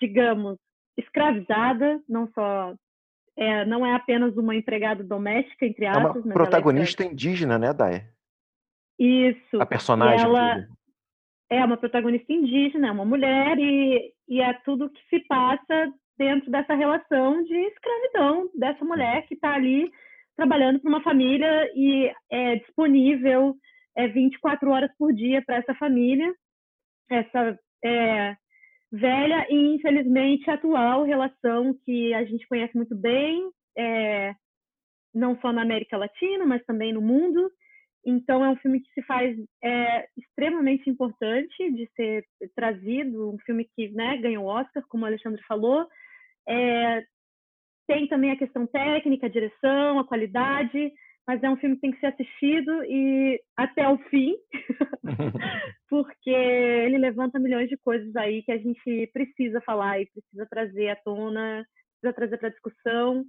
digamos, 0.00 0.56
escravizada, 0.96 2.00
não 2.08 2.28
só 2.32 2.74
é, 3.36 3.64
não 3.64 3.84
é 3.84 3.94
apenas 3.94 4.36
uma 4.36 4.54
empregada 4.54 5.02
doméstica, 5.02 5.66
entre 5.66 5.86
aspas. 5.86 6.16
É 6.16 6.26
uma 6.26 6.34
protagonista 6.34 7.02
é 7.02 7.06
indígena, 7.06 7.58
né, 7.58 7.72
Daé? 7.72 8.06
Isso. 8.98 9.60
A 9.60 9.66
personagem. 9.66 10.24
Ela, 10.24 10.66
é 11.50 11.64
uma 11.64 11.76
protagonista 11.76 12.32
indígena, 12.32 12.88
é 12.88 12.92
uma 12.92 13.04
mulher, 13.04 13.58
e, 13.58 14.12
e 14.28 14.40
é 14.40 14.52
tudo 14.64 14.90
que 14.90 15.00
se 15.08 15.20
passa 15.26 15.92
dentro 16.16 16.50
dessa 16.50 16.74
relação 16.74 17.42
de 17.42 17.54
escravidão 17.54 18.50
dessa 18.54 18.84
mulher 18.84 19.26
que 19.26 19.34
está 19.34 19.54
ali 19.54 19.90
trabalhando 20.36 20.78
para 20.78 20.88
uma 20.88 21.02
família 21.02 21.70
e 21.74 22.12
é 22.30 22.56
disponível 22.56 23.56
é, 24.04 24.08
24 24.08 24.70
horas 24.70 24.90
por 24.98 25.12
dia 25.12 25.42
para 25.44 25.56
essa 25.56 25.74
família, 25.74 26.32
essa 27.10 27.58
é, 27.84 28.36
velha 28.92 29.46
e 29.48 29.74
infelizmente 29.74 30.50
atual 30.50 31.04
relação 31.04 31.74
que 31.84 32.12
a 32.14 32.24
gente 32.24 32.46
conhece 32.48 32.76
muito 32.76 32.96
bem, 32.96 33.50
é, 33.76 34.34
não 35.14 35.38
só 35.40 35.52
na 35.52 35.62
América 35.62 35.96
Latina, 35.96 36.44
mas 36.46 36.64
também 36.64 36.92
no 36.92 37.00
mundo, 37.00 37.50
então, 38.04 38.44
é 38.44 38.48
um 38.48 38.56
filme 38.56 38.80
que 38.80 38.90
se 38.92 39.02
faz 39.02 39.36
é, 39.62 40.08
extremamente 40.16 40.88
importante 40.88 41.70
de 41.72 41.88
ser 41.94 42.24
trazido, 42.54 43.30
um 43.30 43.38
filme 43.40 43.68
que 43.76 43.90
né, 43.90 44.16
ganhou 44.16 44.46
Oscar, 44.46 44.82
como 44.88 45.04
o 45.04 45.06
Alexandre 45.06 45.42
falou. 45.46 45.86
É, 46.48 47.04
tem 47.86 48.08
também 48.08 48.30
a 48.30 48.38
questão 48.38 48.66
técnica, 48.66 49.26
a 49.26 49.30
direção, 49.30 49.98
a 49.98 50.06
qualidade, 50.06 50.92
mas 51.26 51.42
é 51.42 51.50
um 51.50 51.56
filme 51.56 51.76
que 51.76 51.82
tem 51.82 51.92
que 51.92 52.00
ser 52.00 52.06
assistido 52.06 52.84
e 52.84 53.40
até 53.56 53.88
o 53.88 53.98
fim, 54.08 54.36
porque 55.88 56.30
ele 56.30 56.98
levanta 56.98 57.38
milhões 57.38 57.68
de 57.68 57.76
coisas 57.76 58.14
aí 58.16 58.42
que 58.42 58.52
a 58.52 58.58
gente 58.58 59.06
precisa 59.12 59.60
falar 59.60 60.00
e 60.00 60.06
precisa 60.06 60.46
trazer 60.46 60.88
à 60.88 60.96
tona, 60.96 61.64
precisa 62.00 62.16
trazer 62.16 62.38
para 62.38 62.48
discussão 62.48 63.24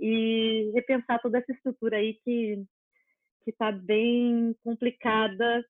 e 0.00 0.70
repensar 0.74 1.20
toda 1.20 1.38
essa 1.38 1.52
estrutura 1.52 1.96
aí 1.96 2.14
que 2.24 2.64
que 3.44 3.50
está 3.50 3.72
bem 3.72 4.54
complicada 4.62 5.64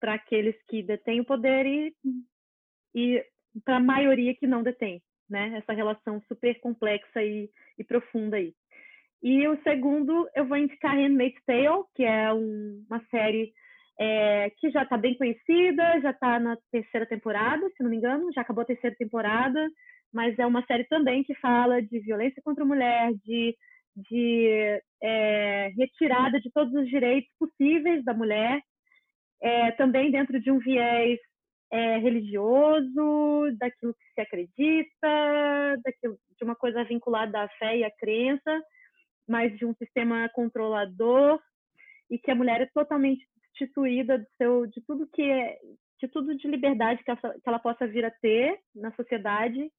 para 0.00 0.14
aqueles 0.14 0.56
que 0.68 0.82
detêm 0.82 1.20
o 1.20 1.24
poder 1.24 1.66
e, 1.66 1.94
e 2.94 3.24
para 3.64 3.76
a 3.76 3.80
maioria 3.80 4.34
que 4.34 4.46
não 4.46 4.62
detém, 4.62 5.02
né? 5.28 5.58
Essa 5.58 5.72
relação 5.72 6.20
super 6.28 6.58
complexa 6.60 7.22
e, 7.22 7.50
e, 7.78 7.84
profunda 7.84 8.36
aí. 8.36 8.54
E 9.22 9.48
o 9.48 9.60
segundo, 9.62 10.28
eu 10.34 10.46
vou 10.46 10.56
indicar 10.56 10.94
Handmaid's 10.94 11.42
Tale, 11.44 11.84
que 11.94 12.04
é 12.04 12.32
um, 12.32 12.84
uma 12.88 13.02
série 13.10 13.52
é, 13.98 14.50
que 14.58 14.70
já 14.70 14.82
está 14.84 14.96
bem 14.96 15.16
conhecida, 15.16 16.00
já 16.00 16.10
está 16.10 16.38
na 16.38 16.56
terceira 16.70 17.04
temporada, 17.04 17.68
se 17.70 17.82
não 17.82 17.90
me 17.90 17.96
engano, 17.96 18.32
já 18.32 18.42
acabou 18.42 18.62
a 18.62 18.66
terceira 18.66 18.94
temporada, 18.96 19.68
mas 20.12 20.38
é 20.38 20.46
uma 20.46 20.64
série 20.66 20.84
também 20.84 21.24
que 21.24 21.34
fala 21.36 21.82
de 21.82 21.98
violência 22.00 22.40
contra 22.44 22.62
a 22.62 22.66
mulher, 22.66 23.12
de 23.24 23.56
de 24.08 24.80
é, 25.02 25.72
retirada 25.76 26.40
de 26.40 26.50
todos 26.52 26.72
os 26.74 26.88
direitos 26.88 27.30
possíveis 27.38 28.04
da 28.04 28.14
mulher, 28.14 28.60
é, 29.42 29.72
também 29.72 30.10
dentro 30.10 30.40
de 30.40 30.50
um 30.50 30.58
viés 30.58 31.18
é, 31.72 31.98
religioso, 31.98 33.56
daquilo 33.58 33.94
que 33.94 34.14
se 34.14 34.20
acredita, 34.20 35.76
daquilo, 35.84 36.16
de 36.36 36.44
uma 36.44 36.54
coisa 36.54 36.84
vinculada 36.84 37.40
à 37.42 37.48
fé 37.50 37.78
e 37.78 37.84
à 37.84 37.90
crença, 37.90 38.62
mas 39.28 39.56
de 39.56 39.64
um 39.64 39.74
sistema 39.74 40.28
controlador 40.30 41.40
e 42.10 42.18
que 42.18 42.30
a 42.30 42.34
mulher 42.34 42.60
é 42.60 42.66
totalmente 42.66 43.26
destituída 43.50 44.18
do 44.18 44.26
seu, 44.36 44.66
de 44.66 44.80
tudo 44.86 45.08
que 45.12 45.22
é, 45.22 45.58
de 46.00 46.08
tudo 46.08 46.34
de 46.34 46.48
liberdade 46.48 47.02
que 47.04 47.10
ela, 47.10 47.20
que 47.20 47.48
ela 47.48 47.58
possa 47.58 47.86
vir 47.86 48.04
a 48.04 48.10
ter 48.10 48.58
na 48.74 48.92
sociedade 48.92 49.70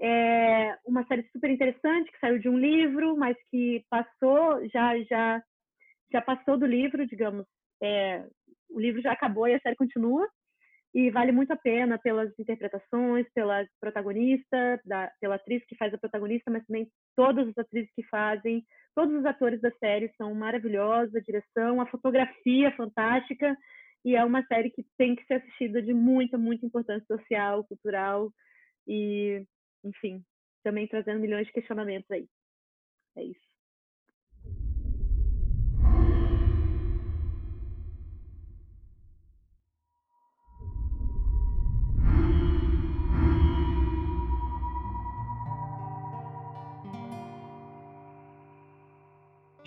é 0.00 0.78
uma 0.86 1.04
série 1.06 1.28
super 1.32 1.50
interessante 1.50 2.10
que 2.12 2.18
saiu 2.20 2.38
de 2.38 2.48
um 2.48 2.56
livro, 2.56 3.16
mas 3.16 3.36
que 3.50 3.84
passou, 3.90 4.66
já 4.68 4.96
já 5.04 5.42
já 6.10 6.22
passou 6.22 6.56
do 6.56 6.66
livro, 6.66 7.06
digamos. 7.06 7.44
É, 7.82 8.24
o 8.70 8.80
livro 8.80 9.02
já 9.02 9.12
acabou 9.12 9.46
e 9.48 9.54
a 9.54 9.60
série 9.60 9.76
continua 9.76 10.28
e 10.98 11.10
vale 11.12 11.30
muito 11.30 11.52
a 11.52 11.56
pena 11.56 11.96
pelas 11.96 12.36
interpretações, 12.36 13.24
pela 13.32 13.64
protagonista, 13.80 14.80
da, 14.84 15.08
pela 15.20 15.36
atriz 15.36 15.64
que 15.66 15.76
faz 15.76 15.94
a 15.94 15.98
protagonista, 15.98 16.50
mas 16.50 16.66
também 16.66 16.90
todas 17.14 17.46
as 17.46 17.56
atrizes 17.56 17.88
que 17.94 18.02
fazem, 18.02 18.66
todos 18.96 19.14
os 19.14 19.24
atores 19.24 19.60
da 19.60 19.70
série 19.78 20.12
são 20.16 20.34
maravilhosos, 20.34 21.14
a 21.14 21.20
direção, 21.20 21.80
a 21.80 21.86
fotografia 21.86 22.74
fantástica 22.76 23.56
e 24.04 24.16
é 24.16 24.24
uma 24.24 24.44
série 24.46 24.70
que 24.70 24.84
tem 24.96 25.14
que 25.14 25.24
ser 25.26 25.34
assistida 25.34 25.80
de 25.80 25.94
muita, 25.94 26.36
muita 26.36 26.66
importância 26.66 27.06
social, 27.06 27.62
cultural 27.62 28.32
e 28.84 29.44
enfim, 29.84 30.20
também 30.64 30.88
trazendo 30.88 31.20
milhões 31.20 31.46
de 31.46 31.52
questionamentos 31.52 32.10
aí. 32.10 32.26
É 33.16 33.22
isso. 33.22 33.47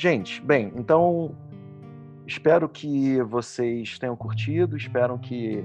Gente, 0.02 0.42
bem, 0.42 0.74
então 0.76 1.36
espero 2.26 2.68
que 2.68 3.22
vocês 3.22 4.00
tenham 4.00 4.16
curtido, 4.16 4.76
espero 4.76 5.20
que 5.20 5.64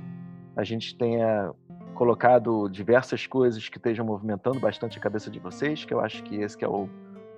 a 0.55 0.63
gente 0.63 0.95
tenha 0.95 1.55
colocado 1.95 2.69
diversas 2.69 3.27
coisas 3.27 3.67
que 3.71 3.79
estejam 3.79 4.05
movimentando 4.05 4.61
bastante 4.61 4.99
a 4.99 5.01
cabeça 5.01 5.31
de 5.31 5.39
vocês, 5.39 5.87
que 5.87 5.95
eu 5.95 6.01
acho 6.01 6.23
que 6.23 6.37
esse 6.37 6.55
que 6.55 6.67
é 6.67 6.69
o 6.69 6.87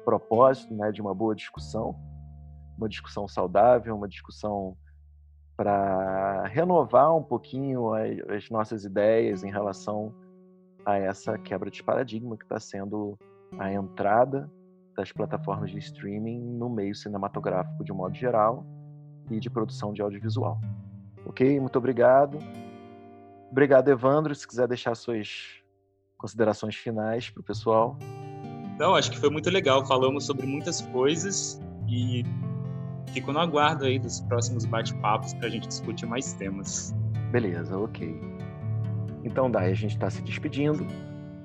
propósito 0.04 0.74
né, 0.74 0.90
de 0.90 1.00
uma 1.00 1.14
boa 1.14 1.36
discussão, 1.36 1.94
uma 2.76 2.88
discussão 2.88 3.28
saudável, 3.28 3.94
uma 3.94 4.08
discussão 4.08 4.76
para 5.56 6.48
renovar 6.48 7.16
um 7.16 7.22
pouquinho 7.22 7.94
as, 7.94 8.18
as, 8.28 8.50
nossas 8.50 8.84
ideias 8.84 9.44
em 9.44 9.52
relação 9.52 10.12
a 10.84 10.98
essa 10.98 11.38
quebra 11.38 11.70
de 11.70 11.80
paradigma 11.80 12.36
que 12.36 12.42
está 12.42 12.58
sendo 12.58 13.16
a 13.56 13.72
entrada 13.72 14.50
das 14.98 15.12
plataformas 15.12 15.70
de 15.70 15.78
streaming 15.78 16.40
no 16.40 16.68
meio 16.68 16.92
cinematográfico 16.92 17.84
de 17.84 17.92
modo 17.92 18.16
geral 18.16 18.66
e 19.30 19.38
de 19.38 19.48
produção 19.48 19.92
de 19.92 20.02
audiovisual. 20.02 20.60
Ok? 21.24 21.60
Muito 21.60 21.78
obrigado. 21.78 22.38
Obrigado, 23.48 23.88
Evandro. 23.88 24.34
Se 24.34 24.46
quiser 24.46 24.66
deixar 24.66 24.96
suas 24.96 25.62
considerações 26.16 26.74
finais 26.74 27.30
para 27.30 27.40
o 27.40 27.44
pessoal. 27.44 27.96
Não, 28.76 28.96
acho 28.96 29.12
que 29.12 29.18
foi 29.18 29.30
muito 29.30 29.48
legal. 29.50 29.86
Falamos 29.86 30.26
sobre 30.26 30.46
muitas 30.46 30.80
coisas 30.80 31.60
e 31.86 32.24
fico 33.12 33.32
no 33.32 33.38
aguardo 33.38 33.84
aí 33.84 34.00
dos 34.00 34.20
próximos 34.22 34.64
bate-papos 34.64 35.32
para 35.34 35.46
a 35.46 35.50
gente 35.50 35.68
discutir 35.68 36.06
mais 36.06 36.32
temas. 36.32 36.92
Beleza, 37.30 37.78
ok. 37.78 38.20
Então, 39.22 39.48
Dai, 39.48 39.70
a 39.70 39.74
gente 39.74 39.92
está 39.92 40.10
se 40.10 40.22
despedindo. 40.22 40.84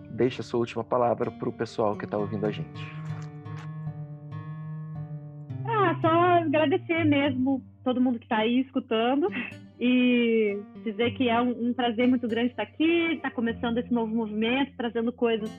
Deixa 0.09 0.41
a 0.41 0.43
sua 0.43 0.59
última 0.59 0.84
palavra 0.84 1.30
para 1.30 1.49
o 1.49 1.53
pessoal 1.53 1.95
que 1.95 2.05
está 2.05 2.17
ouvindo 2.17 2.47
a 2.47 2.51
gente. 2.51 3.02
Agradecer 6.64 7.03
mesmo 7.06 7.61
todo 7.84 8.02
mundo 8.02 8.18
que 8.18 8.26
está 8.26 8.38
aí 8.38 8.61
escutando 8.61 9.27
e 9.80 10.57
dizer 10.84 11.11
que 11.11 11.30
é 11.30 11.41
um, 11.41 11.69
um, 11.69 11.73
prazer 11.73 12.07
muito 12.07 12.27
grande 12.27 12.52
estar 12.52 12.64
aqui, 12.64 13.14
estar 13.14 13.30
tá 13.30 13.35
começando 13.35 13.77
esse 13.77 13.94
novo 13.94 14.14
movimento, 14.15 14.72
trazendo 14.77 15.11
coisas, 15.11 15.52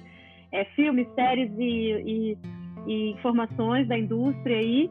é, 0.51 0.65
filmes, 0.77 1.07
séries 1.15 1.53
e, 1.59 1.63
e, 1.63 2.39
e, 2.87 3.11
informações 3.11 3.87
da 3.87 3.99
indústria 3.99 4.57
aí. 4.57 4.91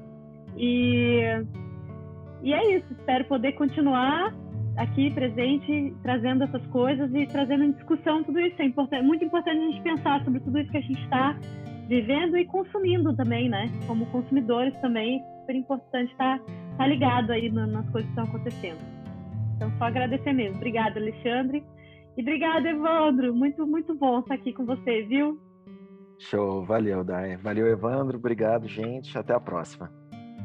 E, 0.56 1.22
e 2.44 2.54
é 2.54 2.78
isso, 2.78 2.86
espero 2.92 3.26
poder 3.26 3.54
continuar 3.54 4.34
aqui 4.78 5.12
presente, 5.12 5.94
trazendo 6.04 6.44
essas 6.44 6.66
coisas 6.68 7.12
e 7.14 7.26
trazendo 7.28 7.64
em 7.64 7.72
discussão 7.72 8.24
tudo 8.24 8.40
isso. 8.40 8.62
É 8.62 8.66
importante, 8.66 9.04
muito 9.04 9.26
importante 9.26 9.58
a 9.58 9.72
gente 9.72 9.82
pensar 9.82 10.24
sobre 10.24 10.40
tudo 10.42 10.60
isso 10.60 10.72
que 10.72 10.78
a 10.78 10.82
gente 10.82 11.02
está 11.02 11.38
vivendo 11.88 12.38
e 12.38 12.46
consumindo 12.46 13.16
também, 13.16 13.50
né? 13.50 13.70
Como 13.88 14.06
consumidores 14.08 14.74
também, 14.80 15.22
super 15.44 15.56
importante 15.56 16.12
estar 16.12 16.40
tá, 16.40 16.46
tá 16.78 16.88
ligado 16.88 17.32
aí 17.32 17.52
nas 17.52 17.88
coisas 17.90 18.10
que 18.12 18.20
estão 18.20 18.24
acontecendo. 18.24 18.80
Então, 19.56 19.72
só 19.78 19.86
agradecer 19.86 20.34
mesmo. 20.34 20.56
Obrigada, 20.58 21.00
Alexandre. 21.00 21.64
E 22.18 22.22
obrigada, 22.22 22.70
Evandro. 22.70 23.34
Muito, 23.36 23.66
muito 23.68 23.96
bom 23.96 24.20
estar 24.20 24.36
aqui 24.36 24.54
com 24.54 24.66
você, 24.66 25.04
viu? 25.04 25.40
Show. 26.20 26.66
Valeu, 26.66 27.04
Dai. 27.04 27.38
Valeu, 27.38 27.68
Evandro. 27.68 28.18
Obrigado, 28.18 28.68
gente. 28.68 29.18
Até 29.18 29.34
a 29.34 29.40
próxima. 29.40 29.92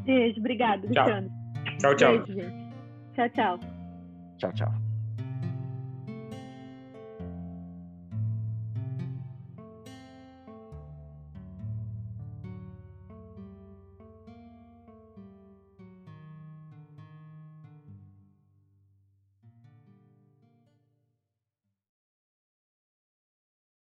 Beijo. 0.05 0.41
Obrigado, 0.41 0.85
Alexandre. 0.87 1.31
Tchau, 1.79 1.97
tchau. 1.97 2.19
Beijo, 2.19 2.33
gente. 2.33 2.69
Tchau, 3.15 3.29
tchau. 3.31 3.59
Tchau, 4.39 4.53
tchau. 4.53 4.88